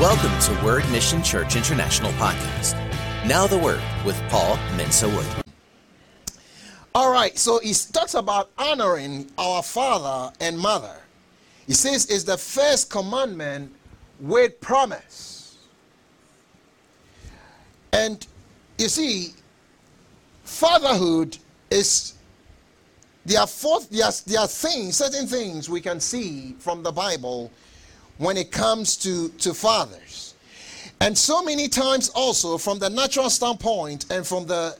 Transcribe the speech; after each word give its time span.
Welcome 0.00 0.36
to 0.40 0.64
Word 0.64 0.82
Mission 0.90 1.22
Church 1.22 1.54
International 1.54 2.10
Podcast. 2.14 2.74
Now 3.28 3.46
the 3.46 3.56
Word 3.56 3.80
with 4.04 4.20
Paul 4.28 4.56
Mensa 4.76 5.08
Wood. 5.08 5.24
All 6.96 7.12
right, 7.12 7.38
so 7.38 7.60
he 7.60 7.72
talks 7.92 8.14
about 8.14 8.50
honoring 8.58 9.30
our 9.38 9.62
father 9.62 10.34
and 10.40 10.58
mother. 10.58 10.96
He 11.68 11.74
says 11.74 12.10
it's 12.10 12.24
the 12.24 12.36
first 12.36 12.90
commandment 12.90 13.72
with 14.18 14.60
promise. 14.60 15.58
And 17.92 18.26
you 18.78 18.88
see, 18.88 19.28
fatherhood 20.42 21.38
is 21.70 22.14
there 23.24 23.40
are, 23.40 23.46
four, 23.46 23.80
there, 23.92 24.06
are, 24.06 24.12
there 24.26 24.40
are 24.40 24.48
things, 24.48 24.96
certain 24.96 25.28
things 25.28 25.70
we 25.70 25.80
can 25.80 26.00
see 26.00 26.56
from 26.58 26.82
the 26.82 26.90
Bible 26.90 27.52
when 28.18 28.36
it 28.36 28.50
comes 28.50 28.96
to, 28.98 29.28
to 29.30 29.54
fathers. 29.54 30.34
And 31.00 31.16
so 31.16 31.42
many 31.42 31.68
times 31.68 32.08
also 32.10 32.56
from 32.58 32.78
the 32.78 32.88
natural 32.88 33.30
standpoint 33.30 34.06
and 34.10 34.26
from 34.26 34.46
the 34.46 34.76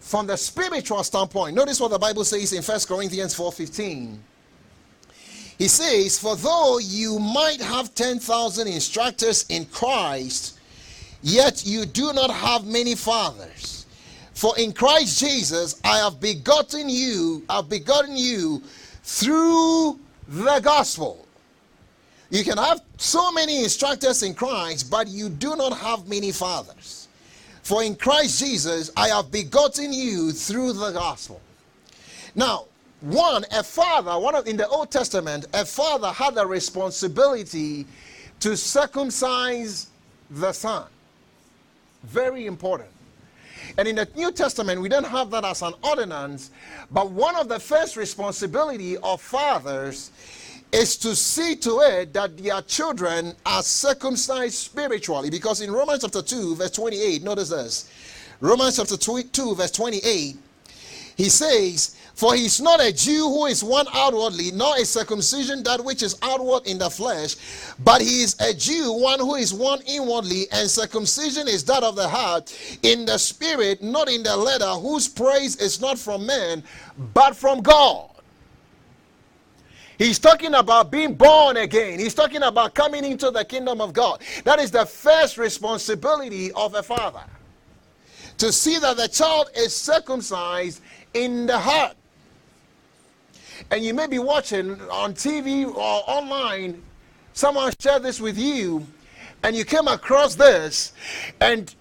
from 0.00 0.26
the 0.26 0.36
spiritual 0.36 1.04
standpoint. 1.04 1.54
Notice 1.54 1.78
what 1.78 1.92
the 1.92 1.98
Bible 1.98 2.24
says 2.24 2.52
in 2.52 2.62
1 2.62 2.80
Corinthians 2.88 3.34
4:15. 3.34 4.18
He 5.56 5.68
says, 5.68 6.18
For 6.18 6.36
though 6.36 6.78
you 6.78 7.18
might 7.18 7.60
have 7.60 7.94
10,000 7.94 8.66
instructors 8.66 9.44
in 9.50 9.66
Christ, 9.66 10.58
yet 11.22 11.66
you 11.66 11.84
do 11.84 12.14
not 12.14 12.30
have 12.30 12.64
many 12.64 12.94
fathers. 12.94 13.84
For 14.32 14.58
in 14.58 14.72
Christ 14.72 15.20
Jesus 15.20 15.78
I 15.84 15.98
have 15.98 16.18
begotten 16.18 16.88
you, 16.88 17.44
I've 17.48 17.68
begotten 17.68 18.16
you 18.16 18.62
through 19.02 20.00
the 20.26 20.60
gospel. 20.60 21.28
You 22.30 22.44
can 22.44 22.58
have 22.58 22.80
so 22.96 23.32
many 23.32 23.64
instructors 23.64 24.22
in 24.22 24.34
Christ, 24.34 24.90
but 24.90 25.08
you 25.08 25.28
do 25.28 25.56
not 25.56 25.76
have 25.76 26.08
many 26.08 26.30
fathers. 26.30 27.08
For 27.62 27.82
in 27.82 27.96
Christ 27.96 28.38
Jesus 28.38 28.90
I 28.96 29.08
have 29.08 29.30
begotten 29.30 29.92
you 29.92 30.32
through 30.32 30.74
the 30.74 30.92
gospel. 30.92 31.40
Now, 32.34 32.66
one, 33.00 33.44
a 33.50 33.62
father, 33.62 34.18
one 34.18 34.34
of 34.34 34.46
in 34.46 34.56
the 34.56 34.68
Old 34.68 34.90
Testament, 34.90 35.46
a 35.54 35.64
father 35.64 36.12
had 36.12 36.36
a 36.36 36.46
responsibility 36.46 37.86
to 38.40 38.56
circumcise 38.56 39.88
the 40.30 40.52
son. 40.52 40.86
Very 42.04 42.46
important. 42.46 42.90
And 43.78 43.88
in 43.88 43.96
the 43.96 44.08
New 44.16 44.32
Testament, 44.32 44.80
we 44.80 44.88
don't 44.88 45.06
have 45.06 45.30
that 45.30 45.44
as 45.44 45.62
an 45.62 45.74
ordinance, 45.82 46.50
but 46.90 47.10
one 47.10 47.36
of 47.36 47.48
the 47.48 47.58
first 47.58 47.96
responsibility 47.96 48.96
of 48.98 49.20
fathers 49.20 50.10
is 50.72 50.96
to 50.98 51.16
see 51.16 51.56
to 51.56 51.80
it 51.80 52.12
that 52.12 52.36
their 52.36 52.62
children 52.62 53.34
are 53.44 53.62
circumcised 53.62 54.54
spiritually. 54.54 55.30
Because 55.30 55.60
in 55.60 55.70
Romans 55.70 56.02
chapter 56.02 56.22
2, 56.22 56.56
verse 56.56 56.70
28, 56.70 57.22
notice 57.22 57.48
this. 57.48 57.90
Romans 58.40 58.76
chapter 58.76 58.96
2, 58.96 59.54
verse 59.54 59.70
28, 59.70 60.36
he 61.16 61.28
says, 61.28 61.96
For 62.14 62.34
he 62.34 62.46
is 62.46 62.60
not 62.60 62.80
a 62.80 62.92
Jew 62.92 63.28
who 63.28 63.46
is 63.46 63.62
one 63.62 63.86
outwardly, 63.92 64.50
nor 64.52 64.76
a 64.76 64.84
circumcision 64.86 65.62
that 65.64 65.84
which 65.84 66.02
is 66.02 66.16
outward 66.22 66.66
in 66.66 66.78
the 66.78 66.88
flesh, 66.88 67.36
but 67.80 68.00
he 68.00 68.22
is 68.22 68.36
a 68.40 68.54
Jew, 68.54 68.92
one 68.92 69.18
who 69.18 69.34
is 69.34 69.52
one 69.52 69.80
inwardly, 69.86 70.46
and 70.52 70.70
circumcision 70.70 71.48
is 71.48 71.64
that 71.64 71.82
of 71.82 71.96
the 71.96 72.08
heart, 72.08 72.56
in 72.82 73.04
the 73.04 73.18
spirit, 73.18 73.82
not 73.82 74.08
in 74.08 74.22
the 74.22 74.34
letter, 74.34 74.70
whose 74.70 75.08
praise 75.08 75.56
is 75.56 75.80
not 75.80 75.98
from 75.98 76.24
men, 76.24 76.62
but 77.12 77.36
from 77.36 77.60
God. 77.60 78.09
He's 80.00 80.18
talking 80.18 80.54
about 80.54 80.90
being 80.90 81.12
born 81.12 81.58
again. 81.58 81.98
He's 81.98 82.14
talking 82.14 82.42
about 82.42 82.74
coming 82.74 83.04
into 83.04 83.30
the 83.30 83.44
kingdom 83.44 83.82
of 83.82 83.92
God. 83.92 84.22
That 84.44 84.58
is 84.58 84.70
the 84.70 84.86
first 84.86 85.36
responsibility 85.36 86.50
of 86.52 86.74
a 86.74 86.82
father 86.82 87.22
to 88.38 88.50
see 88.50 88.78
that 88.78 88.96
the 88.96 89.08
child 89.08 89.50
is 89.54 89.76
circumcised 89.76 90.80
in 91.12 91.44
the 91.44 91.58
heart. 91.58 91.98
And 93.70 93.84
you 93.84 93.92
may 93.92 94.06
be 94.06 94.18
watching 94.18 94.80
on 94.88 95.12
TV 95.12 95.66
or 95.66 96.02
online, 96.06 96.82
someone 97.34 97.70
shared 97.78 98.02
this 98.02 98.22
with 98.22 98.38
you, 98.38 98.86
and 99.42 99.54
you 99.54 99.66
came 99.66 99.86
across 99.86 100.34
this, 100.34 100.94
and 101.42 101.74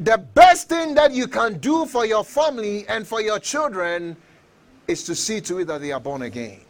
the 0.00 0.18
best 0.18 0.68
thing 0.68 0.92
that 0.96 1.12
you 1.12 1.28
can 1.28 1.58
do 1.58 1.86
for 1.86 2.04
your 2.04 2.24
family 2.24 2.84
and 2.88 3.06
for 3.06 3.20
your 3.20 3.38
children 3.38 4.16
is 4.88 5.04
to 5.04 5.14
see 5.14 5.40
to 5.42 5.60
it 5.60 5.66
that 5.68 5.80
they 5.80 5.92
are 5.92 6.00
born 6.00 6.22
again. 6.22 6.62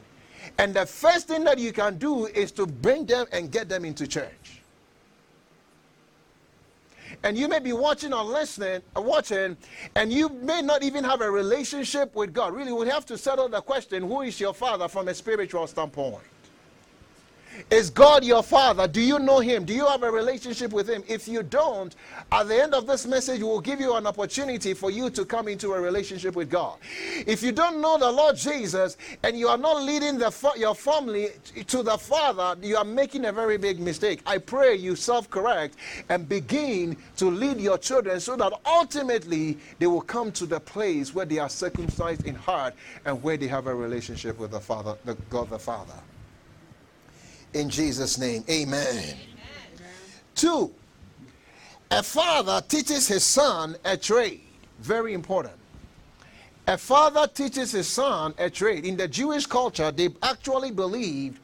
And 0.59 0.75
the 0.75 0.87
first 0.87 1.29
thing 1.29 1.45
that 1.45 1.59
you 1.59 1.73
can 1.73 1.99
do 1.99 2.27
is 2.27 2.53
to 2.53 2.67
bring 2.67 3.07
them 3.07 3.27
and 3.33 3.51
get 3.51 3.69
them 3.69 3.85
into 3.85 4.07
church. 4.07 4.61
And 7.23 7.37
you 7.37 7.49
may 7.49 7.59
be 7.59 7.73
watching 7.73 8.13
or 8.15 8.25
listening, 8.25 8.81
or 8.97 9.03
watching, 9.03 9.57
and 9.95 10.13
you 10.13 10.29
may 10.29 10.63
not 10.63 10.83
even 10.83 11.05
have 11.05 11.21
a 11.21 11.31
relationship 11.31 12.15
with 12.15 12.33
God. 12.33 12.55
Really, 12.55 12.73
we 12.73 12.89
have 12.89 13.05
to 13.07 13.19
settle 13.19 13.49
the 13.49 13.61
question 13.61 14.05
who 14.05 14.23
is 14.23 14.41
your 14.41 14.55
father 14.55 14.89
from 14.89 15.09
a 15.09 15.15
spiritual 15.15 15.67
standpoint? 15.67 16.23
Is 17.71 17.91
God 17.91 18.25
your 18.25 18.43
father? 18.43 18.89
Do 18.89 19.01
you 19.01 19.19
know 19.19 19.39
him? 19.39 19.65
Do 19.65 19.73
you 19.73 19.87
have 19.87 20.03
a 20.03 20.11
relationship 20.11 20.73
with 20.73 20.89
him? 20.89 21.05
If 21.07 21.29
you 21.29 21.43
don't, 21.43 21.95
at 22.33 22.49
the 22.49 22.63
end 22.63 22.75
of 22.75 22.87
this 22.87 23.07
message, 23.07 23.43
we'll 23.43 23.61
give 23.61 23.81
you 23.81 23.95
an 23.95 24.07
opportunity 24.07 24.75
for 24.75 24.91
you 24.91 25.11
to 25.11 25.25
come 25.25 25.49
into 25.49 25.73
a 25.73 25.81
relationship 25.81 26.35
with 26.35 26.51
God. 26.51 26.79
If 27.27 27.43
you 27.43 27.53
don't 27.53 27.81
know 27.81 27.99
the 27.99 28.11
Lord 28.11 28.37
Jesus 28.37 28.97
and 29.23 29.39
you 29.39 29.49
are 29.49 29.59
not 29.59 29.83
leading 29.83 30.19
the, 30.19 30.53
your 30.57 30.75
family 30.75 31.29
to 31.67 31.83
the 31.83 31.97
Father, 31.97 32.57
you 32.61 32.77
are 32.77 32.85
making 32.85 33.27
a 33.27 33.33
very 33.33 33.57
big 33.57 33.79
mistake. 33.79 34.21
I 34.27 34.39
pray 34.39 34.75
you 34.75 34.97
self 34.97 35.31
correct 35.31 35.77
and 36.09 36.29
begin 36.29 36.97
to 37.19 37.31
lead 37.31 37.61
your 37.61 37.79
children 37.79 38.21
so 38.21 38.37
that 38.37 38.53
ultimately 38.67 39.59
they 39.79 39.87
will 39.87 40.01
come 40.01 40.33
to 40.33 40.47
the 40.47 40.61
place 40.61 41.15
where 41.15 41.27
they 41.27 41.39
are 41.39 41.49
circumcised 41.49 42.27
in 42.27 42.35
heart 42.35 42.75
and 43.05 43.23
where 43.23 43.37
they 43.37 43.47
have 43.47 43.67
a 43.67 43.75
relationship 43.75 44.39
with 44.39 44.51
the 44.51 44.61
Father, 44.61 44.97
the 45.05 45.15
God 45.29 45.51
the 45.51 45.59
Father. 45.59 45.95
In 47.55 47.69
Jesus' 47.69 48.19
name, 48.19 48.45
amen. 48.49 48.87
amen. 48.87 49.17
Two, 50.35 50.73
a 51.91 52.03
father 52.03 52.63
teaches 52.69 53.09
his 53.09 53.25
son 53.25 53.77
a 53.85 53.97
trade. 53.97 54.43
Very 54.81 55.13
important. 55.15 55.55
A 56.69 56.79
father 56.79 57.27
teaches 57.27 57.73
his 57.73 57.89
son 57.89 58.33
a 58.39 58.49
trade. 58.49 58.85
In 58.85 58.97
the 58.97 59.09
Jewish 59.09 59.47
culture, 59.47 59.91
they 59.91 60.11
actually 60.23 60.71
believed 60.71 61.41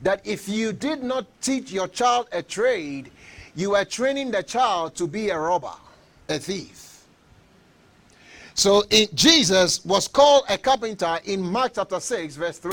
that 0.00 0.26
if 0.26 0.48
you 0.48 0.72
did 0.72 1.02
not 1.02 1.26
teach 1.42 1.70
your 1.70 1.88
child 1.88 2.28
a 2.32 2.42
trade, 2.42 3.10
you 3.54 3.72
were 3.72 3.84
training 3.84 4.30
the 4.30 4.42
child 4.42 4.94
to 4.94 5.06
be 5.06 5.28
a 5.28 5.38
robber, 5.38 5.74
a 6.30 6.38
thief. 6.38 7.04
So 8.54 8.84
in, 8.90 9.08
Jesus 9.14 9.84
was 9.84 10.08
called 10.08 10.44
a 10.48 10.56
carpenter 10.56 11.18
in 11.24 11.42
Mark 11.42 11.72
chapter 11.74 12.00
6, 12.00 12.36
verse 12.36 12.58
3. 12.58 12.72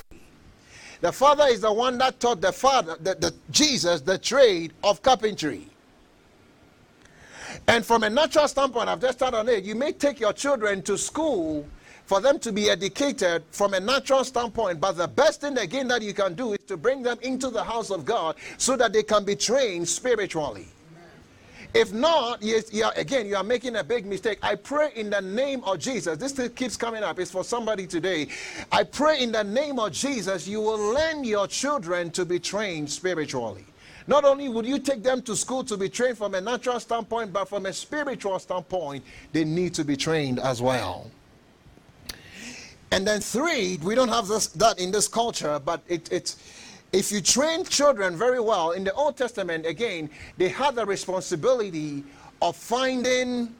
The 1.01 1.11
father 1.11 1.45
is 1.45 1.61
the 1.61 1.71
one 1.71 1.97
that 1.99 2.19
taught 2.19 2.41
the 2.41 2.51
father, 2.51 2.97
the, 2.99 3.15
the 3.15 3.33
Jesus, 3.51 4.01
the 4.01 4.17
trade 4.17 4.73
of 4.83 5.01
carpentry. 5.01 5.67
And 7.67 7.85
from 7.85 8.03
a 8.03 8.09
natural 8.09 8.47
standpoint, 8.47 8.89
I've 8.89 9.01
just 9.01 9.19
started 9.19 9.37
on 9.37 9.49
it. 9.49 9.63
You 9.63 9.75
may 9.75 9.91
take 9.91 10.19
your 10.19 10.33
children 10.33 10.81
to 10.83 10.97
school 10.97 11.65
for 12.05 12.21
them 12.21 12.39
to 12.39 12.51
be 12.51 12.69
educated 12.69 13.43
from 13.51 13.73
a 13.73 13.79
natural 13.79 14.23
standpoint, 14.23 14.79
but 14.79 14.93
the 14.93 15.07
best 15.07 15.41
thing 15.41 15.57
again 15.57 15.87
that 15.89 16.01
you 16.01 16.13
can 16.13 16.33
do 16.33 16.53
is 16.53 16.59
to 16.67 16.77
bring 16.77 17.03
them 17.03 17.17
into 17.21 17.49
the 17.49 17.63
house 17.63 17.91
of 17.91 18.05
God 18.05 18.37
so 18.57 18.77
that 18.77 18.93
they 18.93 19.03
can 19.03 19.25
be 19.25 19.35
trained 19.35 19.87
spiritually. 19.87 20.67
If 21.77 21.93
not, 21.93 22.41
yes, 22.41 22.71
again, 22.95 23.27
you 23.27 23.35
are 23.35 23.43
making 23.43 23.75
a 23.75 23.83
big 23.83 24.07
mistake. 24.07 24.39
I 24.41 24.55
pray 24.55 24.89
in 24.95 25.11
the 25.11 25.21
name 25.21 25.63
of 25.63 25.77
Jesus. 25.77 26.17
This 26.17 26.49
keeps 26.55 26.75
coming 26.75 27.03
up. 27.03 27.19
It's 27.19 27.29
for 27.29 27.43
somebody 27.43 27.85
today. 27.85 28.29
I 28.71 28.83
pray 28.83 29.21
in 29.21 29.31
the 29.31 29.43
name 29.43 29.77
of 29.77 29.91
Jesus, 29.91 30.47
you 30.47 30.59
will 30.59 30.93
learn 30.93 31.23
your 31.23 31.45
children 31.45 32.09
to 32.11 32.25
be 32.25 32.39
trained 32.39 32.89
spiritually. 32.89 33.63
Not 34.07 34.25
only 34.25 34.49
would 34.49 34.65
you 34.65 34.79
take 34.79 35.03
them 35.03 35.21
to 35.21 35.35
school 35.35 35.63
to 35.65 35.77
be 35.77 35.87
trained 35.87 36.17
from 36.17 36.33
a 36.33 36.41
natural 36.41 36.79
standpoint, 36.79 37.31
but 37.31 37.47
from 37.47 37.67
a 37.67 37.73
spiritual 37.73 38.39
standpoint, 38.39 39.03
they 39.31 39.43
need 39.43 39.75
to 39.75 39.85
be 39.85 39.95
trained 39.95 40.39
as 40.39 40.63
well. 40.63 41.11
And 42.89 43.05
then 43.05 43.19
three, 43.19 43.77
we 43.83 43.93
don't 43.93 44.09
have 44.09 44.27
this, 44.27 44.47
that 44.47 44.79
in 44.79 44.91
this 44.91 45.07
culture, 45.07 45.59
but 45.63 45.81
it, 45.87 46.11
it's 46.11 46.37
if 46.93 47.11
you 47.11 47.21
train 47.21 47.65
children 47.65 48.15
very 48.15 48.39
well, 48.39 48.71
in 48.71 48.83
the 48.83 48.93
Old 48.93 49.17
Testament, 49.17 49.65
again, 49.65 50.09
they 50.37 50.49
had 50.49 50.75
the 50.75 50.85
responsibility 50.85 52.03
of 52.41 52.55
finding 52.55 53.53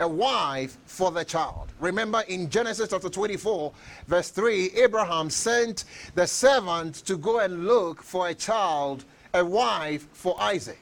a 0.00 0.08
wife 0.08 0.76
for 0.86 1.10
the 1.10 1.24
child. 1.24 1.68
Remember 1.80 2.22
in 2.28 2.50
Genesis 2.50 2.90
chapter 2.90 3.08
24, 3.08 3.72
verse 4.06 4.30
3, 4.30 4.70
Abraham 4.76 5.30
sent 5.30 5.84
the 6.14 6.26
servant 6.26 6.96
to 7.06 7.16
go 7.16 7.40
and 7.40 7.66
look 7.66 8.02
for 8.02 8.28
a 8.28 8.34
child, 8.34 9.04
a 9.34 9.44
wife 9.44 10.06
for 10.12 10.40
Isaac. 10.40 10.78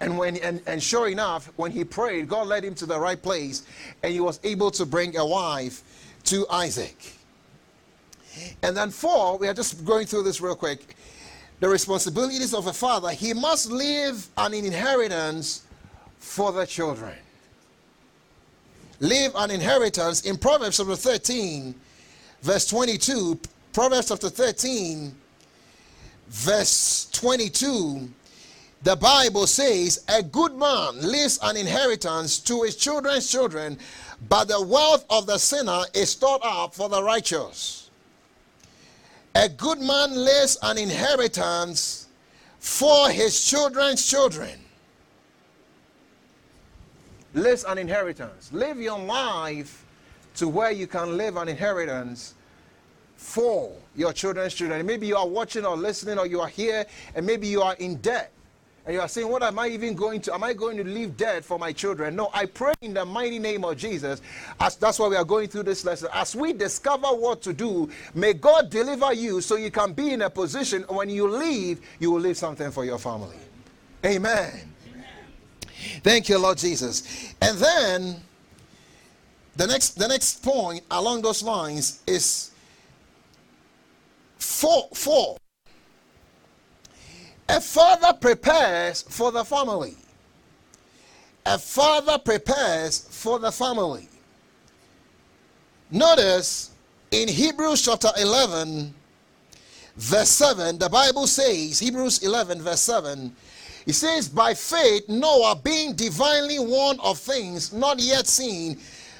And 0.00 0.16
when 0.16 0.38
and, 0.38 0.62
and 0.66 0.82
sure 0.82 1.08
enough, 1.08 1.52
when 1.56 1.70
he 1.70 1.84
prayed, 1.84 2.26
God 2.26 2.46
led 2.46 2.64
him 2.64 2.74
to 2.76 2.86
the 2.86 2.98
right 2.98 3.20
place, 3.20 3.64
and 4.02 4.12
he 4.12 4.20
was 4.20 4.40
able 4.44 4.70
to 4.72 4.86
bring 4.86 5.16
a 5.16 5.26
wife 5.26 5.82
to 6.24 6.46
Isaac. 6.48 7.19
And 8.62 8.76
then 8.76 8.90
four, 8.90 9.38
we 9.38 9.48
are 9.48 9.54
just 9.54 9.84
going 9.84 10.06
through 10.06 10.22
this 10.24 10.40
real 10.40 10.54
quick. 10.54 10.96
the 11.60 11.68
responsibilities 11.68 12.54
of 12.54 12.66
a 12.66 12.72
father, 12.72 13.10
he 13.10 13.34
must 13.34 13.70
leave 13.70 14.26
an 14.38 14.54
inheritance 14.54 15.62
for 16.18 16.52
the 16.52 16.64
children. 16.64 17.14
Leave 19.00 19.30
an 19.34 19.50
inheritance 19.50 20.22
in 20.22 20.36
Proverbs 20.36 20.76
chapter 20.78 20.96
13, 20.96 21.74
verse 22.42 22.66
22. 22.66 23.38
Proverbs 23.72 24.08
chapter 24.08 24.28
13, 24.28 25.14
verse 26.28 27.08
22. 27.12 28.10
The 28.82 28.96
Bible 28.96 29.46
says, 29.46 30.04
A 30.08 30.22
good 30.22 30.54
man 30.54 31.00
leaves 31.02 31.38
an 31.42 31.56
inheritance 31.56 32.38
to 32.40 32.62
his 32.62 32.76
children's 32.76 33.30
children, 33.30 33.78
but 34.28 34.48
the 34.48 34.62
wealth 34.62 35.04
of 35.10 35.26
the 35.26 35.38
sinner 35.38 35.82
is 35.94 36.10
stored 36.10 36.40
up 36.42 36.74
for 36.74 36.88
the 36.88 37.02
righteous. 37.02 37.79
A 39.34 39.48
good 39.48 39.80
man 39.80 40.14
lays 40.14 40.58
an 40.62 40.76
inheritance 40.76 42.08
for 42.58 43.08
his 43.10 43.44
children's 43.44 44.06
children. 44.06 44.58
Lays 47.34 47.64
an 47.64 47.78
inheritance. 47.78 48.52
Live 48.52 48.80
your 48.80 48.98
life 48.98 49.84
to 50.34 50.48
where 50.48 50.72
you 50.72 50.86
can 50.86 51.16
live 51.16 51.36
an 51.36 51.48
inheritance 51.48 52.34
for 53.16 53.72
your 53.94 54.12
children's 54.12 54.54
children. 54.54 54.84
Maybe 54.84 55.06
you 55.06 55.16
are 55.16 55.28
watching 55.28 55.64
or 55.64 55.76
listening, 55.76 56.18
or 56.18 56.26
you 56.26 56.40
are 56.40 56.48
here, 56.48 56.84
and 57.14 57.24
maybe 57.24 57.46
you 57.46 57.62
are 57.62 57.74
in 57.74 57.96
debt. 57.96 58.32
And 58.86 58.94
you 58.94 59.00
are 59.00 59.08
saying, 59.08 59.28
What 59.28 59.42
am 59.42 59.58
I 59.58 59.68
even 59.68 59.94
going 59.94 60.20
to? 60.22 60.34
Am 60.34 60.42
I 60.42 60.52
going 60.52 60.76
to 60.78 60.84
leave 60.84 61.16
dead 61.16 61.44
for 61.44 61.58
my 61.58 61.72
children? 61.72 62.16
No, 62.16 62.30
I 62.32 62.46
pray 62.46 62.72
in 62.80 62.94
the 62.94 63.04
mighty 63.04 63.38
name 63.38 63.64
of 63.64 63.76
Jesus. 63.76 64.22
As 64.58 64.76
that's 64.76 64.98
why 64.98 65.08
we 65.08 65.16
are 65.16 65.24
going 65.24 65.48
through 65.48 65.64
this 65.64 65.84
lesson. 65.84 66.08
As 66.12 66.34
we 66.34 66.52
discover 66.52 67.08
what 67.08 67.42
to 67.42 67.52
do, 67.52 67.90
may 68.14 68.32
God 68.32 68.70
deliver 68.70 69.12
you 69.12 69.40
so 69.40 69.56
you 69.56 69.70
can 69.70 69.92
be 69.92 70.12
in 70.12 70.22
a 70.22 70.30
position 70.30 70.84
when 70.88 71.10
you 71.10 71.28
leave, 71.28 71.80
you 71.98 72.10
will 72.10 72.20
leave 72.20 72.36
something 72.36 72.70
for 72.70 72.84
your 72.84 72.98
family. 72.98 73.36
Amen. 74.04 74.72
Amen. 74.88 75.04
Thank 76.02 76.28
you, 76.28 76.38
Lord 76.38 76.56
Jesus. 76.56 77.34
And 77.40 77.58
then 77.58 78.16
the 79.56 79.66
next 79.66 79.90
the 79.90 80.08
next 80.08 80.42
point 80.42 80.82
along 80.90 81.20
those 81.20 81.42
lines 81.42 82.02
is 82.06 82.50
four 84.38 84.88
four 84.94 85.36
a 87.50 87.60
father 87.60 88.12
prepares 88.12 89.02
for 89.02 89.32
the 89.32 89.44
family. 89.44 89.96
A 91.46 91.58
father 91.58 92.18
prepares 92.18 93.06
for 93.10 93.38
the 93.38 93.50
family. 93.50 94.08
Notice 95.90 96.70
in 97.10 97.28
Hebrews 97.28 97.84
chapter 97.84 98.10
11, 98.18 98.94
verse 99.96 100.28
7, 100.28 100.78
the 100.78 100.88
Bible 100.88 101.26
says, 101.26 101.80
Hebrews 101.80 102.22
11, 102.22 102.62
verse 102.62 102.80
7, 102.80 103.34
it 103.86 103.94
says, 103.94 104.28
By 104.28 104.54
faith, 104.54 105.08
Noah, 105.08 105.60
being 105.62 105.94
divinely 105.94 106.58
warned 106.58 107.00
of 107.02 107.18
things 107.18 107.72
not 107.72 107.98
yet 107.98 108.26
seen, 108.28 108.78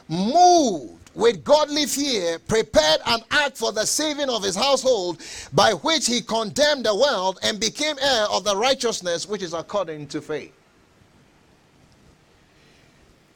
moved 0.09 1.00
with 1.15 1.45
godly 1.45 1.87
fear, 1.87 2.39
prepared 2.39 3.01
an 3.07 3.21
ark 3.33 3.57
for 3.57 3.73
the 3.73 3.85
saving 3.85 4.29
of 4.29 4.43
his 4.43 4.55
household, 4.55 5.21
by 5.53 5.73
which 5.73 6.07
he 6.07 6.21
condemned 6.21 6.87
the 6.87 6.95
world 6.95 7.39
and 7.43 7.59
became 7.59 7.97
heir 8.01 8.27
of 8.31 8.45
the 8.45 8.57
righteousness 8.57 9.29
which 9.29 9.43
is 9.43 9.53
according 9.53 10.07
to 10.07 10.21
faith. 10.21 10.53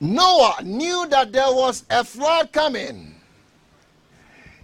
Noah 0.00 0.56
knew 0.62 1.06
that 1.08 1.32
there 1.32 1.52
was 1.52 1.84
a 1.90 2.04
flood 2.04 2.52
coming. 2.52 3.14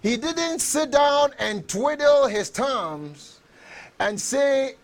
He 0.02 0.16
didn't 0.16 0.60
sit 0.60 0.90
down 0.90 1.32
and 1.38 1.66
twiddle 1.68 2.26
his 2.26 2.50
thumbs 2.50 3.40
and 3.98 4.20
say, 4.20 4.74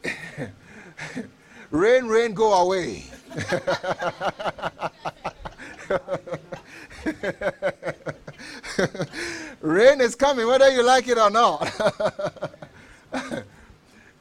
Rain, 1.71 2.07
rain, 2.07 2.33
go 2.33 2.55
away. 2.55 3.05
Rain 9.61 10.01
is 10.01 10.15
coming, 10.15 10.47
whether 10.47 10.71
you 10.71 10.83
like 10.83 11.09
it 11.09 11.19
or 11.19 11.31
not. 11.31 11.67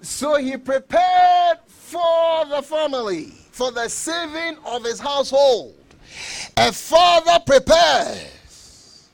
so 0.02 0.36
he 0.36 0.58
prepared 0.58 1.60
for 1.68 2.46
the 2.46 2.62
family, 2.62 3.26
for 3.52 3.72
the 3.72 3.88
saving 3.88 4.58
of 4.66 4.84
his 4.84 5.00
household. 5.00 5.76
A 6.58 6.72
father 6.72 7.44
prepares, 7.46 9.10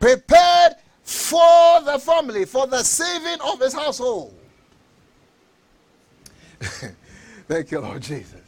prepared 0.00 0.74
for 1.02 1.80
the 1.82 1.98
family, 1.98 2.44
for 2.44 2.66
the 2.66 2.82
saving 2.82 3.40
of 3.44 3.60
his 3.60 3.72
household. 3.72 4.34
Thank 7.48 7.70
you, 7.70 7.80
Lord 7.80 8.02
Jesus. 8.02 8.41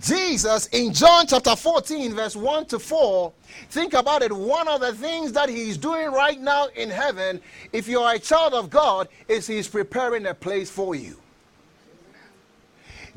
Jesus 0.00 0.66
in 0.68 0.92
John 0.92 1.26
chapter 1.26 1.54
14, 1.54 2.14
verse 2.14 2.34
1 2.34 2.66
to 2.66 2.78
4, 2.80 3.32
think 3.70 3.94
about 3.94 4.22
it. 4.22 4.32
One 4.32 4.66
of 4.66 4.80
the 4.80 4.92
things 4.92 5.32
that 5.32 5.48
he's 5.48 5.76
doing 5.76 6.10
right 6.10 6.40
now 6.40 6.66
in 6.74 6.90
heaven, 6.90 7.40
if 7.72 7.86
you're 7.86 8.10
a 8.10 8.18
child 8.18 8.54
of 8.54 8.70
God, 8.70 9.08
is 9.28 9.46
he's 9.46 9.68
preparing 9.68 10.26
a 10.26 10.34
place 10.34 10.68
for 10.68 10.96
you. 10.96 11.16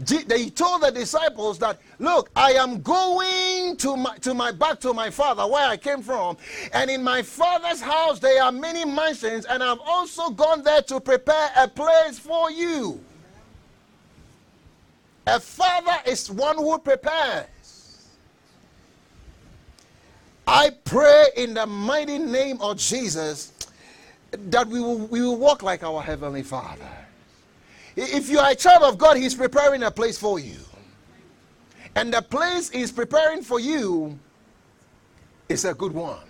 He 0.07 0.51
told 0.51 0.83
the 0.83 0.91
disciples 0.91 1.57
that, 1.57 1.79
look, 1.97 2.29
I 2.35 2.51
am 2.51 2.83
going 2.83 3.75
to 3.77 3.97
my, 3.97 4.15
to 4.17 4.35
my 4.35 4.51
back 4.51 4.79
to 4.81 4.93
my 4.93 5.09
father 5.09 5.47
where 5.47 5.67
I 5.67 5.75
came 5.75 6.03
from, 6.03 6.37
and 6.73 6.91
in 6.91 7.03
my 7.03 7.23
father's 7.23 7.81
house 7.81 8.19
there 8.19 8.43
are 8.43 8.51
many 8.51 8.85
mansions, 8.85 9.45
and 9.45 9.63
I've 9.63 9.79
also 9.83 10.29
gone 10.29 10.61
there 10.61 10.83
to 10.83 10.99
prepare 10.99 11.49
a 11.55 11.67
place 11.67 12.19
for 12.19 12.51
you. 12.51 13.03
A 15.27 15.41
father 15.41 15.97
is 16.05 16.31
one 16.31 16.55
who 16.55 16.79
prepares. 16.79 17.47
I 20.47 20.69
pray 20.85 21.25
in 21.35 21.53
the 21.53 21.65
mighty 21.65 22.17
name 22.17 22.61
of 22.61 22.77
Jesus 22.77 23.51
that 24.31 24.65
we 24.67 24.79
will, 24.79 24.99
we 24.99 25.21
will 25.21 25.35
walk 25.35 25.63
like 25.63 25.83
our 25.83 26.01
Heavenly 26.01 26.43
Father. 26.43 26.89
If 27.97 28.29
you 28.29 28.39
are 28.39 28.51
a 28.51 28.55
child 28.55 28.83
of 28.83 28.97
God, 28.97 29.17
He's 29.17 29.35
preparing 29.35 29.83
a 29.83 29.91
place 29.91 30.17
for 30.17 30.39
you. 30.39 30.59
And 31.95 32.13
the 32.13 32.21
place 32.21 32.69
He's 32.69 32.93
preparing 32.93 33.41
for 33.41 33.59
you 33.59 34.17
is 35.49 35.65
a 35.65 35.73
good 35.73 35.91
one. 35.91 36.23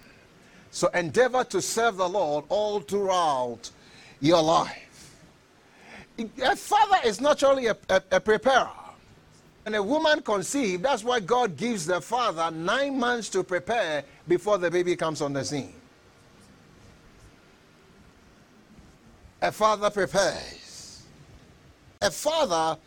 So 0.71 0.87
endeavor 0.87 1.43
to 1.43 1.61
serve 1.61 1.97
the 1.97 2.09
Lord 2.09 2.45
all 2.49 2.79
throughout 2.79 3.69
your 4.21 4.41
life. 4.41 5.13
A 6.43 6.55
father 6.55 6.97
is 7.05 7.21
naturally 7.21 7.67
a, 7.67 7.77
a, 7.89 8.01
a 8.13 8.19
preparer. 8.19 8.71
When 9.67 9.75
a 9.75 9.83
woman 9.83 10.21
conceived, 10.21 10.83
that's 10.83 11.03
why 11.03 11.19
God 11.19 11.57
gives 11.57 11.85
the 11.85 11.99
father 11.99 12.49
nine 12.51 12.97
months 12.97 13.27
to 13.31 13.43
prepare 13.43 14.05
before 14.25 14.57
the 14.57 14.71
baby 14.71 14.95
comes 14.95 15.21
on 15.21 15.33
the 15.33 15.43
scene. 15.43 15.73
A 19.41 19.51
father 19.51 19.89
prepares. 19.89 21.03
A 22.01 22.09
father 22.09 22.79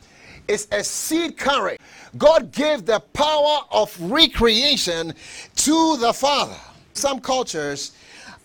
is 0.48 0.68
a 0.72 0.82
seed 0.82 1.36
carrier. 1.36 1.76
God 2.16 2.50
gave 2.50 2.86
the 2.86 3.00
power 3.12 3.58
of 3.70 3.94
recreation 4.00 5.12
to 5.56 5.96
the 5.98 6.14
father. 6.14 6.56
Some 6.94 7.20
cultures, 7.20 7.92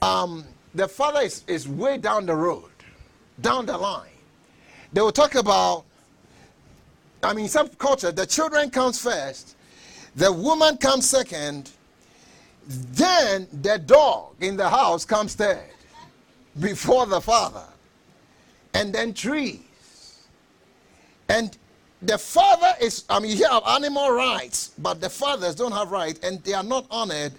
um, 0.01 0.44
the 0.74 0.89
father 0.89 1.22
is, 1.22 1.46
is 1.48 1.70
way 1.70 1.98
down 1.98 2.25
the 2.25 2.36
road, 2.36 2.70
down 3.39 3.65
the 3.65 3.77
line. 3.77 4.10
They 4.92 5.00
will 5.00 5.13
talk 5.13 5.36
about 5.36 5.86
I 7.25 7.34
mean, 7.34 7.48
some 7.48 7.70
culture, 7.70 8.12
the 8.12 8.25
children 8.25 8.70
comes 8.70 9.01
first, 9.01 9.55
the 10.15 10.32
woman 10.32 10.77
comes 10.77 11.10
second, 11.10 11.72
then 12.67 13.48
the 13.62 13.79
dog 13.79 14.36
in 14.41 14.55
the 14.55 14.70
house 14.70 15.05
comes 15.05 15.34
third 15.34 15.74
before 16.60 17.08
the 17.08 17.20
father, 17.20 17.65
and 18.75 18.94
then 18.94 19.13
trees. 19.13 19.60
And 21.27 21.58
the 22.01 22.17
father 22.20 22.74
is, 22.79 23.05
I 23.10 23.20
mean, 23.20 23.36
you 23.36 23.50
have 23.50 23.63
animal 23.67 24.12
rights, 24.12 24.72
but 24.77 25.01
the 25.01 25.10
fathers 25.10 25.55
don't 25.55 25.72
have 25.72 25.91
rights, 25.91 26.20
and 26.22 26.44
they 26.44 26.53
are 26.53 26.63
not 26.63 26.86
honored 26.91 27.34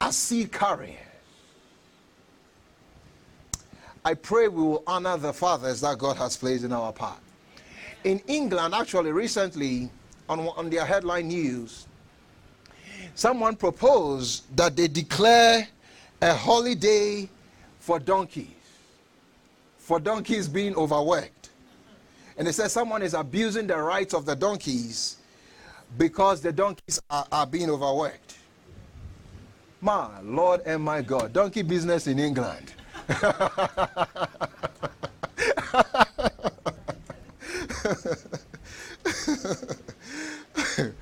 as 0.00 0.16
seed 0.16 0.50
carriers. 0.50 0.96
I 4.04 4.14
pray 4.14 4.48
we 4.48 4.62
will 4.62 4.82
honor 4.86 5.16
the 5.16 5.32
fathers 5.32 5.82
that 5.82 5.98
God 5.98 6.16
has 6.16 6.36
placed 6.36 6.64
in 6.64 6.72
our 6.72 6.92
path 6.92 7.29
in 8.04 8.20
England, 8.26 8.74
actually, 8.74 9.12
recently, 9.12 9.90
on, 10.28 10.40
on 10.40 10.70
their 10.70 10.84
headline 10.84 11.28
news, 11.28 11.86
someone 13.14 13.56
proposed 13.56 14.44
that 14.56 14.76
they 14.76 14.88
declare 14.88 15.66
a 16.22 16.34
holiday 16.34 17.28
for 17.78 17.98
donkeys, 17.98 18.46
for 19.78 19.98
donkeys 19.98 20.48
being 20.48 20.74
overworked. 20.76 21.50
And 22.36 22.46
they 22.46 22.52
said 22.52 22.70
someone 22.70 23.02
is 23.02 23.14
abusing 23.14 23.66
the 23.66 23.76
rights 23.76 24.14
of 24.14 24.24
the 24.24 24.34
donkeys 24.34 25.18
because 25.98 26.40
the 26.40 26.52
donkeys 26.52 27.00
are, 27.10 27.26
are 27.30 27.46
being 27.46 27.68
overworked. 27.68 28.36
My 29.80 30.20
Lord 30.20 30.62
and 30.66 30.82
my 30.82 31.02
God, 31.02 31.32
donkey 31.32 31.62
business 31.62 32.06
in 32.06 32.18
England. 32.18 32.72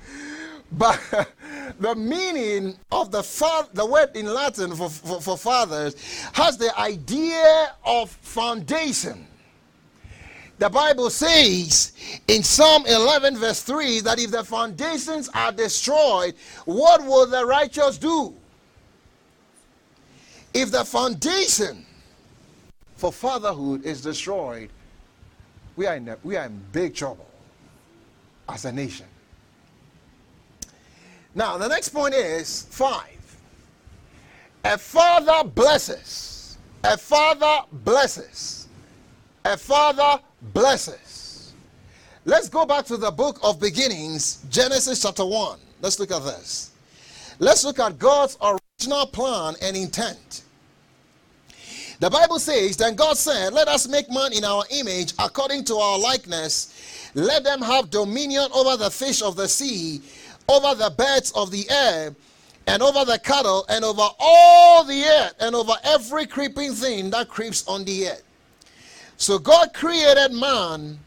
but 0.71 0.99
the 1.79 1.93
meaning 1.95 2.75
of 2.91 3.11
the 3.11 3.21
the 3.73 3.85
word 3.85 4.09
in 4.15 4.25
Latin 4.25 4.75
for, 4.75 4.89
for, 4.89 5.21
for 5.21 5.37
fathers 5.37 5.95
has 6.33 6.57
the 6.57 6.77
idea 6.79 7.75
of 7.85 8.09
foundation. 8.09 9.27
The 10.57 10.69
Bible 10.69 11.09
says 11.09 11.93
in 12.27 12.43
Psalm 12.43 12.85
11, 12.85 13.37
verse 13.37 13.63
3, 13.63 14.01
that 14.01 14.19
if 14.19 14.31
the 14.31 14.43
foundations 14.43 15.29
are 15.33 15.53
destroyed, 15.53 16.35
what 16.65 17.01
will 17.05 17.25
the 17.25 17.45
righteous 17.45 17.97
do? 17.97 18.35
If 20.53 20.71
the 20.71 20.83
foundation 20.83 21.85
for 22.97 23.13
fatherhood 23.13 23.85
is 23.85 24.01
destroyed, 24.01 24.69
we 25.79 25.87
are 25.87 25.95
in, 25.95 26.09
a, 26.09 26.17
we 26.25 26.35
are 26.35 26.43
in 26.43 26.61
big 26.73 26.93
trouble 26.93 27.25
as 28.49 28.65
a 28.65 28.71
nation. 28.71 29.05
Now, 31.33 31.57
the 31.57 31.69
next 31.69 31.89
point 31.89 32.13
is 32.13 32.63
five. 32.69 33.37
A 34.65 34.77
father 34.77 35.47
blesses. 35.47 36.57
A 36.83 36.97
father 36.97 37.65
blesses. 37.71 38.67
A 39.45 39.55
father 39.55 40.21
blesses. 40.53 41.53
Let's 42.25 42.49
go 42.49 42.65
back 42.65 42.83
to 42.87 42.97
the 42.97 43.11
book 43.11 43.39
of 43.41 43.61
beginnings, 43.61 44.43
Genesis 44.49 45.01
chapter 45.01 45.25
1. 45.25 45.59
Let's 45.81 45.97
look 45.97 46.11
at 46.11 46.23
this. 46.23 46.71
Let's 47.39 47.63
look 47.63 47.79
at 47.79 47.97
God's 47.97 48.37
original 48.41 49.05
plan 49.05 49.55
and 49.61 49.77
intent. 49.77 50.41
The 51.99 52.09
Bible 52.09 52.39
says, 52.39 52.77
Then 52.77 52.95
God 52.95 53.17
said, 53.17 53.53
Let 53.53 53.67
us 53.67 53.87
make 53.87 54.09
man 54.09 54.31
in 54.33 54.45
our 54.45 54.63
image, 54.71 55.13
according 55.19 55.65
to 55.65 55.75
our 55.75 55.99
likeness. 55.99 57.11
Let 57.13 57.43
them 57.43 57.61
have 57.61 57.89
dominion 57.89 58.47
over 58.53 58.77
the 58.77 58.89
fish 58.89 59.21
of 59.21 59.35
the 59.35 59.47
sea, 59.47 60.01
over 60.47 60.75
the 60.75 60.91
birds 60.91 61.31
of 61.31 61.51
the 61.51 61.69
air, 61.69 62.15
and 62.67 62.81
over 62.81 63.03
the 63.03 63.19
cattle, 63.19 63.65
and 63.67 63.83
over 63.83 64.07
all 64.19 64.83
the 64.85 65.03
earth, 65.03 65.33
and 65.39 65.55
over 65.55 65.73
every 65.83 66.25
creeping 66.25 66.73
thing 66.73 67.09
that 67.09 67.27
creeps 67.27 67.67
on 67.67 67.83
the 67.83 68.09
earth. 68.09 68.23
So 69.17 69.37
God 69.37 69.73
created 69.73 70.31
man 70.31 70.97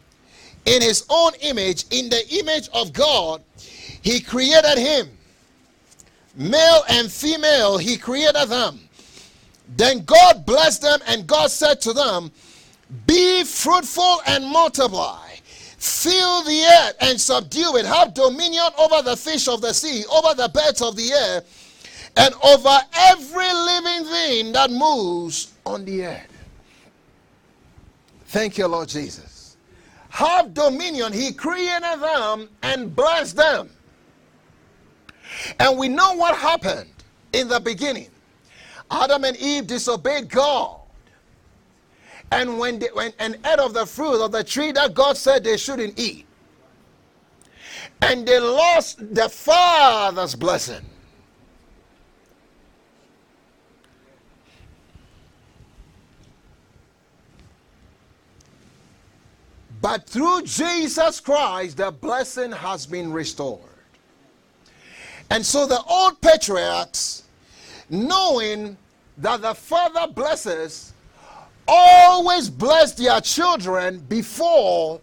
in 0.67 0.83
his 0.83 1.07
own 1.09 1.33
image, 1.41 1.87
in 1.91 2.09
the 2.09 2.23
image 2.39 2.69
of 2.75 2.93
God, 2.93 3.43
he 3.57 4.21
created 4.21 4.79
him. 4.79 5.09
Male 6.35 6.83
and 6.89 7.11
female, 7.11 7.79
he 7.79 7.97
created 7.97 8.49
them. 8.49 8.81
Then 9.77 10.05
God 10.05 10.45
blessed 10.45 10.83
them, 10.83 11.01
and 11.07 11.27
God 11.27 11.51
said 11.51 11.81
to 11.83 11.93
them, 11.93 12.31
Be 13.07 13.45
fruitful 13.45 14.21
and 14.27 14.45
multiply, 14.45 15.29
fill 15.79 16.43
the 16.43 16.65
earth 16.65 16.97
and 17.01 17.21
subdue 17.21 17.77
it, 17.77 17.87
have 17.87 18.15
dominion 18.15 18.69
over 18.79 19.03
the 19.03 19.17
fish 19.17 19.49
of 19.49 19.61
the 19.61 19.73
sea, 19.73 20.05
over 20.13 20.35
the 20.35 20.49
birds 20.49 20.83
of 20.83 20.97
the 20.97 21.13
air, 21.13 21.43
and 22.17 22.35
over 22.45 22.79
every 22.95 23.53
living 23.53 24.05
thing 24.05 24.53
that 24.53 24.71
moves 24.71 25.55
on 25.65 25.85
the 25.85 26.05
earth. 26.05 26.29
Thank 28.27 28.59
you, 28.59 28.67
Lord 28.67 28.89
Jesus. 28.89 29.57
Have 30.11 30.53
dominion. 30.53 31.13
He 31.13 31.33
created 31.33 32.01
them 32.01 32.49
and 32.63 32.95
blessed 32.95 33.37
them. 33.37 33.71
And 35.59 35.79
we 35.79 35.89
know 35.89 36.15
what 36.15 36.37
happened 36.37 36.91
in 37.33 37.49
the 37.49 37.61
beginning. 37.61 38.12
Adam 38.93 39.25
and 39.25 39.37
Eve 39.39 39.67
disobeyed 39.67 40.29
God. 40.29 40.79
And 42.31 42.59
when 42.59 42.79
they 42.79 42.89
went 42.95 43.15
and 43.19 43.37
ate 43.45 43.59
of 43.59 43.75
the 43.75 43.87
fruit 43.87 44.23
of 44.23 44.33
the 44.33 44.45
tree 44.45 44.73
that 44.73 44.95
God 44.95 45.17
said 45.17 45.45
they 45.45 45.57
shouldn't 45.57 45.99
eat. 45.99 46.27
And 48.01 48.27
they 48.27 48.39
lost 48.39 49.15
the 49.15 49.29
Father's 49.29 50.35
blessing. 50.35 50.85
But 59.81 60.07
through 60.07 60.43
Jesus 60.43 61.19
Christ, 61.19 61.77
the 61.77 61.91
blessing 61.91 62.53
has 62.53 62.87
been 62.87 63.13
restored. 63.13 63.61
And 65.31 65.45
so 65.45 65.67
the 65.67 65.83
old 65.83 66.21
patriarchs, 66.21 67.25
knowing 67.91 68.77
that 69.23 69.41
the 69.41 69.55
Father 69.55 70.13
blesses, 70.13 70.93
always 71.67 72.51
bless 72.51 72.93
their 72.93 73.21
children 73.21 74.01
before 74.01 75.01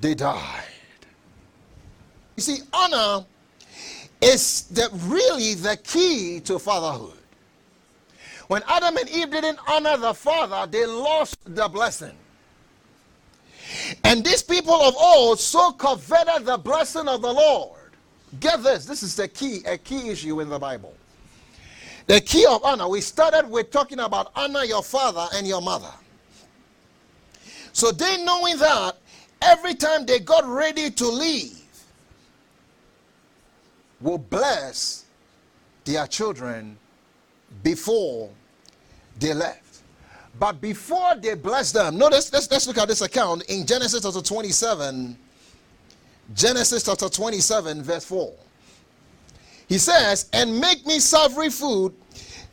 they 0.00 0.14
died. 0.14 0.64
You 2.36 2.42
see, 2.42 2.58
honor 2.74 3.24
is 4.20 4.64
the, 4.64 4.90
really 5.06 5.54
the 5.54 5.78
key 5.78 6.40
to 6.40 6.58
fatherhood. 6.58 7.18
When 8.48 8.62
Adam 8.68 8.98
and 8.98 9.08
Eve 9.08 9.30
didn't 9.30 9.58
honor 9.66 9.96
the 9.96 10.12
Father, 10.12 10.70
they 10.70 10.84
lost 10.84 11.38
the 11.46 11.66
blessing. 11.68 12.12
And 14.04 14.22
these 14.22 14.42
people 14.42 14.74
of 14.74 14.94
old 14.98 15.40
so 15.40 15.72
coveted 15.72 16.44
the 16.44 16.58
blessing 16.58 17.08
of 17.08 17.22
the 17.22 17.32
Lord. 17.32 17.80
Get 18.40 18.62
this, 18.62 18.84
this 18.84 19.02
is 19.02 19.16
the 19.16 19.26
key, 19.26 19.62
a 19.64 19.78
key 19.78 20.10
issue 20.10 20.40
in 20.40 20.50
the 20.50 20.58
Bible. 20.58 20.92
The 22.06 22.20
key 22.20 22.46
of 22.46 22.62
honor, 22.64 22.88
we 22.88 23.00
started 23.00 23.48
with 23.48 23.70
talking 23.70 24.00
about 24.00 24.30
honor 24.36 24.64
your 24.64 24.82
father 24.82 25.26
and 25.34 25.46
your 25.46 25.62
mother. 25.62 25.92
So 27.72 27.90
they 27.90 28.22
knowing 28.22 28.58
that, 28.58 28.96
every 29.40 29.74
time 29.74 30.06
they 30.06 30.20
got 30.20 30.44
ready 30.44 30.90
to 30.90 31.08
leave, 31.08 31.60
will 34.00 34.18
bless 34.18 35.06
their 35.84 36.06
children 36.06 36.76
before 37.62 38.30
they 39.18 39.32
left. 39.32 39.80
But 40.38 40.60
before 40.60 41.14
they 41.16 41.34
bless 41.34 41.72
them, 41.72 41.96
notice, 41.96 42.32
let's, 42.32 42.50
let's 42.50 42.66
look 42.66 42.78
at 42.78 42.88
this 42.88 43.00
account 43.00 43.44
in 43.44 43.66
Genesis 43.66 44.02
chapter 44.02 44.20
27. 44.20 45.16
Genesis 46.34 46.82
chapter 46.82 47.08
27, 47.08 47.82
verse 47.82 48.04
4. 48.04 48.32
He 49.74 49.78
says, 49.78 50.30
And 50.32 50.60
make 50.60 50.86
me 50.86 51.00
savory 51.00 51.50
food, 51.50 51.94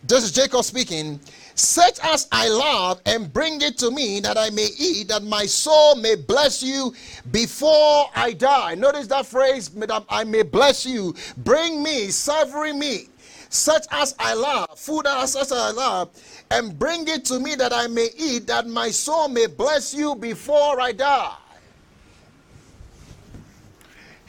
this 0.02 0.24
is 0.24 0.32
Jacob 0.32 0.64
speaking, 0.64 1.20
such 1.54 2.00
as 2.02 2.28
I 2.32 2.48
love, 2.48 3.00
and 3.06 3.32
bring 3.32 3.62
it 3.62 3.78
to 3.78 3.92
me 3.92 4.22
that 4.22 4.40
I 4.40 4.50
may 4.50 4.70
eat, 4.80 5.10
that 5.10 5.22
my 5.22 5.46
soul 5.46 5.98
may 5.98 6.16
bless 6.16 6.64
you 6.64 6.96
before 7.30 8.08
I 8.16 8.34
die. 8.34 8.74
Notice 8.74 9.06
that 9.10 9.28
phrase, 9.28 9.70
that 9.70 10.04
I 10.10 10.24
may 10.24 10.42
bless 10.42 10.84
you. 10.84 11.14
Bring 11.38 11.84
me 11.84 12.08
savory 12.08 12.74
meat, 12.74 13.12
such 13.50 13.86
as 13.92 14.16
I 14.18 14.34
love, 14.34 14.80
food 14.80 15.06
as, 15.06 15.36
as 15.36 15.52
I 15.52 15.70
love, 15.70 16.10
and 16.50 16.80
bring 16.80 17.08
it 17.08 17.24
to 17.26 17.40
me 17.40 17.54
that 17.54 17.72
I 17.72 17.86
may 17.86 18.10
eat, 18.18 18.48
that 18.48 18.66
my 18.66 18.90
soul 18.90 19.28
may 19.28 19.46
bless 19.46 19.94
you 19.94 20.16
before 20.16 20.82
I 20.82 20.92
die. 20.92 21.36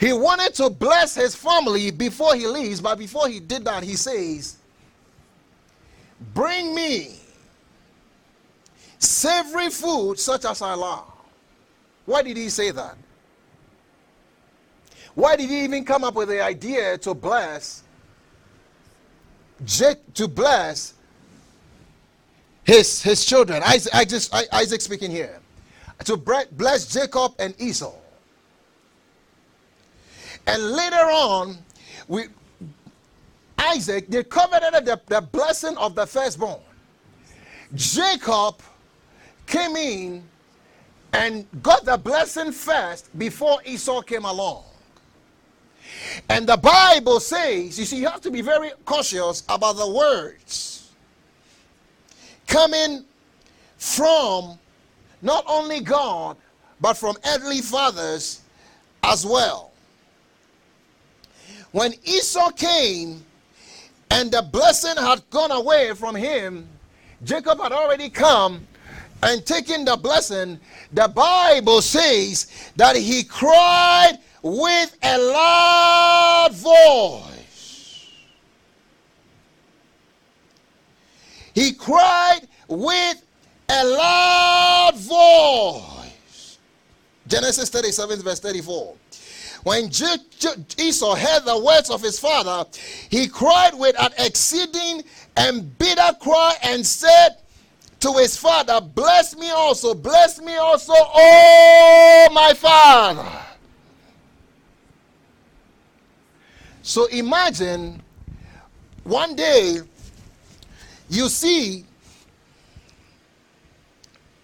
He 0.02 0.12
wanted 0.12 0.52
to 0.54 0.68
bless 0.68 1.14
his 1.14 1.36
family 1.36 1.92
before 1.92 2.34
he 2.34 2.44
leaves, 2.48 2.80
but 2.80 2.98
before 2.98 3.28
he 3.28 3.38
did 3.38 3.64
that, 3.66 3.84
he 3.84 3.94
says, 3.94 4.56
Bring 6.34 6.74
me 6.74 7.20
savory 8.98 9.70
food 9.70 10.18
such 10.18 10.44
as 10.44 10.60
I 10.60 10.74
love. 10.74 11.04
Why 12.04 12.22
did 12.22 12.36
he 12.36 12.48
say 12.48 12.72
that? 12.72 12.96
Why 15.14 15.36
did 15.36 15.48
he 15.48 15.62
even 15.62 15.84
come 15.84 16.02
up 16.02 16.14
with 16.14 16.30
the 16.30 16.42
idea 16.42 16.98
to 16.98 17.14
bless 17.14 17.84
to 19.68 20.26
bless 20.26 20.94
his 22.64 23.00
his 23.02 23.24
children? 23.24 23.62
Isaac, 23.62 23.94
Isaac 24.52 24.80
speaking 24.80 25.12
here. 25.12 25.38
To 26.06 26.16
bless 26.16 26.92
Jacob 26.92 27.34
and 27.38 27.54
Esau. 27.60 28.01
And 30.46 30.72
later 30.72 30.96
on, 30.96 31.58
we 32.08 32.24
Isaac, 33.58 34.08
they 34.08 34.24
coveted 34.24 34.84
the, 34.84 35.00
the 35.06 35.20
blessing 35.20 35.76
of 35.76 35.94
the 35.94 36.06
firstborn. 36.06 36.60
Jacob 37.74 38.60
came 39.46 39.76
in 39.76 40.24
and 41.12 41.46
got 41.62 41.84
the 41.84 41.96
blessing 41.96 42.52
first 42.52 43.16
before 43.18 43.58
Esau 43.64 44.02
came 44.02 44.24
along. 44.24 44.64
And 46.28 46.46
the 46.46 46.56
Bible 46.56 47.20
says, 47.20 47.78
you 47.78 47.84
see, 47.84 47.98
you 47.98 48.08
have 48.08 48.20
to 48.22 48.30
be 48.30 48.40
very 48.40 48.72
cautious 48.84 49.42
about 49.48 49.76
the 49.76 49.90
words 49.90 50.90
coming 52.46 53.04
from 53.76 54.58
not 55.22 55.44
only 55.46 55.80
God, 55.80 56.36
but 56.80 56.94
from 56.94 57.16
earthly 57.26 57.60
fathers 57.60 58.40
as 59.02 59.24
well. 59.24 59.71
When 61.72 61.94
Esau 62.04 62.50
came 62.50 63.24
and 64.10 64.30
the 64.30 64.42
blessing 64.42 64.96
had 64.96 65.28
gone 65.30 65.50
away 65.50 65.92
from 65.94 66.14
him, 66.14 66.68
Jacob 67.24 67.60
had 67.60 67.72
already 67.72 68.10
come 68.10 68.66
and 69.22 69.44
taking 69.46 69.84
the 69.84 69.96
blessing, 69.96 70.58
the 70.92 71.08
Bible 71.08 71.80
says 71.80 72.72
that 72.76 72.96
he 72.96 73.24
cried 73.24 74.18
with 74.42 74.96
a 75.02 75.18
loud 75.18 76.52
voice. 76.52 78.08
He 81.54 81.72
cried 81.72 82.48
with 82.68 83.22
a 83.68 83.84
loud 83.84 84.96
voice. 84.96 86.58
Genesis 87.26 87.70
37, 87.70 88.20
verse 88.22 88.40
34. 88.40 88.96
When 89.62 89.86
Esau 89.86 91.14
heard 91.14 91.44
the 91.44 91.62
words 91.64 91.88
of 91.90 92.02
his 92.02 92.18
father, 92.18 92.68
he 93.10 93.28
cried 93.28 93.74
with 93.74 93.94
an 94.00 94.10
exceeding 94.18 95.04
and 95.36 95.76
bitter 95.78 96.16
cry 96.20 96.54
and 96.64 96.84
said 96.84 97.36
to 98.00 98.12
his 98.14 98.36
father, 98.36 98.80
Bless 98.80 99.36
me 99.36 99.50
also, 99.50 99.94
bless 99.94 100.40
me 100.40 100.56
also, 100.56 100.94
oh 100.96 102.28
my 102.32 102.52
father. 102.54 103.28
So 106.82 107.06
imagine 107.06 108.02
one 109.04 109.36
day 109.36 109.78
you 111.08 111.28
see 111.28 111.84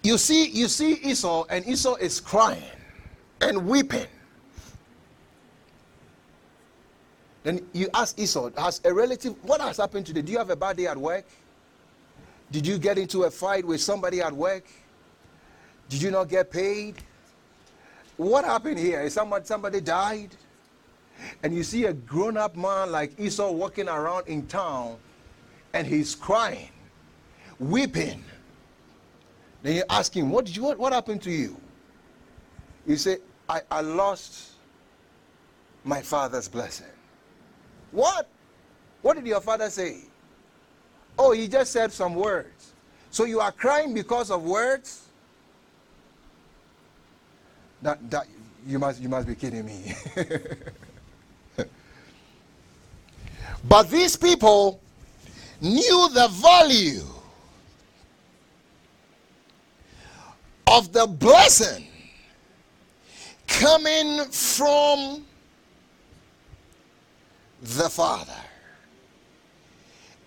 you 0.03 0.17
see 0.17 0.47
you 0.47 0.69
see 0.69 0.93
Esau 0.93 1.43
and 1.49 1.67
Esau 1.67 1.95
is 1.95 2.21
crying 2.21 2.63
and 3.41 3.67
weeping 3.67 4.07
Then 7.43 7.65
you 7.73 7.89
ask 7.93 8.19
Esau, 8.19 8.51
has 8.57 8.81
a 8.83 8.93
relative, 8.93 9.35
what 9.43 9.61
has 9.61 9.77
happened 9.77 10.05
today? 10.05 10.21
Do 10.21 10.31
you 10.31 10.37
have 10.37 10.49
a 10.49 10.55
bad 10.55 10.77
day 10.77 10.87
at 10.87 10.97
work? 10.97 11.25
Did 12.51 12.65
you 12.65 12.77
get 12.77 12.97
into 12.97 13.23
a 13.23 13.31
fight 13.31 13.63
with 13.65 13.81
somebody 13.81 14.21
at 14.21 14.33
work? 14.33 14.65
Did 15.87 16.01
you 16.01 16.11
not 16.11 16.27
get 16.27 16.51
paid? 16.51 16.95
What 18.17 18.43
happened 18.43 18.77
here? 18.77 19.01
Is 19.01 19.13
somebody, 19.13 19.45
somebody 19.45 19.81
died? 19.81 20.35
And 21.43 21.53
you 21.53 21.63
see 21.63 21.85
a 21.85 21.93
grown 21.93 22.37
up 22.37 22.55
man 22.55 22.91
like 22.91 23.19
Esau 23.19 23.51
walking 23.51 23.87
around 23.87 24.27
in 24.27 24.45
town 24.47 24.97
and 25.73 25.85
he's 25.85 26.15
crying, 26.15 26.69
weeping. 27.59 28.23
Then 29.63 29.75
you 29.75 29.83
ask 29.89 30.15
him, 30.15 30.29
What 30.29 30.45
did 30.45 30.55
you 30.55 30.63
what, 30.63 30.77
what 30.77 30.93
happened 30.93 31.21
to 31.23 31.31
you? 31.31 31.59
You 32.87 32.95
say, 32.95 33.17
I, 33.47 33.61
I 33.69 33.81
lost 33.81 34.51
my 35.83 36.01
father's 36.01 36.47
blessing. 36.47 36.87
What? 37.91 38.27
What 39.01 39.15
did 39.15 39.25
your 39.25 39.41
father 39.41 39.69
say? 39.69 40.01
Oh, 41.17 41.31
he 41.31 41.47
just 41.47 41.71
said 41.71 41.91
some 41.91 42.15
words. 42.15 42.73
So 43.11 43.23
you 43.25 43.39
are 43.39 43.51
crying 43.51 43.93
because 43.93 44.31
of 44.31 44.43
words? 44.43 45.05
That, 47.81 48.09
that 48.11 48.27
you 48.67 48.77
must 48.77 49.01
you 49.01 49.09
must 49.09 49.27
be 49.27 49.35
kidding 49.35 49.65
me. 49.65 49.93
but 53.67 53.89
these 53.89 54.15
people 54.17 54.79
knew 55.61 56.09
the 56.13 56.27
value 56.27 57.05
of 60.67 60.91
the 60.93 61.07
blessing 61.07 61.87
coming 63.47 64.25
from 64.25 65.25
the 67.61 67.89
Father. 67.89 68.33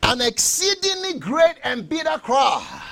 An 0.02 0.20
exceedingly 0.20 1.18
great 1.18 1.54
and 1.62 1.88
bitter 1.88 2.18
cry. 2.18 2.82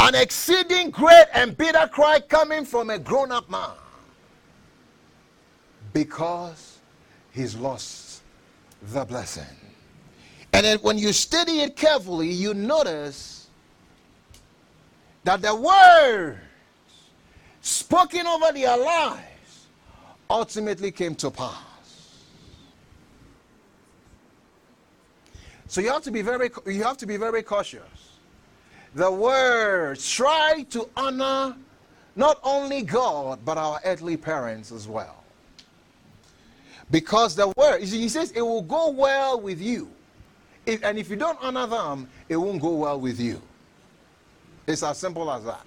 An 0.00 0.14
exceeding 0.14 0.90
great 0.90 1.26
and 1.34 1.56
bitter 1.56 1.88
cry 1.88 2.20
coming 2.20 2.64
from 2.64 2.90
a 2.90 2.98
grown 2.98 3.32
up 3.32 3.50
man. 3.50 3.70
Because 5.92 6.78
he's 7.32 7.56
lost 7.56 8.22
the 8.92 9.04
blessing. 9.04 9.44
And 10.52 10.64
then 10.64 10.78
when 10.78 10.98
you 10.98 11.12
study 11.12 11.60
it 11.60 11.76
carefully, 11.76 12.30
you 12.30 12.54
notice 12.54 13.48
that 15.24 15.42
the 15.42 15.54
words 15.54 16.38
spoken 17.60 18.26
over 18.26 18.52
their 18.52 18.76
lives 18.76 19.20
ultimately 20.30 20.90
came 20.90 21.14
to 21.16 21.30
pass. 21.30 21.56
So 25.66 25.80
you 25.80 25.90
have 25.90 26.02
to 26.02 26.10
be 26.10 26.22
very 26.22 26.50
you 26.66 26.82
have 26.82 26.96
to 26.98 27.06
be 27.06 27.16
very 27.16 27.42
cautious. 27.42 27.82
The 28.94 29.10
word 29.10 30.00
try 30.00 30.64
to 30.70 30.88
honor 30.96 31.56
not 32.16 32.40
only 32.42 32.82
God 32.82 33.40
but 33.44 33.58
our 33.58 33.80
earthly 33.84 34.16
parents 34.16 34.72
as 34.72 34.88
well. 34.88 35.22
Because 36.90 37.36
the 37.36 37.52
word 37.56 37.82
he 37.82 38.08
says 38.08 38.30
it 38.32 38.40
will 38.40 38.62
go 38.62 38.90
well 38.90 39.40
with 39.40 39.60
you. 39.60 39.90
If, 40.64 40.84
and 40.84 40.98
if 40.98 41.08
you 41.08 41.16
don't 41.16 41.38
honor 41.40 41.66
them, 41.66 42.08
it 42.28 42.36
won't 42.36 42.60
go 42.60 42.74
well 42.74 43.00
with 43.00 43.20
you. 43.20 43.40
It's 44.66 44.82
as 44.82 44.98
simple 44.98 45.30
as 45.30 45.44
that. 45.44 45.64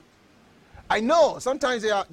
I 0.92 1.00
know 1.00 1.40
sometimes 1.40 1.84
they 1.84 1.90
are 1.90 2.06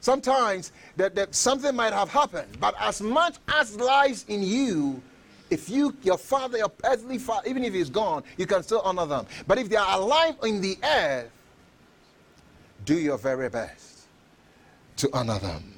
sometimes 0.00 0.70
that, 0.96 1.14
that 1.14 1.34
something 1.34 1.74
might 1.74 1.94
have 1.94 2.10
happened, 2.10 2.60
but 2.60 2.74
as 2.78 3.00
much 3.00 3.36
as 3.48 3.74
lies 3.76 4.26
in 4.28 4.42
you, 4.42 5.00
if 5.48 5.70
you, 5.70 5.96
your 6.02 6.18
father, 6.18 6.58
your 6.58 6.70
earthly 6.84 7.16
father, 7.16 7.48
even 7.48 7.64
if 7.64 7.72
he's 7.72 7.88
gone, 7.88 8.24
you 8.36 8.44
can 8.44 8.62
still 8.62 8.82
honor 8.84 9.06
them. 9.06 9.26
But 9.46 9.56
if 9.56 9.70
they 9.70 9.76
are 9.76 9.98
alive 9.98 10.34
in 10.42 10.60
the 10.60 10.76
earth, 10.84 11.30
do 12.84 12.98
your 12.98 13.16
very 13.16 13.48
best 13.48 14.06
to 14.98 15.08
honor 15.14 15.38
them. 15.38 15.72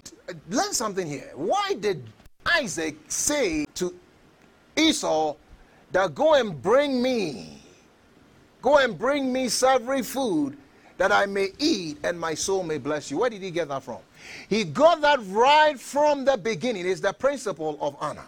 Learn 0.51 0.73
something 0.73 1.07
here. 1.07 1.31
Why 1.37 1.77
did 1.79 2.03
Isaac 2.44 2.97
say 3.07 3.66
to 3.75 3.94
Esau 4.77 5.37
that 5.92 6.12
go 6.12 6.35
and 6.35 6.61
bring 6.61 7.01
me, 7.01 7.62
go 8.62 8.79
and 8.79 8.99
bring 8.99 9.33
me 9.33 9.49
savory 9.49 10.03
food 10.03 10.59
that 10.98 11.12
I 11.12 11.26
may 11.26 11.52
eat 11.58 11.98
and 12.02 12.20
my 12.20 12.34
soul 12.34 12.62
may 12.62 12.76
bless 12.76 13.11
you. 13.11 13.18
Where 13.18 13.30
did 13.30 13.40
he 13.40 13.50
get 13.50 13.68
that 13.68 13.84
from? 13.84 13.98
He 14.48 14.64
got 14.64 15.00
that 15.00 15.20
right 15.28 15.78
from 15.78 16.24
the 16.24 16.37
beginning. 16.37 16.87
It's 16.87 17.00
the 17.00 17.12
principle 17.12 17.78
of 17.80 17.96
honor. 18.00 18.26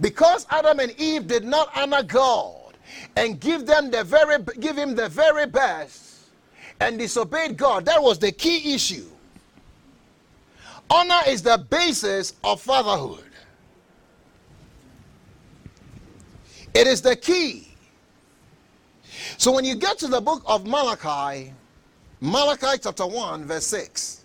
Because 0.00 0.46
Adam 0.50 0.78
and 0.78 0.92
Eve 0.98 1.26
did 1.26 1.44
not 1.44 1.70
honor 1.74 2.02
God 2.02 2.74
and 3.16 3.40
give 3.40 3.66
them 3.66 3.90
the 3.90 4.04
very 4.04 4.38
give 4.60 4.76
him 4.76 4.94
the 4.94 5.08
very 5.08 5.46
best 5.46 6.28
and 6.80 6.98
disobeyed 6.98 7.56
God, 7.56 7.86
that 7.86 8.00
was 8.00 8.18
the 8.18 8.30
key 8.30 8.74
issue. 8.74 9.06
Honor 10.90 11.20
is 11.26 11.42
the 11.42 11.58
basis 11.70 12.34
of 12.44 12.60
fatherhood. 12.60 13.24
It 16.74 16.86
is 16.86 17.02
the 17.02 17.16
key 17.16 17.67
so 19.36 19.52
when 19.52 19.64
you 19.64 19.74
get 19.74 19.98
to 19.98 20.08
the 20.08 20.20
book 20.20 20.42
of 20.46 20.66
Malachi, 20.66 21.52
Malachi 22.20 22.78
chapter 22.82 23.06
1, 23.06 23.44
verse 23.44 23.66
6. 23.66 24.24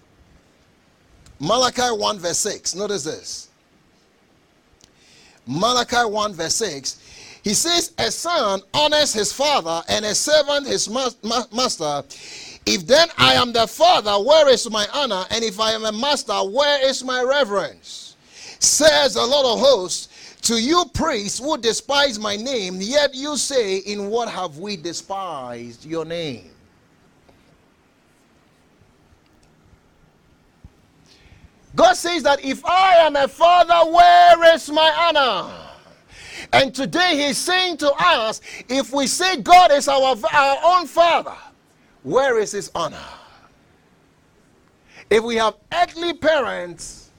Malachi 1.40 1.82
1, 1.82 2.20
verse 2.20 2.40
6. 2.40 2.76
Notice 2.76 3.04
this. 3.04 3.50
Malachi 5.46 6.10
1, 6.10 6.34
verse 6.34 6.56
6. 6.56 7.40
He 7.44 7.54
says, 7.54 7.92
A 7.98 8.10
son 8.10 8.62
honors 8.74 9.14
his 9.14 9.34
father, 9.34 9.82
and 9.90 10.06
a 10.06 10.16
servant 10.16 10.66
his 10.66 10.90
master. 10.90 12.04
If 12.66 12.88
then 12.88 13.10
I 13.18 13.34
am 13.34 13.52
the 13.52 13.68
father, 13.68 14.14
where 14.14 14.48
is 14.50 14.70
my 14.70 14.88
honor? 14.94 15.26
And 15.30 15.44
if 15.44 15.60
I 15.60 15.74
am 15.74 15.84
a 15.84 15.92
master, 15.92 16.34
where 16.34 16.88
is 16.88 17.04
my 17.04 17.22
reverence? 17.22 18.16
Says 18.60 19.16
the 19.16 19.26
Lord 19.26 19.46
of 19.46 19.60
hosts, 19.60 20.08
to 20.44 20.62
you 20.62 20.86
priests 20.94 21.40
who 21.40 21.58
despise 21.58 22.20
my 22.20 22.36
name, 22.36 22.78
yet 22.80 23.16
you 23.16 23.38
say, 23.38 23.78
In 23.78 24.10
what 24.10 24.30
have 24.30 24.58
we 24.58 24.76
despised 24.78 25.86
your 25.86 26.06
name? 26.06 26.50
God 31.76 31.94
says 31.94 32.22
that 32.24 32.44
if 32.46 32.64
I 32.66 32.96
am 32.98 33.16
a 33.16 33.28
father, 33.28 33.92
where 33.92 34.54
is 34.54 34.70
my 34.70 34.92
honor? 34.96 35.52
And 36.52 36.76
today 36.76 37.26
he's 37.26 37.38
saying 37.38 37.78
to 37.78 37.92
us, 37.94 38.42
if 38.70 38.94
we 38.94 39.08
say 39.08 39.38
God 39.38 39.72
is 39.72 39.88
our, 39.88 40.16
our 40.32 40.58
own 40.64 40.86
father, 40.86 41.36
where 42.04 42.38
is 42.38 42.52
his 42.52 42.70
honor? 42.76 42.98
If 45.10 45.24
we 45.24 45.36
have 45.38 45.56
earthly 45.74 46.14
parents, 46.14 47.10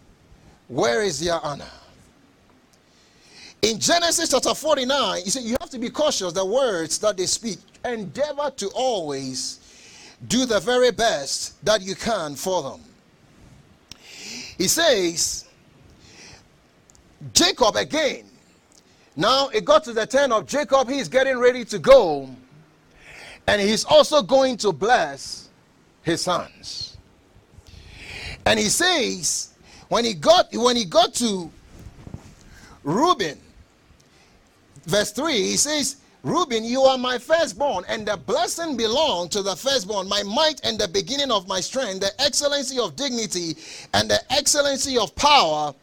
where 0.68 1.02
is 1.02 1.18
their 1.20 1.40
honor? 1.40 1.70
In 3.64 3.78
Genesis 3.78 4.28
chapter 4.28 4.54
49, 4.54 5.22
you 5.24 5.30
see, 5.30 5.40
you 5.40 5.56
have 5.58 5.70
to 5.70 5.78
be 5.78 5.88
cautious 5.88 6.34
the 6.34 6.44
words 6.44 6.98
that 6.98 7.16
they 7.16 7.24
speak. 7.24 7.56
Endeavor 7.82 8.50
to 8.58 8.68
always 8.74 9.58
do 10.28 10.44
the 10.44 10.60
very 10.60 10.90
best 10.90 11.64
that 11.64 11.80
you 11.80 11.94
can 11.94 12.34
for 12.34 12.62
them. 12.62 12.80
He 14.58 14.68
says, 14.68 15.46
Jacob 17.32 17.76
again. 17.76 18.26
Now 19.16 19.48
it 19.48 19.64
got 19.64 19.82
to 19.84 19.94
the 19.94 20.06
turn 20.06 20.30
of 20.30 20.46
Jacob, 20.46 20.90
he's 20.90 21.08
getting 21.08 21.38
ready 21.38 21.64
to 21.64 21.78
go. 21.78 22.28
and 23.46 23.62
he's 23.62 23.86
also 23.86 24.20
going 24.20 24.58
to 24.58 24.72
bless 24.72 25.48
his 26.02 26.20
sons. 26.20 26.98
And 28.44 28.60
he 28.60 28.66
says, 28.66 29.54
when 29.88 30.04
he 30.04 30.12
got 30.12 30.48
when 30.52 30.76
he 30.76 30.84
got 30.84 31.14
to 31.14 31.50
Reuben, 32.82 33.38
verse 34.86 35.12
3, 35.12 35.32
he 35.32 35.56
says, 35.56 35.96
Reuben, 36.22 36.64
you 36.64 36.82
are 36.82 36.96
my 36.96 37.18
firstborn, 37.18 37.84
and 37.86 38.08
the 38.08 38.16
blessing 38.16 38.78
belong 38.78 39.28
to 39.28 39.42
the 39.42 39.54
firstborn, 39.54 40.08
my 40.08 40.22
might 40.22 40.58
and 40.64 40.78
the 40.78 40.88
beginning 40.88 41.30
of 41.30 41.46
my 41.46 41.60
strength, 41.60 42.00
the 42.00 42.18
excellency 42.20 42.78
of 42.78 42.96
dignity 42.96 43.56
and 43.92 44.10
the 44.10 44.20
excellency 44.32 44.96
of 44.96 45.14
power. 45.16 45.74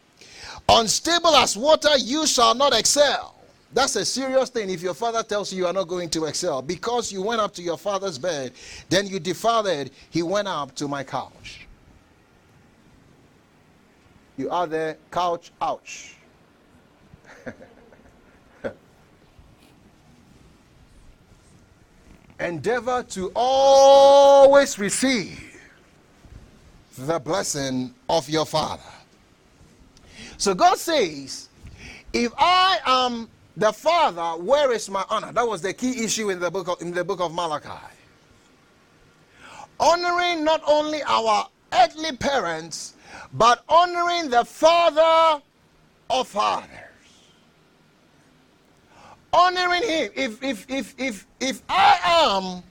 Unstable 0.67 1.35
as 1.35 1.55
water, 1.55 1.95
you 1.97 2.25
shall 2.25 2.55
not 2.55 2.73
excel. 2.73 3.35
That's 3.73 3.95
a 3.95 4.03
serious 4.03 4.49
thing 4.49 4.69
if 4.69 4.81
your 4.81 4.93
father 4.93 5.23
tells 5.23 5.53
you 5.53 5.59
you 5.59 5.67
are 5.67 5.73
not 5.73 5.87
going 5.87 6.09
to 6.09 6.25
excel. 6.25 6.61
Because 6.61 7.11
you 7.11 7.21
went 7.21 7.39
up 7.39 7.53
to 7.53 7.61
your 7.61 7.77
father's 7.77 8.17
bed, 8.17 8.53
then 8.89 9.07
you 9.07 9.19
defiled 9.19 9.89
he 10.09 10.23
went 10.23 10.47
up 10.47 10.75
to 10.75 10.87
my 10.87 11.03
couch. 11.03 11.67
You 14.37 14.49
are 14.49 14.65
there, 14.65 14.97
couch, 15.11 15.51
ouch. 15.61 16.15
Endeavor 22.41 23.03
to 23.09 23.31
always 23.35 24.79
receive 24.79 25.59
the 26.97 27.19
blessing 27.19 27.93
of 28.09 28.27
your 28.27 28.45
father. 28.45 28.81
So 30.37 30.55
God 30.55 30.77
says, 30.77 31.49
if 32.13 32.33
I 32.37 32.79
am 32.85 33.29
the 33.55 33.71
father, 33.71 34.41
where 34.41 34.71
is 34.71 34.89
my 34.89 35.05
honor? 35.09 35.31
That 35.31 35.47
was 35.47 35.61
the 35.61 35.73
key 35.73 36.03
issue 36.03 36.31
in 36.31 36.39
the 36.39 36.49
book 36.49 36.67
of, 36.67 36.81
in 36.81 36.91
the 36.91 37.03
book 37.03 37.21
of 37.21 37.33
Malachi. 37.33 37.69
Honoring 39.79 40.43
not 40.43 40.61
only 40.65 41.03
our 41.03 41.47
earthly 41.73 42.15
parents, 42.17 42.95
but 43.33 43.63
honoring 43.69 44.29
the 44.29 44.43
father 44.45 45.41
of 46.09 46.27
fathers. 46.27 46.69
Honoring 49.33 49.83
him. 49.83 50.11
If 50.15 50.43
if 50.43 50.69
if 50.69 50.95
if 50.97 51.25
if 51.39 51.61
I 51.69 51.99
am 52.03 52.63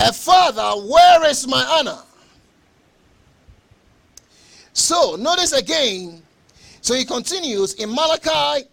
a 0.00 0.12
father, 0.12 0.80
where 0.86 1.24
is 1.28 1.46
my 1.46 1.64
honor? 1.64 1.98
So 4.72 5.16
notice 5.16 5.52
again 5.52 6.22
so 6.86 6.94
he 6.94 7.04
continues 7.04 7.74
in 7.74 7.90
Malachi 7.92 8.68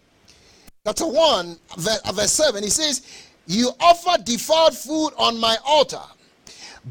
chapter 0.86 1.04
1, 1.04 1.58
uh, 1.72 2.12
verse 2.12 2.30
7. 2.30 2.62
He 2.62 2.70
says, 2.70 3.02
You 3.48 3.70
offer 3.80 4.22
defiled 4.22 4.76
food 4.76 5.10
on 5.18 5.36
my 5.36 5.56
altar, 5.66 5.98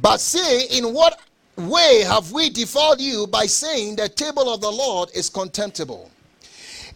but 0.01 0.19
say, 0.19 0.63
In 0.77 0.93
what 0.93 1.21
way 1.55 2.03
have 2.05 2.33
we 2.33 2.49
defiled 2.49 2.99
you 2.99 3.25
by 3.27 3.45
saying 3.45 3.95
the 3.95 4.09
table 4.09 4.53
of 4.53 4.59
the 4.59 4.69
Lord 4.69 5.11
is 5.15 5.29
contemptible? 5.29 6.11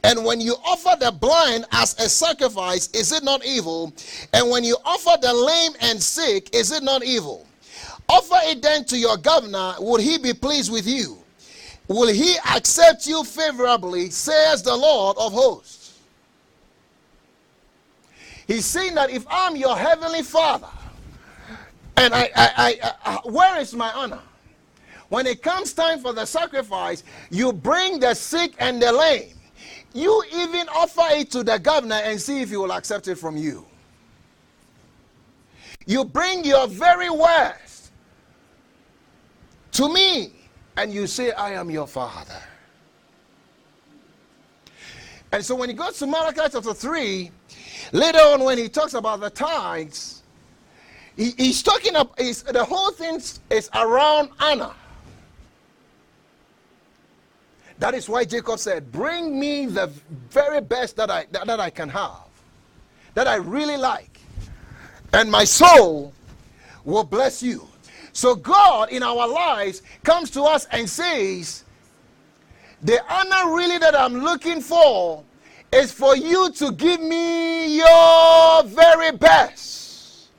And 0.04 0.24
when 0.24 0.40
you 0.40 0.56
offer 0.66 0.96
the 1.00 1.12
blind 1.12 1.66
as 1.72 2.00
a 2.00 2.08
sacrifice, 2.08 2.90
is 2.92 3.12
it 3.12 3.24
not 3.24 3.46
evil? 3.46 3.94
And 4.34 4.50
when 4.50 4.64
you 4.64 4.78
offer 4.86 5.18
the 5.22 5.34
lame 5.34 5.74
and 5.82 6.02
sick, 6.02 6.54
is 6.54 6.72
it 6.72 6.84
not 6.84 7.04
evil? 7.04 7.46
Offer 8.10 8.38
it 8.44 8.62
then 8.62 8.86
to 8.86 8.98
your 8.98 9.18
governor, 9.18 9.74
would 9.80 10.02
he 10.02 10.18
be 10.18 10.34
pleased 10.34 10.72
with 10.72 10.88
you? 10.88 11.18
will 11.88 12.14
he 12.14 12.36
accept 12.54 13.08
you 13.08 13.24
favorably, 13.24 14.10
says 14.10 14.62
the 14.62 14.76
Lord 14.76 15.18
of 15.18 15.34
hosts. 15.34 15.98
He's 18.46 18.66
saying 18.66 18.96
that 18.96 19.10
if 19.10 19.26
I'm 19.30 19.56
your 19.56 19.78
heavenly 19.78 20.24
father, 20.24 20.68
and 21.98 22.14
I, 22.14 22.30
I, 22.36 22.52
I, 22.58 22.80
I, 22.84 23.16
uh, 23.16 23.22
where 23.30 23.60
is 23.60 23.74
my 23.74 23.92
honor? 23.94 24.22
When 25.10 25.26
it 25.26 25.42
comes 25.42 25.74
time 25.74 26.00
for 26.00 26.14
the 26.14 26.26
sacrifice, 26.26 27.04
you 27.30 27.52
bring 27.54 28.00
the 28.00 28.14
sick 28.14 28.54
and 28.60 28.82
the 28.82 28.92
lame. 28.92 29.34
You 29.98 30.24
even 30.32 30.70
offer 30.70 31.08
it 31.14 31.32
to 31.32 31.44
the 31.44 31.58
governor 31.58 31.96
and 31.96 32.22
see 32.22 32.44
if 32.44 32.52
he 32.52 32.58
will 32.58 32.72
accept 32.72 33.08
it 33.08 33.16
from 33.16 33.36
you. 33.36 33.66
You 35.88 36.06
bring 36.06 36.46
your 36.46 36.68
very 36.68 37.10
worst 37.10 37.92
to 39.72 39.92
me 39.92 40.34
and 40.76 40.94
you 40.94 41.08
say, 41.08 41.32
I 41.32 41.54
am 41.54 41.72
your 41.72 41.88
father. 41.88 42.40
And 45.32 45.44
so 45.44 45.56
when 45.56 45.68
he 45.68 45.74
goes 45.74 45.98
to 45.98 46.06
Malachi 46.06 46.42
chapter 46.52 46.76
3, 46.76 47.32
later 47.92 48.20
on 48.20 48.44
when 48.44 48.60
he 48.60 48.70
talks 48.70 48.94
about 48.94 49.20
the 49.20 49.32
tithes, 49.32 50.22
he, 51.16 51.32
he's 51.38 51.64
talking 51.64 51.96
about 51.96 52.16
the 52.18 52.66
whole 52.70 52.92
thing 52.92 53.20
is 53.50 53.72
around 53.74 54.30
honor. 54.40 54.76
That 57.80 57.94
is 57.94 58.10
why 58.10 58.26
Jacob 58.26 58.60
said, 58.60 58.92
Bring 58.92 59.40
me 59.40 59.68
the 59.68 59.88
very 60.30 60.62
best 60.62 60.96
that 60.98 61.12
I, 61.12 61.26
that, 61.32 61.46
that 61.48 61.60
I 61.60 61.70
can 61.70 61.90
have, 61.90 62.26
that 63.14 63.28
I 63.28 63.36
really 63.36 63.78
like, 63.78 64.20
and 65.14 65.30
my 65.32 65.44
soul 65.44 66.14
will 66.84 67.04
bless 67.04 67.44
you. 67.44 67.68
So 68.14 68.34
God 68.34 68.90
in 68.90 69.04
our 69.04 69.28
lives 69.28 69.84
comes 70.04 70.32
to 70.32 70.44
us 70.44 70.66
and 70.72 70.90
says, 70.90 71.64
The 72.82 73.00
honor 73.14 73.56
really 73.56 73.78
that 73.78 73.96
I'm 73.96 74.16
looking 74.22 74.60
for 74.60 75.24
is 75.72 75.92
for 75.92 76.16
you 76.16 76.52
to 76.54 76.72
give 76.72 77.00
me 77.02 77.78
your 77.78 78.64
very 78.64 79.12
best 79.12 80.30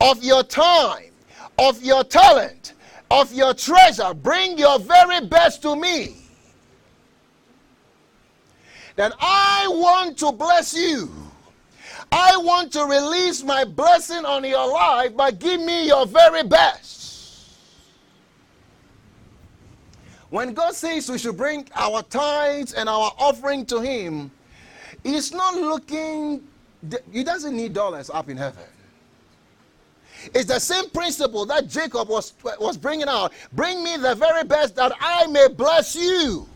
of 0.00 0.22
your 0.22 0.42
time, 0.42 1.12
of 1.58 1.82
your 1.82 2.04
talent, 2.04 2.74
of 3.10 3.32
your 3.32 3.54
treasure. 3.54 4.12
Bring 4.12 4.58
your 4.58 4.78
very 4.78 5.24
best 5.26 5.62
to 5.62 5.76
me. 5.76 6.23
Then 8.96 9.12
I 9.18 9.66
want 9.68 10.18
to 10.18 10.32
bless 10.32 10.74
you. 10.74 11.10
I 12.12 12.36
want 12.36 12.72
to 12.72 12.84
release 12.84 13.42
my 13.42 13.64
blessing 13.64 14.24
on 14.24 14.44
your 14.44 14.70
life, 14.70 15.16
but 15.16 15.38
give 15.38 15.60
me 15.60 15.88
your 15.88 16.06
very 16.06 16.44
best. 16.44 16.94
When 20.30 20.52
God 20.52 20.74
says 20.74 21.10
we 21.10 21.18
should 21.18 21.36
bring 21.36 21.68
our 21.74 22.02
tithes 22.02 22.72
and 22.72 22.88
our 22.88 23.12
offering 23.18 23.66
to 23.66 23.80
Him, 23.80 24.30
He's 25.02 25.32
not 25.32 25.54
looking, 25.54 26.42
He 27.12 27.24
doesn't 27.24 27.56
need 27.56 27.72
dollars 27.72 28.10
up 28.10 28.28
in 28.28 28.36
heaven. 28.36 28.64
It's 30.34 30.46
the 30.46 30.58
same 30.58 30.88
principle 30.90 31.44
that 31.46 31.68
Jacob 31.68 32.08
was, 32.08 32.32
was 32.58 32.76
bringing 32.76 33.08
out. 33.08 33.32
Bring 33.52 33.84
me 33.84 33.96
the 33.96 34.14
very 34.14 34.44
best 34.44 34.76
that 34.76 34.92
I 35.00 35.26
may 35.26 35.48
bless 35.48 35.94
you. 35.94 36.48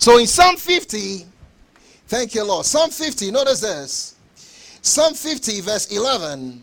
So 0.00 0.16
in 0.16 0.26
Psalm 0.26 0.56
50, 0.56 1.26
thank 2.06 2.34
you, 2.34 2.42
Lord. 2.42 2.64
Psalm 2.64 2.88
50, 2.88 3.30
notice 3.32 3.60
this. 3.60 4.14
Psalm 4.80 5.12
50, 5.12 5.60
verse 5.60 5.92
11. 5.94 6.62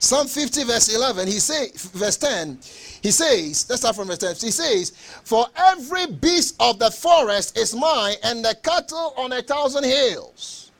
Psalm 0.00 0.26
50, 0.26 0.64
verse 0.64 0.92
11, 0.92 1.28
he 1.28 1.38
say, 1.38 1.68
verse 1.92 2.16
10, 2.16 2.58
he 3.00 3.12
says, 3.12 3.64
let's 3.70 3.82
start 3.82 3.94
from 3.94 4.08
verse 4.08 4.18
10. 4.18 4.34
He 4.40 4.50
says, 4.50 4.90
For 5.22 5.46
every 5.54 6.08
beast 6.08 6.56
of 6.58 6.80
the 6.80 6.90
forest 6.90 7.56
is 7.56 7.76
mine, 7.76 8.16
and 8.24 8.44
the 8.44 8.56
cattle 8.64 9.14
on 9.16 9.32
a 9.32 9.42
thousand 9.42 9.84
hills. 9.84 10.72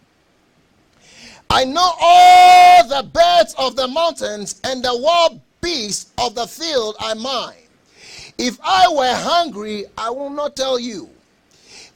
I 1.49 1.65
know 1.65 1.93
all 2.01 2.89
the 2.89 3.09
birds 3.09 3.55
of 3.57 3.77
the 3.77 3.87
mountains, 3.87 4.61
and 4.65 4.83
the 4.83 4.99
wild 4.99 5.41
beasts 5.61 6.11
of 6.19 6.35
the 6.35 6.49
field 6.49 6.97
are 6.99 7.15
mine. 7.15 7.55
If 8.37 8.59
I 8.65 8.93
were 8.93 9.15
hungry, 9.15 9.85
I 9.97 10.11
will 10.11 10.31
not 10.31 10.57
tell 10.57 10.81
you. 10.81 11.09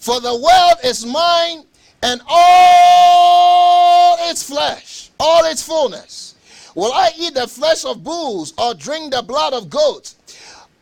For 0.05 0.21
the 0.21 0.35
world 0.35 0.77
is 0.85 1.07
mine, 1.07 1.64
and 2.03 2.21
all 2.29 4.19
its 4.29 4.43
flesh, 4.43 5.09
all 5.19 5.47
its 5.47 5.62
fullness. 5.62 6.35
Will 6.75 6.93
I 6.93 7.11
eat 7.19 7.33
the 7.33 7.49
flesh 7.49 7.87
of 7.87 8.05
bulls 8.05 8.53
or 8.59 8.75
drink 8.75 9.14
the 9.14 9.23
blood 9.23 9.55
of 9.55 9.71
goats? 9.71 10.17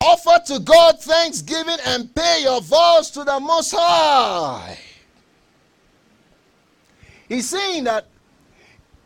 Offer 0.00 0.42
to 0.46 0.58
God 0.58 1.00
thanksgiving 1.00 1.76
and 1.86 2.12
pay 2.12 2.42
your 2.42 2.60
vows 2.62 3.12
to 3.12 3.22
the 3.22 3.38
Most 3.38 3.70
High. 3.70 4.76
He's 7.28 7.48
saying 7.48 7.84
that 7.84 8.08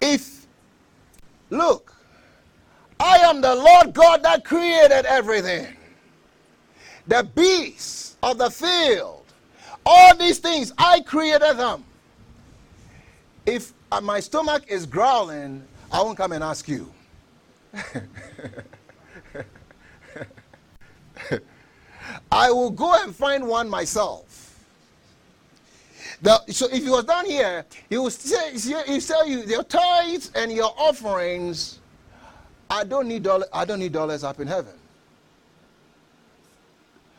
if, 0.01 0.47
look, 1.51 1.95
I 2.99 3.19
am 3.19 3.43
the 3.43 3.55
Lord 3.55 3.93
God 3.93 4.23
that 4.23 4.47
created 4.47 5.05
everything, 5.05 5.77
the 7.07 7.23
beasts 7.35 8.17
of 8.23 8.39
the 8.39 8.49
field, 8.49 9.16
all 9.87 10.15
these 10.17 10.39
things, 10.39 10.73
I 10.77 11.01
created 11.01 11.57
them. 11.57 11.85
If 13.47 13.73
uh, 13.93 14.01
my 14.01 14.19
stomach 14.21 14.65
is 14.67 14.85
growling, 14.85 15.63
I 15.93 16.03
won't 16.03 16.19
come 16.19 16.33
and 16.33 16.43
ask 16.43 16.69
you. 16.69 16.93
I 22.33 22.51
will 22.51 22.71
go 22.71 22.95
and 23.03 23.15
find 23.15 23.47
one 23.47 23.69
myself. 23.69 24.65
So 26.49 26.67
if 26.73 26.83
he 26.83 26.91
was 26.91 27.05
down 27.05 27.27
here, 27.27 27.65
he 27.89 27.99
would 27.99 28.13
say, 28.13 28.53
he 28.53 29.01
tell 29.01 29.27
you 29.27 29.43
your 29.43 29.63
tithes 29.63 30.33
and 30.35 30.51
your 30.51 30.75
offerings. 30.77 31.79
I 32.69 32.83
don't 32.85 33.07
need 33.07 33.23
dollars. 33.23 33.49
I 33.53 33.65
don't 33.65 33.79
need 33.79 33.93
dollars 33.93 34.25
up 34.25 34.41
in 34.41 34.49
heaven. 34.49 34.73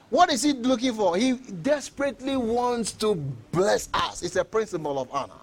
What 0.09 0.31
is 0.31 0.43
he 0.43 0.53
looking 0.53 0.93
for? 0.93 1.17
He 1.17 1.33
desperately 1.33 2.37
wants 2.37 2.93
to 2.93 3.15
bless 3.51 3.89
us. 3.93 4.23
It's 4.23 4.37
a 4.37 4.45
principle 4.45 4.99
of 4.99 5.09
honor. 5.11 5.33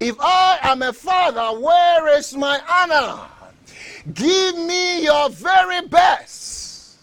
If 0.00 0.16
I 0.20 0.58
am 0.62 0.82
a 0.82 0.92
father, 0.92 1.60
where 1.60 2.16
is 2.16 2.34
my 2.36 2.60
honor? 2.68 3.26
Give 4.14 4.56
me 4.56 5.04
your 5.04 5.28
very 5.28 5.86
best. 5.88 6.96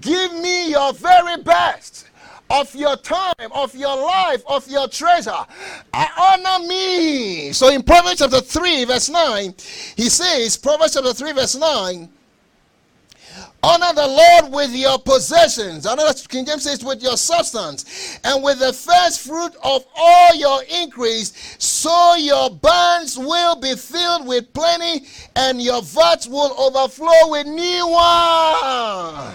Give 0.00 0.32
me 0.32 0.70
your 0.70 0.92
very 0.94 1.42
best 1.42 2.08
of 2.50 2.74
your 2.74 2.96
time, 2.96 3.52
of 3.52 3.74
your 3.74 3.96
life, 3.96 4.42
of 4.46 4.68
your 4.68 4.88
treasure. 4.88 5.32
I 5.92 6.34
honor 6.36 6.66
me. 6.66 7.52
So 7.52 7.70
in 7.70 7.82
Proverbs 7.82 8.18
chapter 8.18 8.40
3, 8.40 8.84
verse 8.84 9.08
9, 9.08 9.54
he 9.96 10.08
says, 10.08 10.56
Proverbs 10.56 10.94
chapter 10.94 11.12
3, 11.12 11.32
verse 11.32 11.56
9, 11.56 12.08
Honor 13.64 13.94
the 13.94 14.06
Lord 14.06 14.52
with 14.52 14.74
your 14.74 14.98
possessions. 14.98 15.86
Another 15.86 16.12
King 16.28 16.44
James 16.44 16.64
says, 16.64 16.84
with 16.84 17.02
your 17.02 17.16
substance, 17.16 18.18
and 18.22 18.44
with 18.44 18.58
the 18.58 18.74
first 18.74 19.26
fruit 19.26 19.56
of 19.62 19.86
all 19.96 20.34
your 20.34 20.60
increase, 20.82 21.56
so 21.58 22.14
your 22.16 22.50
barns 22.50 23.16
will 23.18 23.56
be 23.56 23.74
filled 23.74 24.26
with 24.26 24.52
plenty, 24.52 25.06
and 25.34 25.62
your 25.62 25.80
vats 25.80 26.26
will 26.26 26.54
overflow 26.60 27.30
with 27.30 27.46
new 27.46 27.88
wine. 27.88 29.32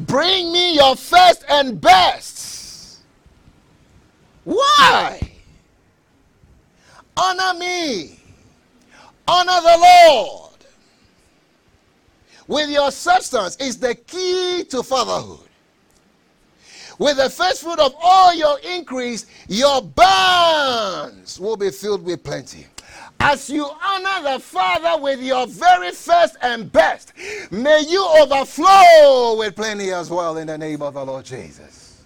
Bring 0.00 0.52
me 0.52 0.74
your 0.74 0.94
first 0.94 1.42
and 1.48 1.80
best. 1.80 3.00
Why? 4.44 5.20
Honor 7.16 7.58
me. 7.58 8.20
Honor 9.26 9.60
the 9.62 9.78
Lord 9.80 10.43
with 12.46 12.70
your 12.70 12.90
substance 12.90 13.56
is 13.56 13.78
the 13.78 13.94
key 13.94 14.64
to 14.70 14.82
fatherhood. 14.82 15.48
With 16.98 17.16
the 17.16 17.28
first 17.28 17.62
fruit 17.62 17.78
of 17.80 17.94
all 18.00 18.34
your 18.34 18.58
increase, 18.60 19.26
your 19.48 19.82
barns 19.82 21.40
will 21.40 21.56
be 21.56 21.70
filled 21.70 22.04
with 22.04 22.22
plenty. 22.22 22.66
As 23.18 23.48
you 23.48 23.68
honor 23.82 24.34
the 24.34 24.38
Father 24.38 25.02
with 25.02 25.20
your 25.20 25.46
very 25.46 25.92
first 25.92 26.36
and 26.42 26.70
best, 26.70 27.12
may 27.50 27.84
you 27.88 28.06
overflow 28.20 29.36
with 29.38 29.56
plenty 29.56 29.92
as 29.92 30.10
well 30.10 30.36
in 30.36 30.46
the 30.46 30.58
name 30.58 30.82
of 30.82 30.94
the 30.94 31.04
Lord 31.04 31.24
Jesus. 31.24 32.04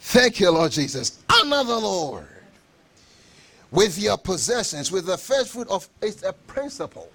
Thank 0.00 0.40
you, 0.40 0.50
Lord 0.50 0.72
Jesus. 0.72 1.22
Honor 1.30 1.64
the 1.64 1.78
Lord 1.78 2.26
with 3.72 3.98
your 3.98 4.18
possessions, 4.18 4.92
with 4.92 5.06
the 5.06 5.16
first 5.16 5.52
fruit 5.52 5.66
of 5.68 5.88
it's 6.00 6.22
a 6.22 6.32
principle. 6.32 7.08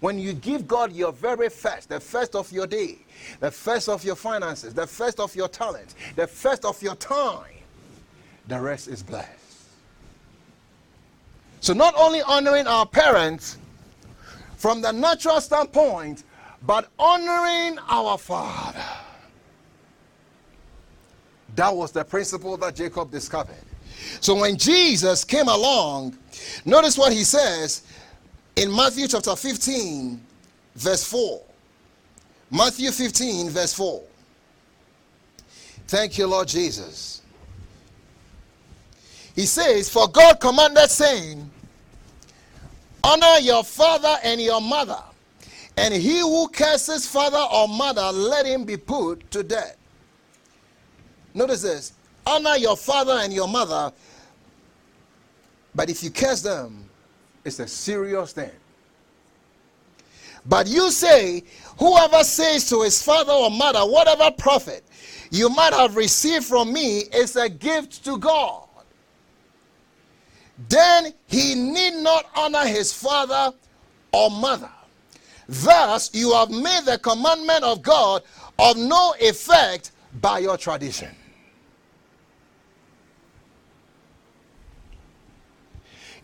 When 0.00 0.18
you 0.18 0.34
give 0.34 0.66
God 0.66 0.92
your 0.92 1.12
very 1.12 1.48
first, 1.48 1.88
the 1.88 2.00
first 2.00 2.34
of 2.34 2.52
your 2.52 2.66
day, 2.66 2.98
the 3.40 3.50
first 3.50 3.88
of 3.88 4.04
your 4.04 4.16
finances, 4.16 4.74
the 4.74 4.86
first 4.86 5.18
of 5.18 5.34
your 5.34 5.48
talent, 5.48 5.94
the 6.16 6.26
first 6.26 6.64
of 6.64 6.82
your 6.82 6.96
time, 6.96 7.54
the 8.48 8.60
rest 8.60 8.88
is 8.88 9.02
blessed. 9.02 9.30
So, 11.60 11.72
not 11.72 11.94
only 11.96 12.20
honoring 12.20 12.66
our 12.66 12.84
parents 12.84 13.56
from 14.56 14.82
the 14.82 14.92
natural 14.92 15.40
standpoint, 15.40 16.24
but 16.66 16.90
honoring 16.98 17.78
our 17.88 18.18
Father. 18.18 18.84
That 21.54 21.74
was 21.74 21.92
the 21.92 22.04
principle 22.04 22.56
that 22.58 22.74
Jacob 22.74 23.10
discovered. 23.10 23.54
So 24.20 24.34
when 24.34 24.56
Jesus 24.56 25.24
came 25.24 25.48
along, 25.48 26.16
notice 26.64 26.96
what 26.96 27.12
he 27.12 27.24
says 27.24 27.82
in 28.56 28.74
Matthew 28.74 29.08
chapter 29.08 29.36
15, 29.36 30.20
verse 30.74 31.04
4. 31.04 31.42
Matthew 32.50 32.90
15, 32.90 33.50
verse 33.50 33.74
4. 33.74 34.02
Thank 35.86 36.18
you, 36.18 36.26
Lord 36.26 36.48
Jesus. 36.48 37.22
He 39.34 39.46
says, 39.46 39.90
For 39.90 40.08
God 40.08 40.40
commanded, 40.40 40.90
saying, 40.90 41.50
Honor 43.02 43.38
your 43.40 43.64
father 43.64 44.16
and 44.22 44.40
your 44.40 44.60
mother, 44.60 45.02
and 45.76 45.92
he 45.92 46.20
who 46.20 46.48
curses 46.48 47.06
father 47.06 47.44
or 47.52 47.68
mother, 47.68 48.10
let 48.12 48.46
him 48.46 48.64
be 48.64 48.76
put 48.76 49.30
to 49.32 49.42
death. 49.42 49.76
Notice 51.34 51.62
this 51.62 51.92
honor 52.26 52.56
your 52.56 52.76
father 52.76 53.18
and 53.20 53.32
your 53.32 53.48
mother, 53.48 53.92
but 55.74 55.90
if 55.90 56.02
you 56.02 56.10
curse 56.10 56.42
them, 56.42 56.88
it's 57.44 57.58
a 57.58 57.66
serious 57.66 58.32
thing. 58.32 58.50
But 60.46 60.66
you 60.66 60.90
say, 60.90 61.42
whoever 61.78 62.22
says 62.22 62.68
to 62.68 62.82
his 62.82 63.02
father 63.02 63.32
or 63.32 63.50
mother, 63.50 63.80
whatever 63.80 64.30
profit 64.30 64.84
you 65.30 65.48
might 65.48 65.72
have 65.72 65.96
received 65.96 66.44
from 66.44 66.72
me 66.72 66.98
is 67.14 67.36
a 67.36 67.48
gift 67.48 68.04
to 68.04 68.18
God. 68.18 68.68
Then 70.68 71.12
he 71.26 71.54
need 71.54 71.94
not 72.02 72.26
honor 72.36 72.66
his 72.66 72.92
father 72.92 73.52
or 74.12 74.30
mother. 74.30 74.70
Thus, 75.48 76.14
you 76.14 76.32
have 76.32 76.50
made 76.50 76.84
the 76.84 76.98
commandment 76.98 77.64
of 77.64 77.82
God 77.82 78.22
of 78.58 78.76
no 78.76 79.14
effect 79.20 79.90
by 80.20 80.38
your 80.38 80.56
tradition. 80.56 81.14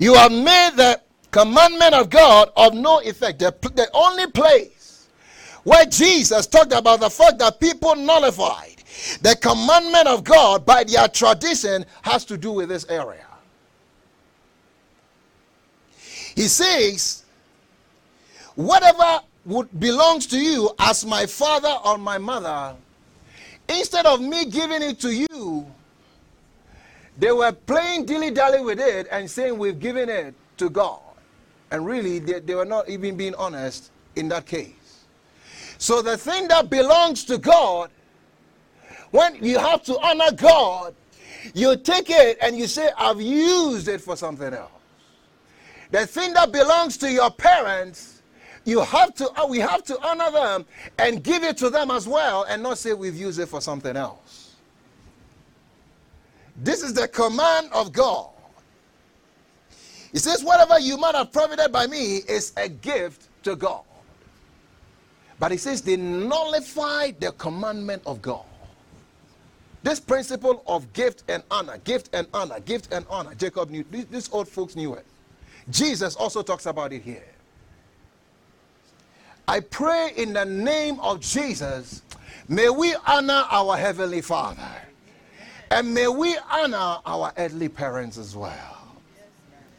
You 0.00 0.14
have 0.14 0.32
made 0.32 0.70
the 0.76 0.98
commandment 1.30 1.94
of 1.94 2.08
God 2.08 2.50
of 2.56 2.72
no 2.72 3.00
effect. 3.00 3.38
The, 3.38 3.54
the 3.74 3.86
only 3.92 4.26
place 4.28 5.08
where 5.62 5.84
Jesus 5.84 6.46
talked 6.46 6.72
about 6.72 7.00
the 7.00 7.10
fact 7.10 7.38
that 7.38 7.60
people 7.60 7.94
nullified 7.94 8.82
the 9.20 9.36
commandment 9.36 10.08
of 10.08 10.24
God 10.24 10.64
by 10.64 10.84
their 10.84 11.06
tradition 11.06 11.84
has 12.00 12.24
to 12.24 12.38
do 12.38 12.50
with 12.50 12.70
this 12.70 12.86
area. 12.88 13.26
He 16.34 16.48
says, 16.48 17.24
Whatever 18.54 19.20
would 19.44 19.78
belongs 19.78 20.26
to 20.28 20.38
you 20.38 20.70
as 20.78 21.04
my 21.04 21.26
father 21.26 21.76
or 21.84 21.98
my 21.98 22.16
mother, 22.16 22.74
instead 23.68 24.06
of 24.06 24.22
me 24.22 24.46
giving 24.46 24.80
it 24.80 24.98
to 25.00 25.10
you, 25.10 25.66
they 27.20 27.32
were 27.32 27.52
playing 27.52 28.06
dilly 28.06 28.30
dally 28.30 28.62
with 28.62 28.80
it 28.80 29.06
and 29.10 29.30
saying, 29.30 29.58
We've 29.58 29.78
given 29.78 30.08
it 30.08 30.34
to 30.56 30.70
God. 30.70 31.00
And 31.70 31.86
really, 31.86 32.18
they, 32.18 32.40
they 32.40 32.54
were 32.54 32.64
not 32.64 32.88
even 32.88 33.16
being 33.16 33.34
honest 33.34 33.92
in 34.16 34.28
that 34.28 34.46
case. 34.46 35.04
So 35.76 36.00
the 36.02 36.16
thing 36.16 36.48
that 36.48 36.70
belongs 36.70 37.24
to 37.24 37.36
God, 37.36 37.90
when 39.10 39.36
you 39.44 39.58
have 39.58 39.82
to 39.84 39.98
honor 40.00 40.32
God, 40.34 40.94
you 41.54 41.76
take 41.76 42.08
it 42.08 42.38
and 42.40 42.56
you 42.56 42.66
say, 42.66 42.90
I've 42.96 43.20
used 43.20 43.88
it 43.88 44.00
for 44.00 44.16
something 44.16 44.52
else. 44.52 44.70
The 45.90 46.06
thing 46.06 46.32
that 46.34 46.52
belongs 46.52 46.96
to 46.98 47.10
your 47.10 47.30
parents, 47.30 48.22
you 48.64 48.80
have 48.80 49.14
to, 49.16 49.30
we 49.48 49.58
have 49.58 49.82
to 49.84 49.98
honor 50.06 50.30
them 50.30 50.64
and 50.98 51.22
give 51.22 51.42
it 51.42 51.58
to 51.58 51.68
them 51.70 51.90
as 51.90 52.06
well 52.06 52.44
and 52.48 52.62
not 52.62 52.78
say 52.78 52.94
we've 52.94 53.16
used 53.16 53.40
it 53.40 53.46
for 53.46 53.60
something 53.60 53.96
else. 53.96 54.29
This 56.62 56.82
is 56.82 56.92
the 56.92 57.08
command 57.08 57.70
of 57.72 57.92
God. 57.92 58.28
He 60.12 60.18
says, 60.18 60.44
Whatever 60.44 60.78
you 60.78 60.96
might 60.98 61.14
have 61.14 61.32
provided 61.32 61.72
by 61.72 61.86
me 61.86 62.16
is 62.16 62.52
a 62.56 62.68
gift 62.68 63.28
to 63.44 63.56
God. 63.56 63.82
But 65.38 65.52
he 65.52 65.56
says, 65.56 65.80
They 65.80 65.96
nullify 65.96 67.12
the 67.18 67.32
commandment 67.32 68.02
of 68.04 68.20
God. 68.20 68.44
This 69.82 69.98
principle 69.98 70.62
of 70.66 70.92
gift 70.92 71.24
and 71.28 71.42
honor, 71.50 71.78
gift 71.78 72.10
and 72.12 72.26
honor, 72.34 72.60
gift 72.60 72.92
and 72.92 73.06
honor, 73.08 73.34
Jacob 73.34 73.70
knew, 73.70 73.82
these 73.90 74.30
old 74.30 74.46
folks 74.46 74.76
knew 74.76 74.92
it. 74.92 75.06
Jesus 75.70 76.16
also 76.16 76.42
talks 76.42 76.66
about 76.66 76.92
it 76.92 77.02
here. 77.02 77.24
I 79.48 79.60
pray 79.60 80.12
in 80.16 80.34
the 80.34 80.44
name 80.44 81.00
of 81.00 81.20
Jesus, 81.20 82.02
may 82.46 82.68
we 82.68 82.94
honor 83.06 83.44
our 83.50 83.76
Heavenly 83.76 84.20
Father. 84.20 84.68
And 85.70 85.94
may 85.94 86.08
we 86.08 86.36
honor 86.50 86.98
our 87.06 87.32
earthly 87.36 87.68
parents 87.68 88.18
as 88.18 88.34
well. 88.34 88.76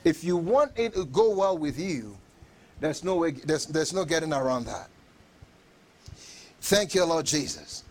If 0.04 0.24
you 0.24 0.38
want 0.38 0.72
it 0.76 0.94
to 0.94 1.06
go 1.06 1.36
well 1.36 1.58
with 1.58 1.78
you, 1.80 2.18
there's 2.80 3.04
no 3.04 3.18
way, 3.18 3.32
there's, 3.32 3.66
there's 3.68 3.94
no 3.94 4.06
getting 4.06 4.34
around 4.34 4.66
that. 4.66 4.90
Thank 6.62 6.96
you, 6.96 7.04
Lord 7.06 7.26
Jesus. 7.26 7.84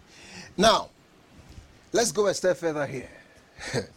Now, 0.57 0.89
let's 1.93 2.11
go 2.11 2.27
a 2.27 2.35
step 2.35 2.57
further 2.57 2.87
here. 2.87 3.11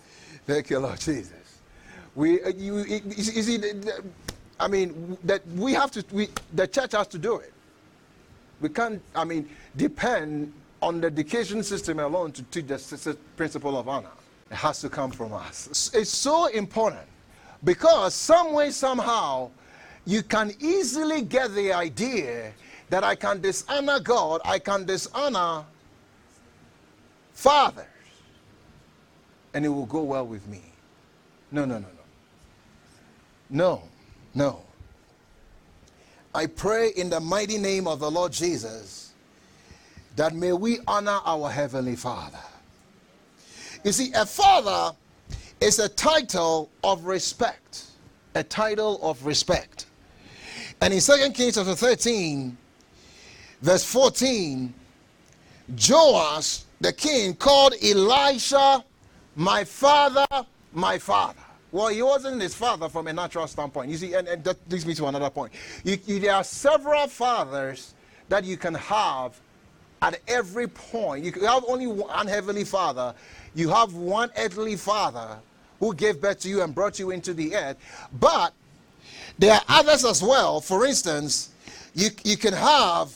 Thank 0.45 0.69
you, 0.69 0.79
Lord 0.79 0.99
Jesus. 0.99 1.59
We, 2.15 2.43
uh, 2.43 2.49
you, 2.49 2.79
you, 2.83 3.01
see, 3.23 3.59
I 4.59 4.67
mean, 4.67 5.17
that 5.23 5.47
we 5.47 5.73
have 5.73 5.91
to, 5.91 6.05
we, 6.11 6.29
the 6.53 6.67
church 6.67 6.91
has 6.91 7.07
to 7.07 7.17
do 7.17 7.37
it. 7.37 7.53
We 8.61 8.69
can't, 8.69 9.01
I 9.15 9.23
mean, 9.23 9.49
depend 9.75 10.53
on 10.83 10.99
the 10.99 11.07
education 11.07 11.63
system 11.63 11.99
alone 11.99 12.31
to 12.33 12.43
teach 12.43 12.67
the 12.67 13.17
principle 13.37 13.77
of 13.77 13.87
honor. 13.87 14.11
It 14.51 14.55
has 14.55 14.81
to 14.81 14.89
come 14.89 15.11
from 15.11 15.33
us. 15.33 15.91
It's 15.93 16.09
so 16.09 16.47
important 16.47 17.07
because 17.63 18.13
some 18.13 18.53
way, 18.53 18.69
somehow, 18.71 19.49
you 20.05 20.21
can 20.21 20.51
easily 20.59 21.21
get 21.21 21.55
the 21.55 21.71
idea 21.71 22.51
that 22.89 23.03
I 23.03 23.15
can 23.15 23.39
dishonor 23.39 23.99
God, 23.99 24.41
I 24.43 24.59
can 24.59 24.85
dishonor 24.85 25.63
fathers, 27.31 27.85
and 29.53 29.65
it 29.65 29.69
will 29.69 29.85
go 29.85 30.03
well 30.03 30.27
with 30.27 30.45
me. 30.47 30.61
No, 31.51 31.65
no, 31.65 31.75
no, 31.75 31.87
no. 31.87 32.03
No, 33.49 33.83
no. 34.35 34.61
I 36.35 36.47
pray 36.47 36.89
in 36.89 37.09
the 37.09 37.19
mighty 37.19 37.57
name 37.57 37.87
of 37.87 37.99
the 37.99 38.11
Lord 38.11 38.33
Jesus 38.33 39.02
that 40.15 40.33
may 40.33 40.53
we 40.53 40.79
honor 40.87 41.19
our 41.25 41.49
Heavenly 41.49 41.95
Father. 41.95 42.39
You 43.83 43.91
see, 43.91 44.11
a 44.13 44.25
father 44.25 44.95
is 45.59 45.79
a 45.79 45.89
title 45.89 46.69
of 46.83 47.05
respect. 47.05 47.85
A 48.35 48.43
title 48.43 48.99
of 49.01 49.25
respect. 49.25 49.87
And 50.81 50.93
in 50.93 50.99
2 50.99 51.31
Kings 51.33 51.55
chapter 51.55 51.75
13, 51.75 52.57
verse 53.61 53.83
14, 53.85 54.73
Joash, 55.89 56.63
the 56.79 56.93
king, 56.93 57.35
called 57.35 57.73
Elisha 57.81 58.83
my 59.35 59.63
father, 59.63 60.27
my 60.73 60.97
father. 60.97 61.39
Well, 61.71 61.87
he 61.87 62.01
wasn't 62.03 62.41
his 62.41 62.53
father 62.53 62.87
from 62.87 63.07
a 63.07 63.13
natural 63.13 63.47
standpoint. 63.47 63.89
You 63.89 63.97
see, 63.97 64.13
and, 64.13 64.27
and 64.27 64.43
that 64.43 64.57
leads 64.69 64.85
me 64.85 64.93
to 64.95 65.07
another 65.07 65.29
point. 65.29 65.53
You, 65.83 65.97
you, 66.05 66.19
there 66.19 66.35
are 66.35 66.43
several 66.43 67.07
fathers 67.07 67.95
that 68.29 68.43
you 68.43 68.57
can 68.57 68.75
have 68.75 69.39
at 70.03 70.19
every 70.27 70.67
point. 70.67 71.23
You 71.23 71.31
have 71.47 71.63
only 71.67 71.87
one 71.87 72.27
heavenly 72.27 72.65
father, 72.65 73.15
you 73.55 73.69
have 73.69 73.93
one 73.93 74.29
earthly 74.37 74.75
father 74.75 75.39
who 75.79 75.93
gave 75.95 76.21
birth 76.21 76.41
to 76.41 76.49
you 76.49 76.61
and 76.61 76.75
brought 76.75 76.99
you 76.99 77.11
into 77.11 77.33
the 77.33 77.55
earth. 77.55 77.77
But 78.19 78.53
there 79.39 79.53
are 79.53 79.61
others 79.69 80.03
as 80.05 80.21
well. 80.21 80.59
For 80.59 80.85
instance, 80.85 81.49
you, 81.95 82.09
you 82.23 82.37
can 82.37 82.53
have 82.53 83.15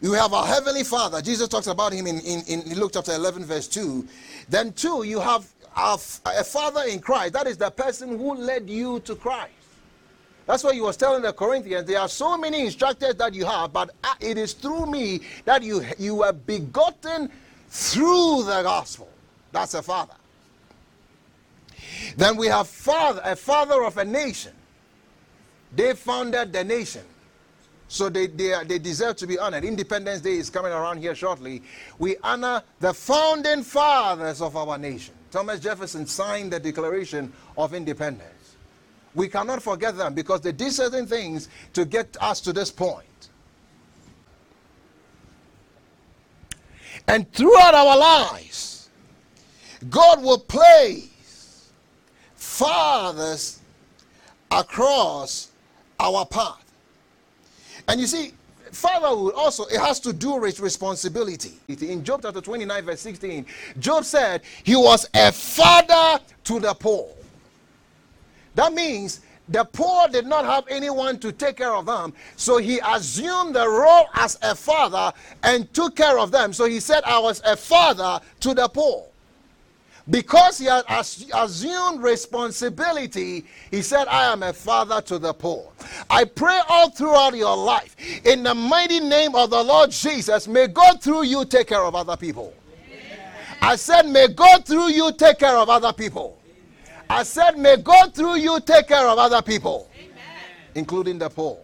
you 0.00 0.12
have 0.12 0.32
a 0.32 0.44
heavenly 0.46 0.84
father. 0.84 1.22
Jesus 1.22 1.48
talks 1.48 1.68
about 1.68 1.92
him 1.92 2.06
in, 2.06 2.20
in, 2.20 2.42
in 2.62 2.78
Luke 2.78 2.90
chapter 2.92 3.12
11, 3.12 3.46
verse 3.46 3.66
2. 3.66 4.06
Then, 4.46 4.72
two, 4.74 5.04
you 5.04 5.18
have 5.20 5.48
a 5.74 5.96
father 6.44 6.82
in 6.82 7.00
Christ. 7.00 7.32
That 7.32 7.46
is 7.46 7.56
the 7.56 7.70
person 7.70 8.18
who 8.18 8.34
led 8.34 8.68
you 8.68 9.00
to 9.00 9.14
Christ. 9.14 9.55
That's 10.46 10.62
why 10.62 10.74
he 10.74 10.80
was 10.80 10.96
telling 10.96 11.22
the 11.22 11.32
Corinthians. 11.32 11.86
There 11.86 12.00
are 12.00 12.08
so 12.08 12.38
many 12.38 12.64
instructors 12.64 13.16
that 13.16 13.34
you 13.34 13.44
have, 13.44 13.72
but 13.72 13.90
uh, 14.04 14.14
it 14.20 14.38
is 14.38 14.52
through 14.52 14.86
me 14.86 15.20
that 15.44 15.62
you, 15.62 15.84
you 15.98 16.22
are 16.22 16.32
begotten 16.32 17.30
through 17.68 18.44
the 18.44 18.62
gospel. 18.62 19.08
That's 19.50 19.74
a 19.74 19.82
father. 19.82 20.14
Then 22.16 22.36
we 22.36 22.46
have 22.46 22.68
father, 22.68 23.20
a 23.24 23.34
father 23.34 23.84
of 23.84 23.98
a 23.98 24.04
nation. 24.04 24.52
They 25.74 25.94
founded 25.94 26.52
the 26.52 26.62
nation. 26.62 27.02
So 27.88 28.08
they, 28.08 28.26
they, 28.26 28.54
they 28.66 28.78
deserve 28.78 29.16
to 29.16 29.26
be 29.26 29.38
honored. 29.38 29.64
Independence 29.64 30.20
Day 30.20 30.36
is 30.36 30.50
coming 30.50 30.72
around 30.72 30.98
here 30.98 31.14
shortly. 31.14 31.62
We 31.98 32.16
honor 32.22 32.62
the 32.80 32.92
founding 32.92 33.62
fathers 33.62 34.40
of 34.40 34.56
our 34.56 34.78
nation. 34.78 35.14
Thomas 35.30 35.60
Jefferson 35.60 36.06
signed 36.06 36.52
the 36.52 36.60
Declaration 36.60 37.32
of 37.56 37.74
Independence. 37.74 38.35
We 39.16 39.28
cannot 39.28 39.62
forget 39.62 39.96
them 39.96 40.12
because 40.12 40.42
they 40.42 40.52
did 40.52 40.72
certain 40.72 41.06
things 41.06 41.48
to 41.72 41.86
get 41.86 42.16
us 42.20 42.40
to 42.42 42.52
this 42.52 42.70
point. 42.70 43.30
And 47.08 47.32
throughout 47.32 47.74
our 47.74 47.96
lives, 47.96 48.90
God 49.88 50.22
will 50.22 50.38
place 50.38 51.70
fathers 52.34 53.60
across 54.50 55.48
our 55.98 56.26
path. 56.26 56.64
And 57.88 57.98
you 57.98 58.06
see, 58.06 58.34
fatherhood 58.70 59.32
also 59.34 59.64
it 59.66 59.80
has 59.80 59.98
to 60.00 60.12
do 60.12 60.34
with 60.34 60.60
responsibility. 60.60 61.54
In 61.68 62.04
Job 62.04 62.20
chapter 62.22 62.42
29, 62.42 62.84
verse 62.84 63.00
16, 63.00 63.46
Job 63.78 64.04
said 64.04 64.42
he 64.62 64.76
was 64.76 65.08
a 65.14 65.32
father 65.32 66.22
to 66.44 66.60
the 66.60 66.74
poor. 66.74 67.15
That 68.56 68.72
means 68.72 69.20
the 69.48 69.64
poor 69.64 70.08
did 70.08 70.26
not 70.26 70.44
have 70.44 70.64
anyone 70.68 71.20
to 71.20 71.30
take 71.30 71.58
care 71.58 71.74
of 71.74 71.86
them, 71.86 72.12
so 72.34 72.56
he 72.56 72.80
assumed 72.84 73.54
the 73.54 73.68
role 73.68 74.06
as 74.14 74.36
a 74.42 74.56
father 74.56 75.12
and 75.44 75.72
took 75.72 75.94
care 75.94 76.18
of 76.18 76.32
them. 76.32 76.52
So 76.52 76.64
he 76.64 76.80
said, 76.80 77.04
I 77.04 77.20
was 77.20 77.40
a 77.44 77.56
father 77.56 78.18
to 78.40 78.54
the 78.54 78.66
poor. 78.66 79.04
Because 80.08 80.58
he 80.58 80.66
had 80.66 80.84
assumed 80.88 82.00
responsibility, 82.00 83.44
he 83.72 83.82
said, 83.82 84.06
I 84.06 84.32
am 84.32 84.42
a 84.42 84.52
father 84.52 85.00
to 85.02 85.18
the 85.18 85.34
poor. 85.34 85.70
I 86.08 86.24
pray 86.24 86.60
all 86.68 86.90
throughout 86.90 87.36
your 87.36 87.56
life, 87.56 87.96
in 88.24 88.44
the 88.44 88.54
mighty 88.54 89.00
name 89.00 89.34
of 89.34 89.50
the 89.50 89.62
Lord 89.62 89.90
Jesus, 89.90 90.46
may 90.46 90.68
God 90.68 91.02
through 91.02 91.24
you 91.24 91.44
take 91.44 91.68
care 91.68 91.82
of 91.82 91.94
other 91.94 92.16
people. 92.16 92.54
I 93.60 93.76
said, 93.76 94.06
may 94.06 94.28
God 94.28 94.64
through 94.64 94.90
you 94.90 95.12
take 95.12 95.40
care 95.40 95.56
of 95.56 95.68
other 95.68 95.92
people. 95.92 96.38
I 97.08 97.22
said, 97.22 97.56
may 97.58 97.76
God 97.76 98.14
through 98.14 98.36
you 98.36 98.60
take 98.60 98.88
care 98.88 99.06
of 99.08 99.18
other 99.18 99.42
people, 99.42 99.90
Amen. 99.96 100.14
including 100.74 101.18
the 101.18 101.28
poor. 101.28 101.58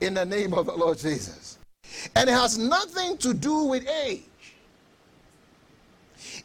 In 0.00 0.14
the 0.14 0.24
name 0.24 0.52
of 0.52 0.66
the 0.66 0.72
Lord 0.72 0.98
Jesus. 0.98 1.58
And 2.16 2.28
it 2.28 2.32
has 2.32 2.58
nothing 2.58 3.16
to 3.18 3.32
do 3.32 3.64
with 3.64 3.86
age. 3.88 4.22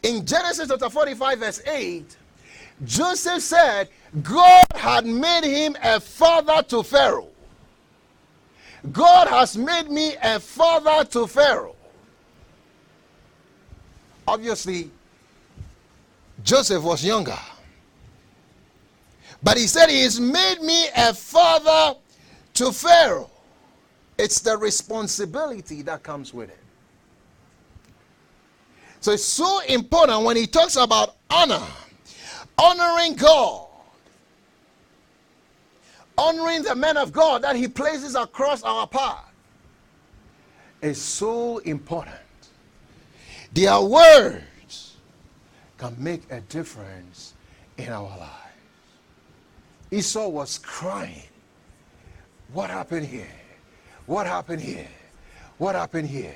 In 0.04 0.26
Genesis 0.26 0.68
chapter 0.70 0.90
45, 0.90 1.40
verse 1.40 1.62
8, 1.66 2.18
Joseph 2.84 3.42
said, 3.42 3.90
God 4.22 4.66
had 4.76 5.06
made 5.06 5.44
him 5.44 5.76
a 5.82 6.00
father 6.00 6.62
to 6.64 6.84
Pharaoh. 6.84 7.30
God 8.92 9.28
has 9.28 9.58
made 9.58 9.90
me 9.90 10.16
a 10.22 10.40
father 10.40 11.04
to 11.10 11.26
Pharaoh. 11.26 11.76
Obviously, 14.28 14.92
Joseph 16.44 16.84
was 16.84 17.04
younger. 17.04 17.38
But 19.44 19.58
he 19.58 19.68
said, 19.68 19.90
He 19.90 20.04
has 20.04 20.20
made 20.20 20.62
me 20.62 20.88
a 20.96 21.14
father 21.14 21.98
to 22.56 22.72
Pharaoh. 22.72 23.30
It's 24.18 24.40
the 24.40 24.58
responsibility 24.58 25.84
that 25.84 26.04
comes 26.04 26.34
with 26.34 26.50
it. 26.50 26.58
So 29.00 29.12
it's 29.12 29.24
so 29.24 29.62
important 29.62 30.24
when 30.24 30.36
he 30.36 30.48
talks 30.48 30.76
about 30.76 31.16
honor, 31.30 31.62
honoring 32.58 33.16
God, 33.16 33.68
honoring 36.18 36.64
the 36.64 36.76
men 36.76 36.98
of 36.98 37.12
God 37.12 37.44
that 37.44 37.56
he 37.56 37.68
places 37.68 38.16
across 38.16 38.64
our 38.64 38.88
path 38.88 39.32
is 40.82 41.02
so 41.02 41.60
important. 41.60 42.16
Their 43.54 43.80
words 43.82 44.96
can 45.78 45.96
make 45.98 46.24
a 46.32 46.42
difference 46.42 47.34
in 47.78 47.90
our 47.90 48.04
lives. 48.04 48.37
Esau 49.92 50.28
was 50.28 50.58
crying. 50.58 51.24
What 52.54 52.70
happened 52.70 53.06
here? 53.06 53.28
What 54.06 54.26
happened 54.26 54.62
here? 54.62 54.88
What 55.58 55.76
happened 55.76 56.10
here? 56.10 56.36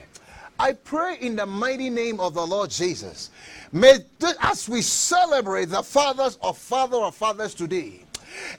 I 0.59 0.73
pray 0.73 1.17
in 1.19 1.35
the 1.35 1.45
mighty 1.45 1.89
name 1.89 2.19
of 2.19 2.33
the 2.33 2.45
Lord 2.45 2.69
Jesus, 2.69 3.31
may 3.71 3.97
th- 4.19 4.35
as 4.41 4.69
we 4.69 4.81
celebrate 4.81 5.65
the 5.65 5.81
fathers 5.81 6.37
of 6.41 6.57
father 6.57 6.97
of 6.97 7.15
fathers 7.15 7.55
today, 7.55 8.05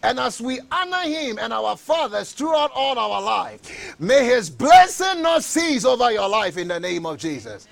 and 0.02 0.18
as 0.18 0.40
we 0.40 0.58
honor 0.72 1.02
him 1.02 1.38
and 1.38 1.52
our 1.52 1.76
fathers 1.76 2.32
throughout 2.32 2.72
all 2.74 2.98
our 2.98 3.22
life, 3.22 3.94
may 4.00 4.24
his 4.24 4.50
blessing 4.50 5.22
not 5.22 5.44
cease 5.44 5.84
over 5.84 6.10
your 6.10 6.28
life 6.28 6.58
in 6.58 6.68
the 6.68 6.80
name 6.80 7.06
of 7.06 7.18
Jesus. 7.18 7.68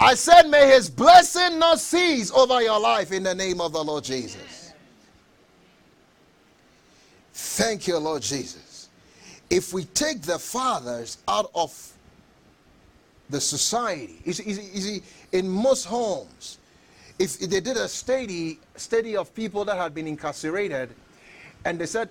I 0.00 0.14
said, 0.14 0.48
may 0.48 0.66
his 0.68 0.88
blessing 0.88 1.58
not 1.58 1.78
cease 1.78 2.30
over 2.32 2.62
your 2.62 2.80
life 2.80 3.12
in 3.12 3.22
the 3.22 3.34
name 3.34 3.60
of 3.60 3.72
the 3.72 3.84
Lord 3.84 4.04
Jesus. 4.04 4.63
Thank 7.34 7.86
you, 7.86 7.98
Lord 7.98 8.22
Jesus. 8.22 8.88
If 9.50 9.72
we 9.72 9.84
take 9.84 10.22
the 10.22 10.38
fathers 10.38 11.18
out 11.28 11.50
of 11.54 11.94
the 13.30 13.40
society. 13.40 14.20
You 14.24 14.32
see, 14.32 14.50
you 14.50 14.80
see, 14.80 15.02
in 15.32 15.48
most 15.48 15.84
homes, 15.84 16.58
if 17.18 17.38
they 17.38 17.60
did 17.60 17.76
a 17.76 17.88
study, 17.88 18.58
study 18.76 19.16
of 19.16 19.34
people 19.34 19.64
that 19.64 19.76
had 19.76 19.94
been 19.94 20.06
incarcerated, 20.06 20.90
and 21.64 21.78
they 21.78 21.86
said 21.86 22.08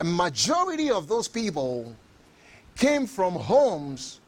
a 0.00 0.04
majority 0.04 0.90
of 0.90 1.08
those 1.08 1.28
people 1.28 1.94
came 2.76 3.06
from 3.06 3.34
homes 3.34 4.20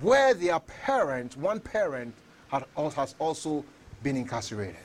where 0.00 0.34
their 0.34 0.60
parent, 0.60 1.36
one 1.36 1.60
parent, 1.60 2.14
had, 2.48 2.64
has 2.94 3.14
also 3.18 3.64
been 4.02 4.16
incarcerated. 4.16 4.76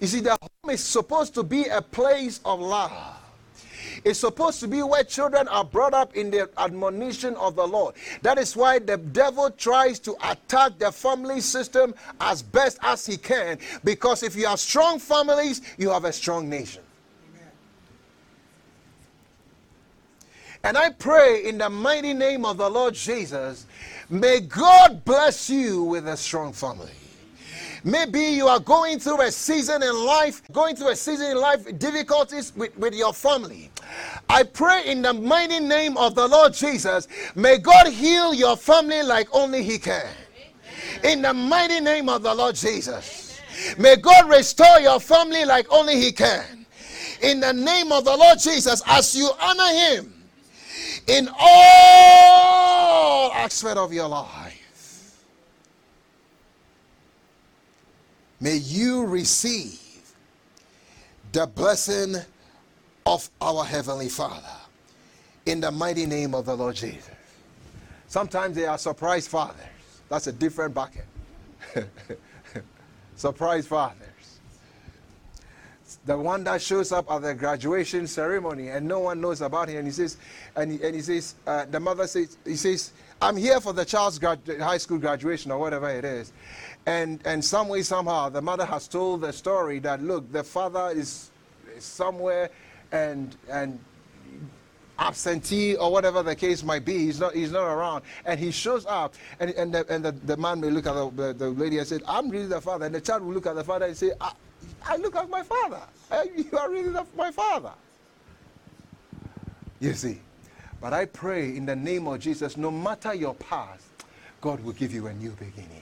You 0.00 0.06
see, 0.06 0.20
the 0.20 0.36
home 0.40 0.70
is 0.70 0.82
supposed 0.82 1.34
to 1.34 1.42
be 1.42 1.64
a 1.66 1.82
place 1.82 2.40
of 2.44 2.60
love. 2.60 2.92
It's 4.04 4.20
supposed 4.20 4.60
to 4.60 4.68
be 4.68 4.82
where 4.82 5.04
children 5.04 5.48
are 5.48 5.64
brought 5.64 5.94
up 5.94 6.14
in 6.16 6.30
the 6.30 6.48
admonition 6.58 7.34
of 7.36 7.56
the 7.56 7.66
Lord. 7.66 7.94
That 8.22 8.38
is 8.38 8.56
why 8.56 8.78
the 8.78 8.96
devil 8.96 9.50
tries 9.50 9.98
to 10.00 10.16
attack 10.22 10.78
the 10.78 10.92
family 10.92 11.40
system 11.40 11.94
as 12.20 12.42
best 12.42 12.78
as 12.82 13.06
he 13.06 13.16
can. 13.16 13.58
Because 13.84 14.22
if 14.22 14.36
you 14.36 14.46
have 14.46 14.60
strong 14.60 14.98
families, 14.98 15.62
you 15.78 15.90
have 15.90 16.04
a 16.04 16.12
strong 16.12 16.48
nation. 16.48 16.82
And 20.64 20.76
I 20.76 20.90
pray 20.90 21.44
in 21.44 21.58
the 21.58 21.70
mighty 21.70 22.12
name 22.12 22.44
of 22.44 22.56
the 22.58 22.68
Lord 22.68 22.94
Jesus, 22.94 23.66
may 24.10 24.40
God 24.40 25.04
bless 25.04 25.48
you 25.48 25.84
with 25.84 26.08
a 26.08 26.16
strong 26.16 26.52
family. 26.52 26.90
Maybe 27.84 28.20
you 28.20 28.48
are 28.48 28.60
going 28.60 28.98
through 28.98 29.20
a 29.22 29.30
season 29.30 29.82
in 29.82 29.94
life, 30.04 30.42
going 30.52 30.76
through 30.76 30.88
a 30.88 30.96
season 30.96 31.30
in 31.30 31.38
life, 31.38 31.78
difficulties 31.78 32.52
with, 32.56 32.76
with 32.76 32.94
your 32.94 33.12
family. 33.12 33.70
I 34.28 34.42
pray 34.42 34.86
in 34.86 35.02
the 35.02 35.12
mighty 35.12 35.60
name 35.60 35.96
of 35.96 36.14
the 36.14 36.26
Lord 36.26 36.54
Jesus, 36.54 37.08
may 37.34 37.58
God 37.58 37.88
heal 37.88 38.34
your 38.34 38.56
family 38.56 39.02
like 39.02 39.28
only 39.32 39.62
He 39.62 39.78
can. 39.78 40.06
In 41.04 41.22
the 41.22 41.32
mighty 41.34 41.80
name 41.80 42.08
of 42.08 42.22
the 42.22 42.34
Lord 42.34 42.54
Jesus, 42.54 43.40
may 43.78 43.96
God 43.96 44.28
restore 44.28 44.80
your 44.80 45.00
family 45.00 45.44
like 45.44 45.66
only 45.70 45.96
He 46.00 46.12
can. 46.12 46.66
In 47.22 47.40
the 47.40 47.52
name 47.52 47.92
of 47.92 48.04
the 48.04 48.16
Lord 48.16 48.38
Jesus, 48.38 48.82
as 48.86 49.16
you 49.16 49.30
honor 49.40 49.72
Him, 49.72 50.14
in 51.06 51.28
all 51.38 53.32
aspect 53.32 53.76
of 53.76 53.92
your 53.92 54.08
life. 54.08 54.47
May 58.40 58.56
you 58.56 59.04
receive 59.04 59.80
the 61.32 61.46
blessing 61.46 62.16
of 63.04 63.28
our 63.40 63.64
Heavenly 63.64 64.08
Father 64.08 64.46
in 65.46 65.60
the 65.60 65.70
mighty 65.70 66.06
name 66.06 66.34
of 66.34 66.46
the 66.46 66.56
Lord 66.56 66.76
Jesus. 66.76 67.10
Sometimes 68.06 68.54
they 68.54 68.66
are 68.66 68.78
surprise 68.78 69.26
fathers. 69.26 69.66
That's 70.08 70.28
a 70.28 70.32
different 70.32 70.74
bucket. 70.74 71.04
surprise 73.16 73.66
fathers 73.66 74.08
the 76.04 76.16
one 76.16 76.44
that 76.44 76.60
shows 76.62 76.92
up 76.92 77.10
at 77.10 77.22
the 77.22 77.34
graduation 77.34 78.06
ceremony 78.06 78.68
and 78.68 78.86
no 78.86 78.98
one 78.98 79.20
knows 79.20 79.40
about 79.40 79.68
him 79.68 79.78
and 79.78 79.86
he 79.86 79.92
says 79.92 80.16
and 80.56 80.72
he, 80.72 80.82
and 80.82 80.94
he 80.94 81.02
says 81.02 81.34
uh, 81.46 81.64
the 81.66 81.78
mother 81.78 82.06
says 82.06 82.36
he 82.44 82.56
says 82.56 82.92
i'm 83.20 83.36
here 83.36 83.60
for 83.60 83.72
the 83.72 83.84
child's 83.84 84.18
grad- 84.18 84.40
high 84.60 84.78
school 84.78 84.98
graduation 84.98 85.50
or 85.50 85.58
whatever 85.58 85.88
it 85.90 86.04
is 86.04 86.32
and 86.88 87.20
and 87.26 87.44
some 87.44 87.68
way 87.68 87.82
somehow 87.82 88.30
the 88.30 88.40
mother 88.40 88.64
has 88.64 88.88
told 88.88 89.20
the 89.20 89.32
story 89.32 89.78
that 89.80 90.02
look 90.02 90.32
the 90.32 90.42
father 90.42 90.88
is, 90.88 91.30
is 91.76 91.84
somewhere 91.84 92.50
and 92.92 93.36
and 93.50 93.78
absentee 94.98 95.76
or 95.76 95.92
whatever 95.92 96.22
the 96.22 96.34
case 96.34 96.64
might 96.64 96.84
be. 96.84 96.98
He's 96.98 97.20
not, 97.20 97.32
he's 97.32 97.52
not 97.52 97.66
around. 97.66 98.02
And 98.24 98.40
he 98.40 98.50
shows 98.50 98.84
up, 98.86 99.14
and, 99.38 99.50
and, 99.50 99.72
the, 99.72 99.86
and 99.88 100.04
the, 100.04 100.10
the 100.10 100.36
man 100.36 100.60
may 100.60 100.70
look 100.70 100.86
at 100.88 100.94
the, 100.94 101.10
the, 101.10 101.32
the 101.34 101.50
lady 101.50 101.78
and 101.78 101.86
say, 101.86 102.00
I'm 102.04 102.28
really 102.28 102.46
the 102.46 102.60
father. 102.60 102.86
And 102.86 102.94
the 102.96 103.00
child 103.00 103.22
will 103.22 103.32
look 103.32 103.46
at 103.46 103.54
the 103.54 103.62
father 103.62 103.86
and 103.86 103.96
say, 103.96 104.10
I, 104.20 104.32
I 104.84 104.96
look 104.96 105.14
like 105.14 105.28
my 105.28 105.44
father. 105.44 105.82
You 106.36 106.58
are 106.58 106.68
really 106.68 107.00
my 107.16 107.30
father. 107.30 107.70
You 109.78 109.92
see. 109.92 110.18
But 110.80 110.92
I 110.92 111.04
pray 111.04 111.56
in 111.56 111.64
the 111.64 111.76
name 111.76 112.08
of 112.08 112.18
Jesus, 112.18 112.56
no 112.56 112.72
matter 112.72 113.14
your 113.14 113.34
past, 113.34 113.84
God 114.40 114.58
will 114.64 114.72
give 114.72 114.92
you 114.92 115.06
a 115.06 115.14
new 115.14 115.30
beginning. 115.30 115.77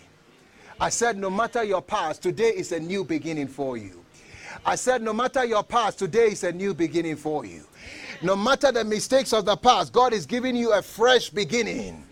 I 0.81 0.89
said, 0.91 1.17
no 1.17 1.31
matter 1.31 1.65
your 1.65 1.83
past, 1.83 2.23
today 2.23 2.51
is 2.51 2.73
a 2.73 2.81
new 2.81 3.05
beginning 3.05 3.49
for 3.49 3.77
you. 3.77 4.05
I 4.65 4.75
said, 4.75 5.03
no 5.03 5.13
matter 5.13 5.45
your 5.45 5.63
past, 5.63 5.99
today 5.99 6.29
is 6.29 6.45
a 6.45 6.53
new 6.53 6.75
beginning 6.75 7.17
for 7.17 7.45
you. 7.45 7.65
No 8.23 8.37
matter 8.37 8.73
the 8.73 8.85
mistakes 8.85 9.33
of 9.33 9.45
the 9.45 9.57
past, 9.57 9.93
God 9.93 10.13
is 10.13 10.27
giving 10.27 10.57
you 10.57 10.73
a 10.73 10.83
fresh 10.83 11.31
beginning. 11.31 12.05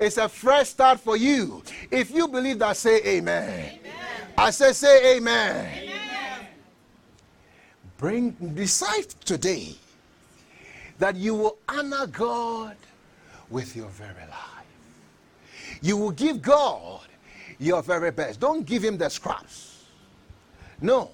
It's 0.00 0.16
a 0.16 0.28
fresh 0.28 0.68
start 0.68 1.00
for 1.00 1.16
you. 1.16 1.62
If 1.90 2.10
you 2.10 2.28
believe 2.28 2.58
that, 2.60 2.76
say 2.76 3.00
amen. 3.04 3.78
amen. 3.80 3.92
I 4.36 4.50
say, 4.50 4.72
say 4.72 5.16
amen. 5.16 5.66
amen 5.66 5.88
bring 7.98 8.30
decide 8.54 9.08
today 9.24 9.74
that 10.98 11.16
you 11.16 11.34
will 11.34 11.58
honor 11.68 12.06
God 12.06 12.76
with 13.50 13.76
your 13.76 13.88
very 13.88 14.14
life. 14.14 14.64
You 15.82 15.96
will 15.96 16.12
give 16.12 16.40
God 16.40 17.06
your 17.58 17.82
very 17.82 18.10
best. 18.10 18.40
Don't 18.40 18.64
give 18.64 18.82
him 18.82 18.98
the 18.98 19.08
scraps. 19.08 19.84
No. 20.80 21.10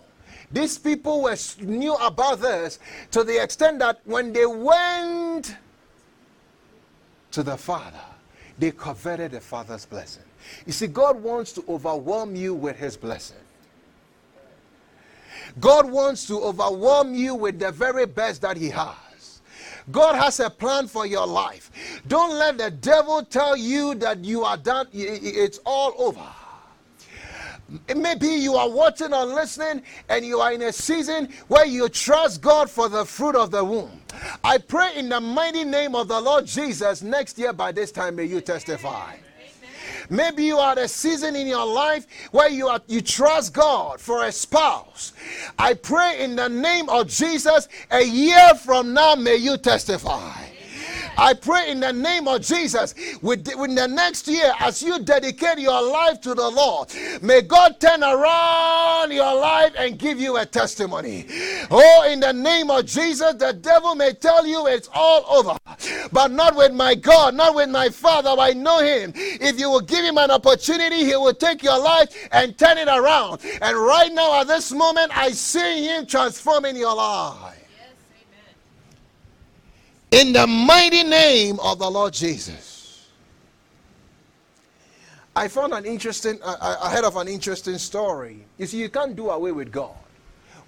These 0.51 0.79
people 0.79 1.23
were 1.23 1.37
knew 1.61 1.95
about 1.95 2.41
this 2.41 2.79
to 3.11 3.25
the 3.25 3.43
extent 3.43 3.79
that 3.81 4.01
when 4.05 4.33
they 4.33 4.47
went 4.47 5.57
to 7.33 7.43
the 7.43 7.57
Father, 7.57 8.01
they 8.59 8.71
coveted 8.71 9.33
the 9.33 9.41
Father's 9.41 9.87
blessing. 9.87 10.23
You 10.67 10.73
see, 10.73 10.87
God 10.87 11.21
wants 11.21 11.53
to 11.53 11.65
overwhelm 11.69 12.37
you 12.37 12.55
with 12.55 12.77
his 12.77 12.97
blessing. 12.97 13.39
God 15.61 15.91
wants 15.91 16.27
to 16.27 16.41
overwhelm 16.41 17.15
you 17.15 17.35
with 17.35 17.59
the 17.59 17.71
very 17.71 18.07
best 18.07 18.43
that 18.43 18.57
He 18.57 18.71
has. 18.71 18.95
God 19.91 20.17
has 20.17 20.41
a 20.41 20.49
plan 20.49 20.89
for 20.89 21.07
your 21.07 21.27
life. 21.27 21.71
Don't 22.09 22.39
let 22.39 22.59
the 22.59 22.71
devil 22.71 23.23
tell 23.23 23.57
you 23.57 23.95
that 23.97 24.25
you 24.25 24.43
are 24.45 24.57
done, 24.57 24.89
it's 24.93 25.61
all 25.65 25.95
over. 25.99 26.25
Maybe 27.95 28.29
you 28.29 28.55
are 28.55 28.69
watching 28.69 29.13
or 29.13 29.25
listening 29.25 29.83
and 30.09 30.25
you 30.25 30.41
are 30.41 30.53
in 30.53 30.63
a 30.63 30.73
season 30.73 31.31
where 31.49 31.67
you 31.67 31.89
trust 31.89 32.41
God 32.41 32.71
for 32.71 32.89
the 32.89 33.05
fruit 33.05 33.35
of 33.35 33.51
the 33.51 33.65
womb. 33.65 34.01
I 34.43 34.59
pray 34.59 34.97
in 34.97 35.09
the 35.09 35.21
mighty 35.21 35.65
name 35.65 35.95
of 35.95 36.09
the 36.09 36.21
Lord 36.21 36.47
Jesus, 36.47 37.03
next 37.03 37.39
year 37.39 37.53
by 37.53 37.73
this 37.73 37.91
time, 37.91 38.17
may 38.17 38.25
you 38.25 38.41
testify. 38.41 39.17
Maybe 40.11 40.45
you 40.45 40.59
are 40.59 40.73
at 40.73 40.79
a 40.79 40.89
season 40.89 41.37
in 41.37 41.47
your 41.47 41.67
life 41.67 42.07
where 42.31 42.49
you 42.49 42.69
are 42.69 42.81
you 42.87 43.01
trust 43.01 43.55
God 43.55 44.01
for 44.01 44.25
a 44.25 44.33
spouse. 44.33 45.13
I 45.59 45.75
pray 45.75 46.23
in 46.23 46.37
the 46.37 46.49
name 46.49 46.89
of 46.89 47.09
Jesus, 47.09 47.69
a 47.91 48.03
year 48.03 48.55
from 48.55 48.95
now 48.95 49.15
may 49.15 49.37
you 49.37 49.57
testify. 49.57 50.54
I 51.17 51.35
pray 51.35 51.71
in 51.71 51.81
the 51.81 51.93
name 51.93 52.29
of 52.29 52.43
Jesus, 52.43 52.95
with, 53.23 53.49
in 53.49 53.75
the 53.75 53.89
next 53.89 54.29
year, 54.29 54.53
as 54.61 54.83
you 54.83 54.99
dedicate 54.99 55.59
your 55.59 55.81
life 55.83 56.21
to 56.23 56.35
the 56.35 56.49
Lord, 56.49 56.93
may 57.23 57.43
God 57.43 57.81
turn 57.81 58.03
around 58.03 59.13
your 59.13 59.35
life 59.41 59.73
and 59.77 59.99
give 59.99 60.21
you 60.21 60.37
a 60.37 60.47
testimony. 60.47 61.27
Oh, 61.71 62.09
in 62.11 62.21
the 62.21 62.33
name 62.33 62.71
of 62.71 62.87
Jesus, 62.87 63.35
the 63.35 63.53
devil 63.53 63.95
may 63.95 64.13
tell 64.13 64.47
you 64.47 64.67
it's 64.67 64.89
all 64.93 65.25
over, 65.29 65.57
but 66.13 66.31
not 66.31 66.57
with 66.57 66.73
my 66.73 66.95
God, 66.95 67.35
not 67.35 67.55
with 67.55 67.69
my 67.69 67.89
Father. 67.89 68.31
I 68.39 68.53
know 68.53 68.81
him. 68.81 69.13
If 69.15 69.59
you 69.59 69.71
will 69.71 69.81
give 69.81 70.05
him 70.05 70.19
an 70.19 70.31
opportunity, 70.31 71.05
he 71.05 71.17
will 71.17 71.35
take 71.35 71.63
your 71.63 71.79
life 71.79 72.29
and 72.33 72.57
turn 72.59 72.79
it 72.79 72.89
around. 72.89 73.41
And 73.61 73.77
right 73.77 74.13
now, 74.13 74.41
at 74.41 74.47
this 74.47 74.73
moment, 74.73 75.17
I 75.17 75.31
see 75.31 75.87
him 75.87 76.07
transforming 76.07 76.77
your 76.77 76.95
life 76.95 77.64
in 80.15 80.33
the 80.33 80.47
mighty 80.47 81.03
name 81.03 81.59
of 81.59 81.81
the 81.81 81.91
Lord 81.91 82.13
Jesus. 82.13 83.09
I 85.35 85.49
found 85.49 85.73
an 85.75 85.85
interesting, 85.85 86.39
I, 86.45 86.89
heard 86.95 87.05
of 87.05 87.17
an 87.17 87.27
interesting 87.27 87.79
story. 87.79 88.47
You 88.57 88.67
see, 88.67 88.81
you 88.81 88.89
can't 88.89 89.17
do 89.17 89.31
away 89.31 89.51
with 89.51 89.73
God. 89.73 89.97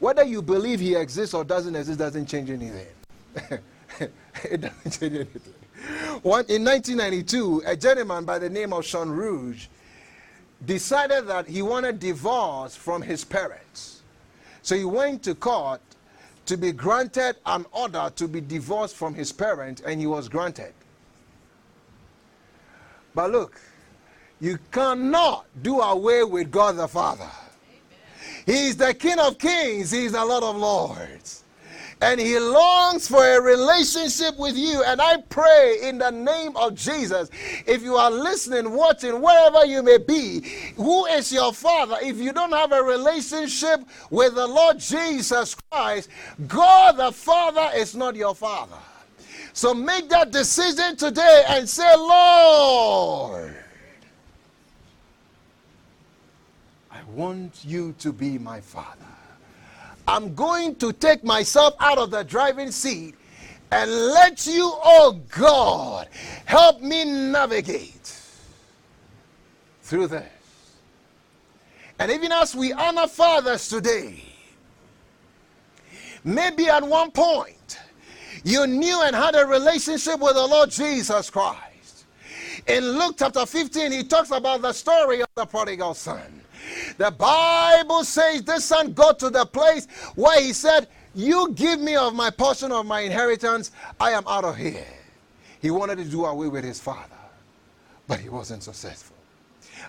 Whether 0.01 0.25
you 0.25 0.43
believe 0.43 0.81
He 0.81 0.97
exists 0.97 1.33
or 1.33 1.45
doesn't 1.45 1.77
exist 1.77 2.01
doesn't 2.01 2.27
change 2.27 2.51
anything. 2.51 2.89
it 4.51 4.61
doesn't 4.61 4.91
change 4.91 5.15
anything. 5.15 5.55
One, 6.23 6.45
in 6.49 6.65
1992, 6.65 7.63
a 7.67 7.77
gentleman 7.77 8.25
by 8.25 8.41
the 8.41 8.51
name 8.51 8.73
of 8.73 8.85
Sean 8.85 9.11
Rouge 9.11 9.69
decided 10.65 11.29
that 11.29 11.47
he 11.47 11.63
wanted 11.63 12.01
divorce 12.01 12.75
from 12.75 13.03
his 13.03 13.25
parents. 13.25 14.03
So 14.63 14.75
he 14.75 14.85
went 14.85 15.23
to 15.25 15.37
court 15.37 15.81
to 16.47 16.57
be 16.57 16.73
granted 16.73 17.37
an 17.45 17.67
order 17.73 18.11
to 18.17 18.29
be 18.29 18.41
divorced 18.41 18.97
from 18.97 19.15
his 19.15 19.33
parents, 19.33 19.83
and 19.85 20.01
he 20.01 20.07
was 20.07 20.29
granted. 20.29 20.73
But 23.15 23.31
look, 23.31 23.61
you 24.41 24.59
cannot 24.71 25.47
do 25.63 25.81
away 25.81 26.25
with 26.25 26.51
God 26.51 26.77
the 26.77 26.89
Father. 26.89 27.31
He 28.45 28.69
is 28.69 28.77
the 28.77 28.95
King 28.95 29.19
of 29.19 29.39
Kings, 29.39 29.91
He 29.91 30.05
is 30.05 30.13
the 30.13 30.25
Lord 30.25 30.45
of 30.45 30.57
Lords 30.57 31.45
and 32.01 32.21
he 32.21 32.39
longs 32.39 33.09
for 33.09 33.27
a 33.27 33.41
relationship 33.41 34.39
with 34.39 34.57
you. 34.57 34.83
And 34.85 35.01
I 35.01 35.19
pray 35.23 35.79
in 35.83 35.99
the 35.99 36.11
name 36.11 36.57
of 36.57 36.75
Jesus, 36.75 37.31
if 37.67 37.83
you 37.83 37.97
are 37.97 38.11
listening, 38.11 38.73
watching, 38.73 39.21
wherever 39.23 39.65
you 39.65 39.83
may 39.83 39.99
be, 39.99 40.41
who 40.77 41.07
is 41.07 41.33
your 41.33 41.53
father? 41.53 41.97
If 42.03 42.19
you 42.19 42.33
don't 42.33 42.53
have 42.53 42.73
a 42.73 42.83
relationship 42.83 43.81
with 44.11 44.35
the 44.35 44.47
Lord 44.47 44.79
Jesus 44.79 45.55
Christ, 45.71 46.11
God 46.47 46.99
the 46.99 47.13
Father 47.13 47.71
is 47.75 47.95
not 47.95 48.15
your 48.15 48.35
father. 48.35 48.77
So 49.55 49.73
make 49.73 50.11
that 50.11 50.33
decision 50.33 50.97
today 50.97 51.45
and 51.49 51.67
say, 51.67 51.97
Lord, 51.97 53.57
I 56.91 57.03
want 57.15 57.65
you 57.65 57.95
to 58.01 58.13
be 58.13 58.37
my 58.37 58.61
father. 58.61 59.06
I'm 60.09 60.35
going 60.35 60.77
to 60.77 60.93
take 60.93 61.25
myself 61.25 61.75
out 61.81 61.99
of 61.99 62.11
the 62.11 62.23
driving 62.23 62.71
seat 62.71 63.15
And 63.73 63.91
let 63.91 64.47
you, 64.47 64.71
oh 64.73 65.21
God, 65.31 66.09
help 66.45 66.81
me 66.81 67.05
navigate 67.05 68.17
through 69.83 70.07
this. 70.09 70.25
And 71.99 72.11
even 72.13 72.31
as 72.31 72.55
we 72.55 72.73
honor 72.73 73.09
fathers 73.09 73.69
today, 73.69 74.23
maybe 76.23 76.69
at 76.69 76.87
one 76.87 77.11
point 77.11 77.79
you 78.45 78.67
knew 78.67 79.03
and 79.03 79.17
had 79.17 79.35
a 79.35 79.45
relationship 79.45 80.21
with 80.21 80.35
the 80.35 80.47
Lord 80.47 80.71
Jesus 80.71 81.31
Christ. 81.31 82.05
In 82.69 82.85
Luke 82.99 83.17
chapter 83.19 83.47
15, 83.47 83.91
he 83.93 84.05
talks 84.05 84.31
about 84.31 84.63
the 84.63 84.73
story 84.73 85.23
of 85.23 85.29
the 85.35 85.47
prodigal 85.47 85.95
son. 85.95 86.36
The 86.99 87.11
Bible 87.11 88.05
says 88.05 88.43
this 88.43 88.65
son 88.65 88.93
got 88.93 89.19
to 89.21 89.31
the 89.31 89.47
place 89.47 89.87
where 90.15 90.41
he 90.41 90.53
said, 90.53 90.89
You 91.15 91.53
give 91.55 91.81
me 91.81 91.97
of 91.97 92.15
my 92.15 92.31
portion 92.31 92.73
of 92.73 92.87
my 92.87 93.01
inheritance, 93.01 93.71
I 94.01 94.13
am 94.13 94.25
out 94.27 94.45
of 94.45 94.57
here. 94.57 94.87
He 95.61 95.71
wanted 95.71 95.99
to 95.99 96.05
do 96.05 96.25
away 96.25 96.49
with 96.49 96.65
his 96.65 96.81
father, 96.81 97.17
but 98.07 98.21
he 98.21 98.29
wasn't 98.29 98.63
successful. 98.63 99.17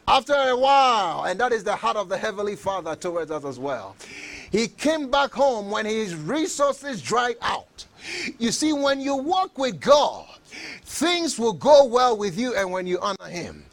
After 0.08 0.34
a 0.34 0.56
while, 0.56 1.26
and 1.26 1.40
that 1.40 1.52
is 1.52 1.64
the 1.64 1.76
heart 1.76 1.98
of 1.98 2.10
the 2.10 2.18
Heavenly 2.18 2.56
Father 2.56 2.96
towards 2.96 3.32
us 3.32 3.44
as 3.44 3.60
well, 3.60 3.96
he 4.52 4.68
came 4.68 5.12
back 5.12 5.32
home 5.32 5.70
when 5.70 5.86
his 5.86 6.16
resources 6.16 7.02
dried 7.02 7.36
out. 7.42 7.86
You 8.40 8.52
see, 8.52 8.74
when 8.74 9.02
you 9.02 9.16
walk 9.16 9.58
with 9.58 9.80
God, 9.80 10.27
things 10.84 11.38
will 11.38 11.54
go 11.54 11.86
well 11.86 12.18
with 12.18 12.38
you 12.38 12.56
and 12.56 12.72
when 12.72 12.88
you 12.88 13.00
honor 13.00 13.28
him. 13.30 13.64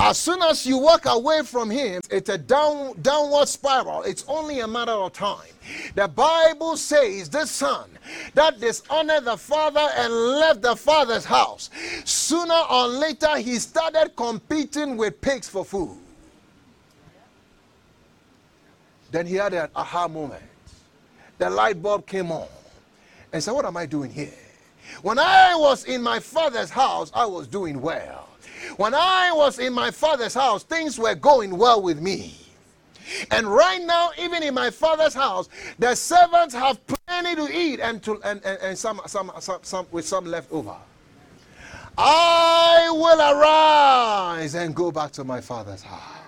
As 0.00 0.18
soon 0.18 0.42
as 0.42 0.66
you 0.66 0.78
walk 0.78 1.06
away 1.06 1.42
from 1.42 1.70
him 1.70 2.00
it's 2.10 2.28
a 2.28 2.38
down 2.38 3.00
downward 3.02 3.48
spiral. 3.48 4.02
It's 4.02 4.24
only 4.28 4.60
a 4.60 4.66
matter 4.66 4.92
of 4.92 5.12
time. 5.12 5.48
The 5.94 6.08
bible 6.08 6.76
says 6.76 7.28
the 7.28 7.46
son 7.46 7.90
that 8.34 8.60
dishonored 8.60 9.24
the 9.24 9.36
father 9.36 9.88
and 9.96 10.12
left 10.12 10.62
the 10.62 10.76
father's 10.76 11.24
house. 11.24 11.70
Sooner 12.04 12.60
or 12.70 12.88
later 12.88 13.36
he 13.36 13.58
started 13.58 14.12
competing 14.16 14.96
with 14.96 15.20
pigs 15.20 15.48
for 15.48 15.64
food. 15.64 15.96
Then 19.10 19.26
he 19.26 19.34
had 19.34 19.52
an 19.52 19.68
aha 19.76 20.08
moment. 20.08 20.42
The 21.38 21.50
light 21.50 21.82
bulb 21.82 22.06
came 22.06 22.32
on 22.32 22.48
and 23.32 23.42
said 23.42 23.52
what 23.52 23.64
am 23.64 23.76
i 23.76 23.86
doing 23.86 24.10
here 24.10 24.41
when 25.00 25.18
I 25.18 25.54
was 25.54 25.84
in 25.84 26.02
my 26.02 26.20
father's 26.20 26.70
house, 26.70 27.10
I 27.14 27.24
was 27.26 27.46
doing 27.46 27.80
well. 27.80 28.28
When 28.76 28.94
I 28.94 29.32
was 29.32 29.58
in 29.58 29.72
my 29.72 29.90
father's 29.90 30.34
house, 30.34 30.62
things 30.62 30.98
were 30.98 31.14
going 31.14 31.56
well 31.56 31.82
with 31.82 32.00
me. 32.00 32.34
And 33.30 33.46
right 33.46 33.82
now, 33.82 34.10
even 34.18 34.42
in 34.42 34.54
my 34.54 34.70
father's 34.70 35.14
house, 35.14 35.48
the 35.78 35.94
servants 35.94 36.54
have 36.54 36.78
plenty 36.86 37.34
to 37.34 37.56
eat 37.56 37.80
and, 37.80 38.02
to, 38.04 38.20
and, 38.22 38.40
and, 38.44 38.58
and 38.62 38.78
some, 38.78 39.00
some, 39.06 39.32
some, 39.40 39.58
some, 39.62 39.86
with 39.90 40.06
some 40.06 40.24
left 40.24 40.50
over. 40.52 40.76
I 41.98 42.88
will 42.90 43.20
arise 43.20 44.54
and 44.54 44.74
go 44.74 44.90
back 44.90 45.12
to 45.12 45.24
my 45.24 45.40
father's 45.40 45.82
house. 45.82 46.21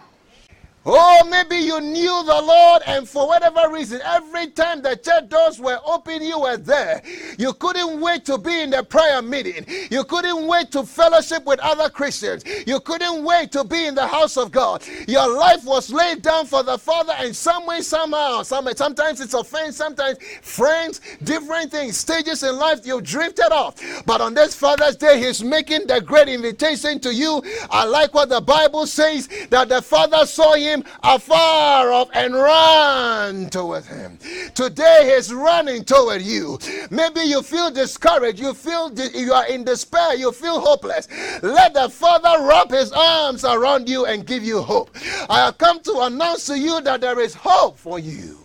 Oh, 0.86 1.26
maybe 1.30 1.56
you 1.56 1.80
knew 1.80 2.22
the 2.24 2.42
Lord, 2.42 2.82
and 2.86 3.08
for 3.08 3.26
whatever 3.26 3.70
reason, 3.70 4.00
every 4.04 4.48
time 4.48 4.82
the 4.82 4.96
church 4.96 5.30
doors 5.30 5.58
were 5.58 5.78
open, 5.86 6.22
you 6.22 6.38
were 6.40 6.58
there. 6.58 7.02
You 7.38 7.54
couldn't 7.54 8.00
wait 8.00 8.26
to 8.26 8.36
be 8.36 8.60
in 8.60 8.70
the 8.70 8.82
prayer 8.82 9.22
meeting. 9.22 9.64
You 9.90 10.04
couldn't 10.04 10.46
wait 10.46 10.70
to 10.72 10.84
fellowship 10.84 11.46
with 11.46 11.58
other 11.60 11.88
Christians. 11.88 12.44
You 12.66 12.80
couldn't 12.80 13.24
wait 13.24 13.50
to 13.52 13.64
be 13.64 13.86
in 13.86 13.94
the 13.94 14.06
house 14.06 14.36
of 14.36 14.52
God. 14.52 14.84
Your 15.08 15.26
life 15.26 15.64
was 15.64 15.90
laid 15.90 16.20
down 16.20 16.44
for 16.46 16.62
the 16.62 16.76
Father, 16.76 17.14
and 17.16 17.34
some 17.34 17.64
way, 17.66 17.80
somehow, 17.80 18.42
some, 18.42 18.68
sometimes 18.76 19.22
it's 19.22 19.32
offense, 19.34 19.76
sometimes 19.76 20.18
friends, 20.42 21.00
different 21.22 21.70
things, 21.70 21.96
stages 21.96 22.42
in 22.42 22.56
life, 22.56 22.86
you 22.86 23.00
drifted 23.00 23.52
off. 23.52 23.80
But 24.04 24.20
on 24.20 24.34
this 24.34 24.54
Father's 24.54 24.96
Day, 24.96 25.18
He's 25.18 25.42
making 25.42 25.86
the 25.86 26.02
great 26.02 26.28
invitation 26.28 27.00
to 27.00 27.14
you. 27.14 27.42
I 27.70 27.84
like 27.84 28.12
what 28.12 28.28
the 28.28 28.42
Bible 28.42 28.86
says 28.86 29.28
that 29.48 29.70
the 29.70 29.80
Father 29.80 30.26
saw 30.26 30.54
him 30.54 30.73
him 30.74 30.84
afar 31.02 31.92
off 31.92 32.08
and 32.12 32.34
run 32.34 33.48
toward 33.50 33.84
him. 33.84 34.18
Today 34.54 35.14
he's 35.14 35.32
running 35.32 35.84
toward 35.84 36.22
you. 36.22 36.58
Maybe 36.90 37.20
you 37.20 37.42
feel 37.42 37.70
discouraged, 37.70 38.40
you 38.40 38.52
feel 38.54 38.92
you 39.14 39.32
are 39.32 39.46
in 39.46 39.64
despair, 39.64 40.14
you 40.14 40.32
feel 40.32 40.60
hopeless. 40.60 41.08
Let 41.42 41.74
the 41.74 41.88
Father 41.88 42.46
wrap 42.46 42.70
his 42.70 42.92
arms 42.92 43.44
around 43.44 43.88
you 43.88 44.06
and 44.06 44.26
give 44.26 44.42
you 44.42 44.60
hope. 44.60 44.90
I 45.30 45.46
have 45.46 45.58
come 45.58 45.80
to 45.80 46.00
announce 46.00 46.46
to 46.46 46.58
you 46.58 46.80
that 46.82 47.00
there 47.00 47.20
is 47.20 47.34
hope 47.34 47.78
for 47.78 47.98
you. 47.98 48.38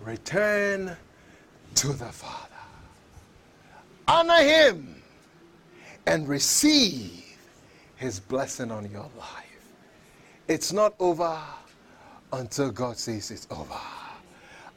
Return 0.00 0.96
to 1.74 1.88
the 1.88 2.06
Father. 2.06 2.46
Honor 4.08 4.42
him 4.42 5.02
and 6.06 6.26
receive 6.26 7.36
his 7.96 8.18
blessing 8.18 8.70
on 8.70 8.90
your 8.90 9.08
life. 9.18 9.39
It's 10.50 10.72
not 10.72 10.94
over 10.98 11.38
until 12.32 12.72
God 12.72 12.96
says 12.96 13.30
it's 13.30 13.46
over. 13.52 13.78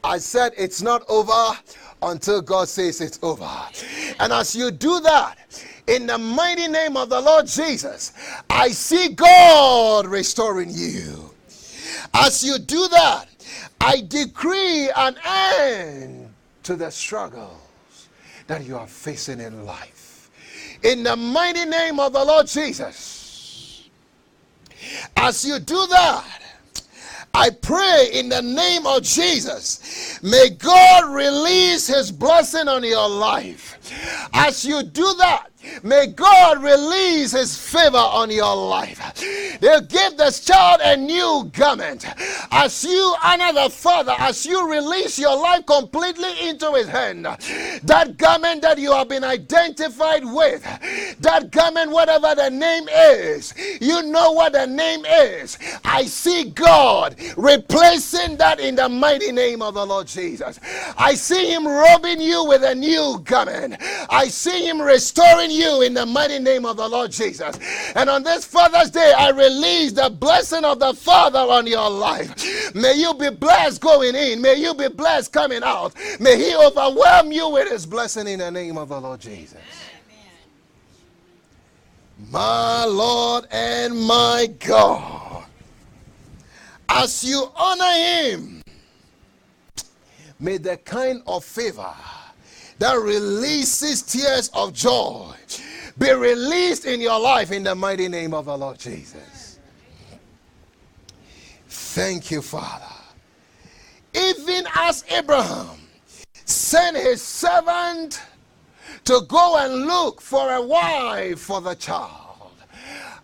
I 0.03 0.19
said 0.19 0.51
it's 0.55 0.83
not 0.83 1.03
over 1.09 1.57
until 2.03 2.43
God 2.43 2.67
says 2.67 3.01
it's 3.01 3.17
over. 3.23 3.49
And 4.19 4.31
as 4.31 4.55
you 4.55 4.69
do 4.69 4.99
that, 4.99 5.35
in 5.87 6.05
the 6.05 6.19
mighty 6.19 6.67
name 6.67 6.95
of 6.95 7.09
the 7.09 7.19
Lord 7.19 7.47
Jesus, 7.47 8.13
I 8.51 8.67
see 8.69 9.15
God 9.15 10.05
restoring 10.05 10.69
you. 10.69 11.31
As 12.13 12.43
you 12.43 12.59
do 12.59 12.87
that, 12.89 13.25
I 13.81 14.01
decree 14.01 14.91
an 14.95 15.15
end 15.25 16.31
to 16.61 16.75
the 16.75 16.91
struggles 16.91 18.09
that 18.45 18.63
you 18.63 18.77
are 18.77 18.85
facing 18.85 19.39
in 19.39 19.65
life. 19.65 20.29
In 20.83 21.01
the 21.01 21.15
mighty 21.15 21.65
name 21.65 21.99
of 21.99 22.13
the 22.13 22.23
Lord 22.23 22.45
Jesus, 22.45 23.22
as 25.17 25.45
you 25.45 25.59
do 25.59 25.87
that, 25.87 26.25
I 27.35 27.49
pray 27.49 28.09
in 28.13 28.29
the 28.29 28.41
name 28.41 28.85
of 28.85 29.01
Jesus, 29.01 30.19
may 30.21 30.49
God 30.51 31.11
release 31.11 31.87
his 31.87 32.11
blessing 32.11 32.67
on 32.67 32.83
your 32.83 33.09
life. 33.09 34.29
As 34.33 34.63
you 34.63 34.83
do 34.83 35.15
that, 35.17 35.52
May 35.83 36.07
God 36.07 36.63
release 36.63 37.31
his 37.31 37.57
favor 37.57 37.97
on 37.97 38.29
your 38.31 38.55
life. 38.55 38.99
They'll 39.59 39.81
give 39.81 40.17
this 40.17 40.43
child 40.43 40.81
a 40.83 40.97
new 40.97 41.49
garment. 41.53 42.05
As 42.51 42.83
you 42.83 43.15
honor 43.23 43.53
the 43.53 43.69
Father, 43.69 44.13
as 44.17 44.45
you 44.45 44.69
release 44.69 45.17
your 45.17 45.35
life 45.35 45.65
completely 45.65 46.49
into 46.49 46.71
his 46.73 46.87
hand, 46.87 47.25
that 47.25 48.17
garment 48.17 48.61
that 48.61 48.77
you 48.77 48.91
have 48.91 49.09
been 49.09 49.23
identified 49.23 50.25
with, 50.25 50.63
that 51.19 51.51
garment, 51.51 51.91
whatever 51.91 52.35
the 52.35 52.49
name 52.49 52.87
is, 52.89 53.53
you 53.81 54.03
know 54.03 54.31
what 54.31 54.53
the 54.53 54.65
name 54.65 55.05
is. 55.05 55.57
I 55.83 56.05
see 56.05 56.49
God 56.49 57.15
replacing 57.37 58.37
that 58.37 58.59
in 58.59 58.75
the 58.75 58.89
mighty 58.89 59.31
name 59.31 59.61
of 59.61 59.75
the 59.75 59.85
Lord 59.85 60.07
Jesus. 60.07 60.59
I 60.97 61.13
see 61.15 61.51
him 61.51 61.67
robing 61.67 62.21
you 62.21 62.45
with 62.45 62.63
a 62.63 62.75
new 62.75 63.21
garment. 63.23 63.75
I 64.09 64.27
see 64.27 64.67
him 64.67 64.81
restoring 64.81 65.51
you 65.53 65.81
in 65.81 65.93
the 65.93 66.05
mighty 66.05 66.39
name 66.39 66.65
of 66.65 66.77
the 66.77 66.87
Lord 66.87 67.11
Jesus. 67.11 67.57
And 67.95 68.09
on 68.09 68.23
this 68.23 68.45
Father's 68.45 68.89
Day, 68.89 69.13
I 69.17 69.29
release 69.29 69.91
the 69.93 70.09
blessing 70.09 70.65
of 70.65 70.79
the 70.79 70.93
Father 70.93 71.39
on 71.39 71.67
your 71.67 71.89
life. 71.89 72.75
May 72.75 72.95
you 72.95 73.13
be 73.13 73.29
blessed 73.29 73.81
going 73.81 74.15
in. 74.15 74.41
May 74.41 74.55
you 74.55 74.73
be 74.73 74.87
blessed 74.87 75.31
coming 75.31 75.63
out. 75.63 75.93
May 76.19 76.37
He 76.37 76.55
overwhelm 76.55 77.31
you 77.31 77.49
with 77.49 77.71
His 77.71 77.85
blessing 77.85 78.27
in 78.27 78.39
the 78.39 78.51
name 78.51 78.77
of 78.77 78.89
the 78.89 78.99
Lord 78.99 79.19
Jesus. 79.19 79.57
My 82.31 82.85
Lord 82.85 83.45
and 83.51 83.99
my 83.99 84.47
God, 84.59 85.43
as 86.89 87.23
you 87.23 87.51
honor 87.55 87.91
Him, 87.91 88.61
may 90.39 90.57
the 90.57 90.77
kind 90.77 91.21
of 91.27 91.43
favor 91.43 91.93
that 92.83 92.99
releases 92.99 94.01
tears 94.01 94.49
of 94.53 94.73
joy 94.73 95.33
be 95.97 96.11
released 96.11 96.83
in 96.83 96.99
your 96.99 97.17
life 97.17 97.53
in 97.53 97.63
the 97.63 97.73
mighty 97.73 98.09
name 98.09 98.33
of 98.33 98.43
the 98.43 98.57
Lord 98.57 98.77
Jesus. 98.77 99.57
Thank 101.69 102.29
you, 102.29 102.41
Father. 102.41 102.93
Even 104.13 104.65
as 104.75 105.05
Abraham 105.09 105.77
sent 106.43 106.97
his 106.97 107.21
servant 107.21 108.21
to 109.05 109.21
go 109.29 109.59
and 109.59 109.85
look 109.85 110.19
for 110.19 110.51
a 110.51 110.61
wife 110.61 111.39
for 111.39 111.61
the 111.61 111.75
child. 111.75 112.22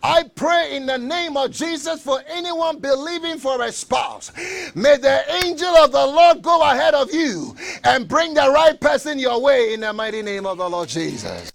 I 0.01 0.23
pray 0.23 0.77
in 0.77 0.85
the 0.85 0.97
name 0.97 1.35
of 1.35 1.51
Jesus 1.51 2.01
for 2.01 2.21
anyone 2.27 2.79
believing 2.79 3.37
for 3.37 3.61
a 3.61 3.71
spouse. 3.71 4.31
May 4.73 4.97
the 4.97 5.23
angel 5.43 5.75
of 5.75 5.91
the 5.91 6.05
Lord 6.05 6.41
go 6.41 6.61
ahead 6.61 6.93
of 6.93 7.13
you 7.13 7.55
and 7.83 8.07
bring 8.07 8.33
the 8.33 8.49
right 8.49 8.79
person 8.79 9.19
your 9.19 9.41
way 9.41 9.73
in 9.73 9.81
the 9.81 9.91
mighty 9.91 10.21
name 10.21 10.45
of 10.45 10.57
the 10.57 10.69
Lord 10.69 10.87
Jesus. 10.87 11.51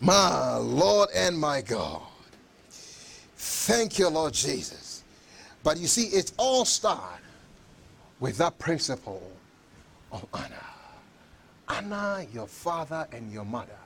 My 0.00 0.56
Lord 0.56 1.08
and 1.14 1.38
my 1.38 1.62
God. 1.62 2.02
Thank 3.36 3.98
you, 3.98 4.08
Lord 4.08 4.34
Jesus. 4.34 5.02
But 5.62 5.78
you 5.78 5.86
see, 5.86 6.04
it 6.08 6.32
all 6.36 6.64
starts 6.64 7.22
with 8.20 8.36
that 8.38 8.58
principle 8.58 9.22
of 10.12 10.24
honor. 10.32 10.54
honor 11.68 12.26
your 12.32 12.46
father 12.46 13.06
and 13.12 13.32
your 13.32 13.44
mother, 13.44 13.78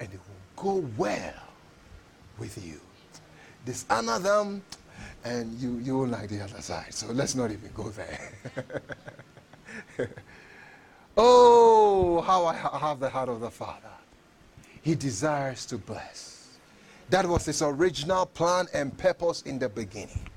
and 0.00 0.08
it 0.12 0.18
will 0.18 0.80
go 0.80 0.88
well 0.96 1.45
with 2.38 2.64
you. 2.64 2.80
Dishonor 3.64 4.18
them, 4.18 4.62
and 5.24 5.58
you, 5.58 5.78
you 5.78 5.98
will 5.98 6.06
like 6.06 6.28
the 6.28 6.42
other 6.42 6.60
side. 6.60 6.94
So 6.94 7.08
let's 7.08 7.34
not 7.34 7.50
even 7.50 7.70
go 7.74 7.88
there. 7.90 8.32
oh, 11.16 12.20
how 12.20 12.46
I 12.46 12.54
have 12.54 13.00
the 13.00 13.08
heart 13.08 13.28
of 13.28 13.40
the 13.40 13.50
Father. 13.50 13.80
He 14.82 14.94
desires 14.94 15.66
to 15.66 15.78
bless. 15.78 16.58
That 17.10 17.26
was 17.26 17.44
his 17.44 17.62
original 17.62 18.26
plan 18.26 18.66
and 18.72 18.96
purpose 18.96 19.42
in 19.42 19.58
the 19.58 19.68
beginning. 19.68 20.28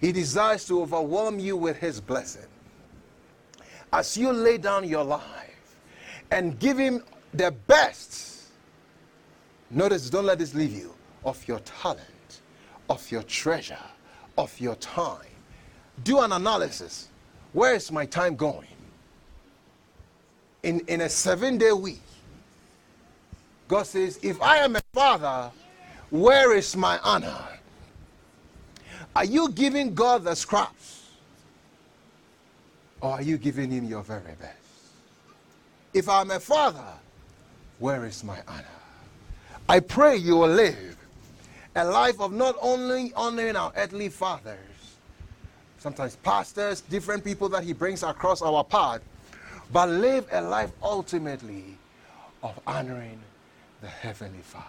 He 0.00 0.12
desires 0.12 0.64
to 0.66 0.80
overwhelm 0.82 1.38
you 1.38 1.56
with 1.56 1.76
his 1.78 2.00
blessing. 2.00 2.46
As 3.92 4.16
you 4.16 4.32
lay 4.32 4.58
down 4.58 4.88
your 4.88 5.04
life 5.04 5.76
and 6.30 6.58
give 6.58 6.78
him 6.78 7.02
the 7.32 7.50
best, 7.50 8.44
notice, 9.70 10.08
don't 10.10 10.26
let 10.26 10.38
this 10.38 10.54
leave 10.54 10.72
you, 10.72 10.93
of 11.24 11.46
your 11.48 11.60
talent, 11.60 12.40
of 12.88 13.10
your 13.10 13.22
treasure, 13.22 13.78
of 14.36 14.58
your 14.60 14.74
time. 14.76 15.26
Do 16.02 16.20
an 16.20 16.32
analysis. 16.32 17.08
Where 17.52 17.74
is 17.74 17.90
my 17.90 18.06
time 18.06 18.36
going? 18.36 18.68
In, 20.62 20.80
in 20.88 21.02
a 21.02 21.08
seven 21.08 21.58
day 21.58 21.72
week, 21.72 22.02
God 23.68 23.84
says, 23.86 24.18
If 24.22 24.40
I 24.42 24.58
am 24.58 24.76
a 24.76 24.80
father, 24.92 25.50
where 26.10 26.56
is 26.56 26.76
my 26.76 26.98
honor? 27.02 27.38
Are 29.16 29.24
you 29.24 29.50
giving 29.50 29.94
God 29.94 30.24
the 30.24 30.34
scraps? 30.34 31.10
Or 33.00 33.12
are 33.12 33.22
you 33.22 33.38
giving 33.38 33.70
Him 33.70 33.84
your 33.84 34.02
very 34.02 34.34
best? 34.40 34.56
If 35.92 36.08
I'm 36.08 36.30
a 36.30 36.40
father, 36.40 36.84
where 37.78 38.04
is 38.04 38.24
my 38.24 38.38
honor? 38.48 38.64
I 39.68 39.80
pray 39.80 40.16
you 40.16 40.36
will 40.36 40.48
live 40.48 40.93
a 41.76 41.84
life 41.84 42.20
of 42.20 42.32
not 42.32 42.56
only 42.60 43.12
honoring 43.14 43.56
our 43.56 43.72
earthly 43.76 44.08
fathers, 44.08 44.58
sometimes 45.78 46.16
pastors, 46.16 46.80
different 46.82 47.24
people 47.24 47.48
that 47.48 47.64
He 47.64 47.72
brings 47.72 48.02
across 48.02 48.42
our 48.42 48.64
path, 48.64 49.00
but 49.72 49.88
live 49.88 50.26
a 50.32 50.40
life 50.40 50.70
ultimately 50.82 51.76
of 52.42 52.58
honoring 52.66 53.18
the 53.80 53.88
Heavenly 53.88 54.42
Father. 54.42 54.66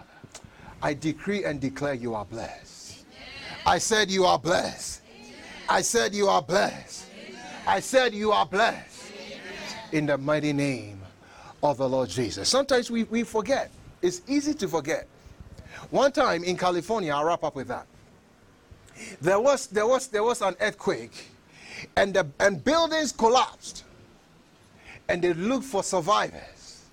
I 0.82 0.94
decree 0.94 1.44
and 1.44 1.60
declare 1.60 1.94
you 1.94 2.14
are 2.14 2.24
blessed. 2.24 3.04
I 3.64 3.78
said 3.78 4.10
you 4.10 4.24
are 4.24 4.38
blessed. 4.38 5.02
I 5.68 5.80
said 5.82 6.14
you 6.14 6.28
are 6.28 6.42
blessed. 6.42 7.06
I 7.66 7.80
said 7.80 8.14
you 8.14 8.32
are 8.32 8.46
blessed. 8.46 9.12
In 9.92 10.06
the 10.06 10.18
mighty 10.18 10.52
name 10.52 11.00
of 11.62 11.78
the 11.78 11.88
Lord 11.88 12.08
Jesus. 12.08 12.48
Sometimes 12.48 12.90
we, 12.90 13.04
we 13.04 13.22
forget. 13.22 13.70
It's 14.02 14.22
easy 14.28 14.54
to 14.54 14.68
forget. 14.68 15.06
One 15.90 16.12
time 16.12 16.44
in 16.44 16.56
California, 16.56 17.14
I'll 17.14 17.24
wrap 17.24 17.44
up 17.44 17.54
with 17.54 17.68
that. 17.68 17.86
There 19.20 19.38
was 19.40 19.66
there 19.66 19.86
was 19.86 20.08
there 20.08 20.22
was 20.22 20.40
an 20.40 20.56
earthquake, 20.60 21.30
and 21.96 22.14
the 22.14 22.26
and 22.40 22.64
buildings 22.64 23.12
collapsed, 23.12 23.84
and 25.08 25.22
they 25.22 25.34
looked 25.34 25.66
for 25.66 25.82
survivors. 25.82 26.84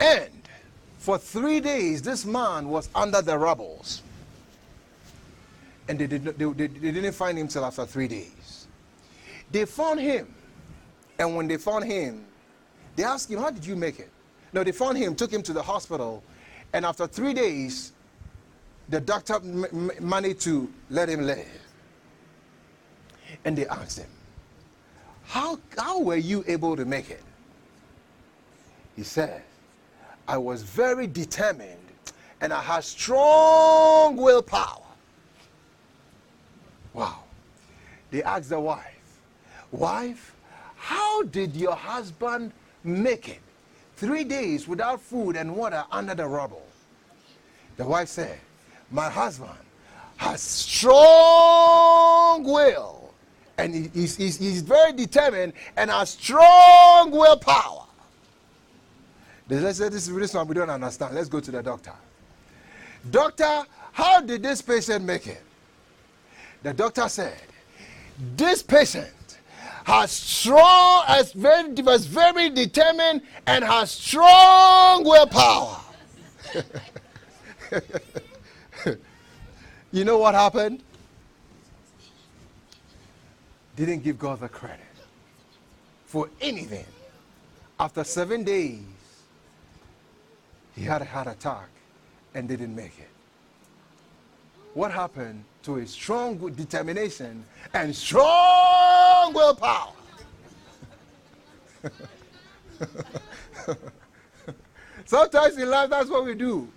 And 0.00 0.30
for 0.98 1.18
three 1.18 1.58
days, 1.60 2.02
this 2.02 2.24
man 2.24 2.68
was 2.68 2.88
under 2.94 3.20
the 3.20 3.36
rubbles, 3.36 4.02
and 5.88 5.98
they 5.98 6.06
did 6.06 6.24
not, 6.24 6.38
they, 6.38 6.44
they, 6.44 6.66
they 6.68 6.92
didn't 6.92 7.14
find 7.14 7.36
him 7.36 7.48
till 7.48 7.64
after 7.64 7.84
three 7.84 8.06
days. 8.06 8.68
They 9.50 9.64
found 9.64 9.98
him, 9.98 10.32
and 11.18 11.34
when 11.34 11.48
they 11.48 11.56
found 11.56 11.84
him, 11.84 12.24
they 12.94 13.02
asked 13.02 13.30
him, 13.30 13.40
"How 13.40 13.50
did 13.50 13.66
you 13.66 13.74
make 13.74 13.98
it?" 13.98 14.10
No, 14.52 14.62
they 14.62 14.72
found 14.72 14.96
him, 14.96 15.16
took 15.16 15.32
him 15.32 15.42
to 15.42 15.52
the 15.52 15.62
hospital, 15.62 16.22
and 16.72 16.84
after 16.84 17.06
three 17.06 17.34
days, 17.34 17.92
the 18.88 19.00
doctor 19.00 19.34
m- 19.34 19.90
managed 20.00 20.40
to 20.42 20.72
let 20.90 21.08
him 21.08 21.22
live. 21.22 21.46
And 23.44 23.56
they 23.56 23.66
asked 23.66 23.98
him, 23.98 24.08
how, 25.24 25.58
how 25.76 26.00
were 26.00 26.16
you 26.16 26.42
able 26.46 26.74
to 26.76 26.84
make 26.84 27.10
it? 27.10 27.22
He 28.96 29.02
said, 29.02 29.42
I 30.26 30.38
was 30.38 30.62
very 30.62 31.06
determined 31.06 31.78
and 32.40 32.52
I 32.52 32.62
had 32.62 32.84
strong 32.84 34.16
willpower. 34.16 34.82
Wow. 36.94 37.24
They 38.10 38.22
asked 38.22 38.48
the 38.48 38.60
wife, 38.60 38.98
Wife, 39.70 40.34
how 40.76 41.22
did 41.24 41.54
your 41.54 41.74
husband 41.74 42.52
make 42.82 43.28
it? 43.28 43.40
Three 43.98 44.22
days 44.22 44.68
without 44.68 45.00
food 45.00 45.34
and 45.34 45.56
water 45.56 45.84
under 45.90 46.14
the 46.14 46.24
rubble. 46.24 46.62
The 47.78 47.84
wife 47.84 48.06
said, 48.08 48.38
My 48.92 49.10
husband 49.10 49.58
has 50.18 50.40
strong 50.40 50.94
will 52.44 53.12
and 53.58 53.74
he- 53.74 53.90
he's, 53.92 54.16
he's, 54.16 54.38
he's 54.38 54.62
very 54.62 54.92
determined 54.92 55.52
and 55.76 55.90
has 55.90 56.10
strong 56.10 57.10
willpower. 57.10 57.86
They 59.48 59.60
said, 59.72 59.90
This 59.92 60.06
is 60.06 60.14
this 60.14 60.32
one 60.32 60.46
we 60.46 60.54
don't 60.54 60.70
understand. 60.70 61.16
Let's 61.16 61.28
go 61.28 61.40
to 61.40 61.50
the 61.50 61.60
doctor. 61.60 61.94
Doctor, 63.10 63.64
how 63.90 64.20
did 64.20 64.44
this 64.44 64.62
patient 64.62 65.04
make 65.04 65.26
it? 65.26 65.42
The 66.62 66.72
doctor 66.72 67.08
said, 67.08 67.40
This 68.36 68.62
patient 68.62 69.10
has 69.88 70.12
strong, 70.12 71.02
has 71.06 71.32
very, 71.32 71.72
was 71.82 72.04
very 72.04 72.50
determined 72.50 73.22
and 73.46 73.64
has 73.64 73.90
strong 73.90 75.02
willpower. 75.02 75.80
you 79.90 80.04
know 80.04 80.18
what 80.18 80.34
happened? 80.34 80.82
Didn't 83.76 84.04
give 84.04 84.18
God 84.18 84.40
the 84.40 84.48
credit 84.50 84.84
for 86.04 86.28
anything. 86.38 86.84
After 87.80 88.04
seven 88.04 88.44
days, 88.44 88.82
he 90.76 90.82
had 90.82 91.00
a 91.00 91.06
heart 91.06 91.28
attack 91.28 91.70
and 92.34 92.46
didn't 92.46 92.76
make 92.76 92.98
it. 92.98 93.08
What 94.74 94.92
happened 94.92 95.44
to 95.62 95.74
his 95.74 95.90
strong 95.90 96.36
determination 96.52 97.44
and 97.74 97.94
strong 97.94 99.32
willpower? 99.32 99.92
Sometimes 105.04 105.56
in 105.56 105.70
life, 105.70 105.90
that's 105.90 106.10
what 106.10 106.24
we 106.24 106.34
do. 106.34 106.68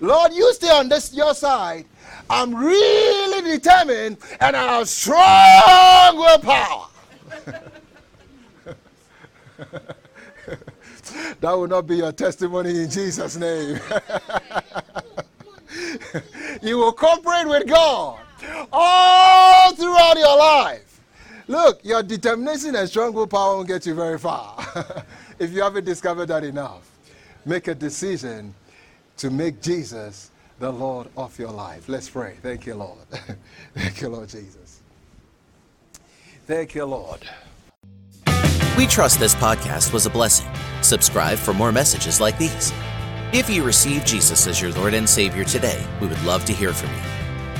Lord, 0.00 0.32
you 0.32 0.52
stay 0.52 0.70
on 0.70 0.88
this 0.88 1.14
your 1.14 1.34
side. 1.34 1.86
I'm 2.28 2.54
really 2.54 3.56
determined 3.56 4.18
and 4.40 4.56
I 4.56 4.78
have 4.78 4.88
strong 4.88 6.16
willpower. 6.16 6.88
that 11.40 11.52
will 11.52 11.68
not 11.68 11.86
be 11.86 11.96
your 11.96 12.12
testimony 12.12 12.82
in 12.82 12.90
Jesus' 12.90 13.36
name. 13.36 13.78
you 16.62 16.78
will 16.78 16.92
cooperate 16.92 17.46
with 17.46 17.66
God 17.66 18.20
all 18.72 19.74
throughout 19.74 20.18
your 20.18 20.36
life. 20.38 21.00
Look, 21.48 21.84
your 21.84 22.02
determination 22.02 22.76
and 22.76 22.88
strong 22.88 23.12
willpower 23.12 23.56
won't 23.56 23.68
get 23.68 23.84
you 23.86 23.94
very 23.94 24.18
far 24.18 24.56
if 25.38 25.52
you 25.52 25.62
haven't 25.62 25.84
discovered 25.84 26.26
that 26.26 26.44
enough. 26.44 26.88
Make 27.44 27.68
a 27.68 27.74
decision 27.74 28.54
to 29.16 29.30
make 29.30 29.60
Jesus 29.60 30.30
the 30.58 30.70
Lord 30.70 31.08
of 31.16 31.36
your 31.38 31.50
life. 31.50 31.88
Let's 31.88 32.08
pray. 32.08 32.36
Thank 32.42 32.66
you, 32.66 32.76
Lord. 32.76 32.98
Thank 33.74 34.00
you, 34.00 34.08
Lord 34.08 34.28
Jesus. 34.28 34.80
Thank 36.46 36.74
you, 36.74 36.84
Lord. 36.84 37.20
We 38.76 38.86
trust 38.86 39.18
this 39.18 39.34
podcast 39.34 39.92
was 39.92 40.06
a 40.06 40.10
blessing. 40.10 40.48
Subscribe 40.80 41.38
for 41.38 41.52
more 41.52 41.72
messages 41.72 42.20
like 42.20 42.38
these. 42.38 42.72
If 43.32 43.48
you 43.48 43.64
receive 43.64 44.04
Jesus 44.04 44.46
as 44.46 44.60
your 44.60 44.72
Lord 44.72 44.92
and 44.92 45.08
Savior 45.08 45.42
today, 45.42 45.82
we 46.02 46.06
would 46.06 46.22
love 46.22 46.44
to 46.44 46.52
hear 46.52 46.74
from 46.74 46.90
you. 46.90 47.00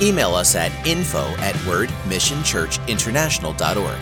Email 0.06 0.34
us 0.34 0.54
at 0.54 0.70
info 0.86 1.24
at 1.38 1.54
wordmissionchurchinternational.org. 1.64 3.98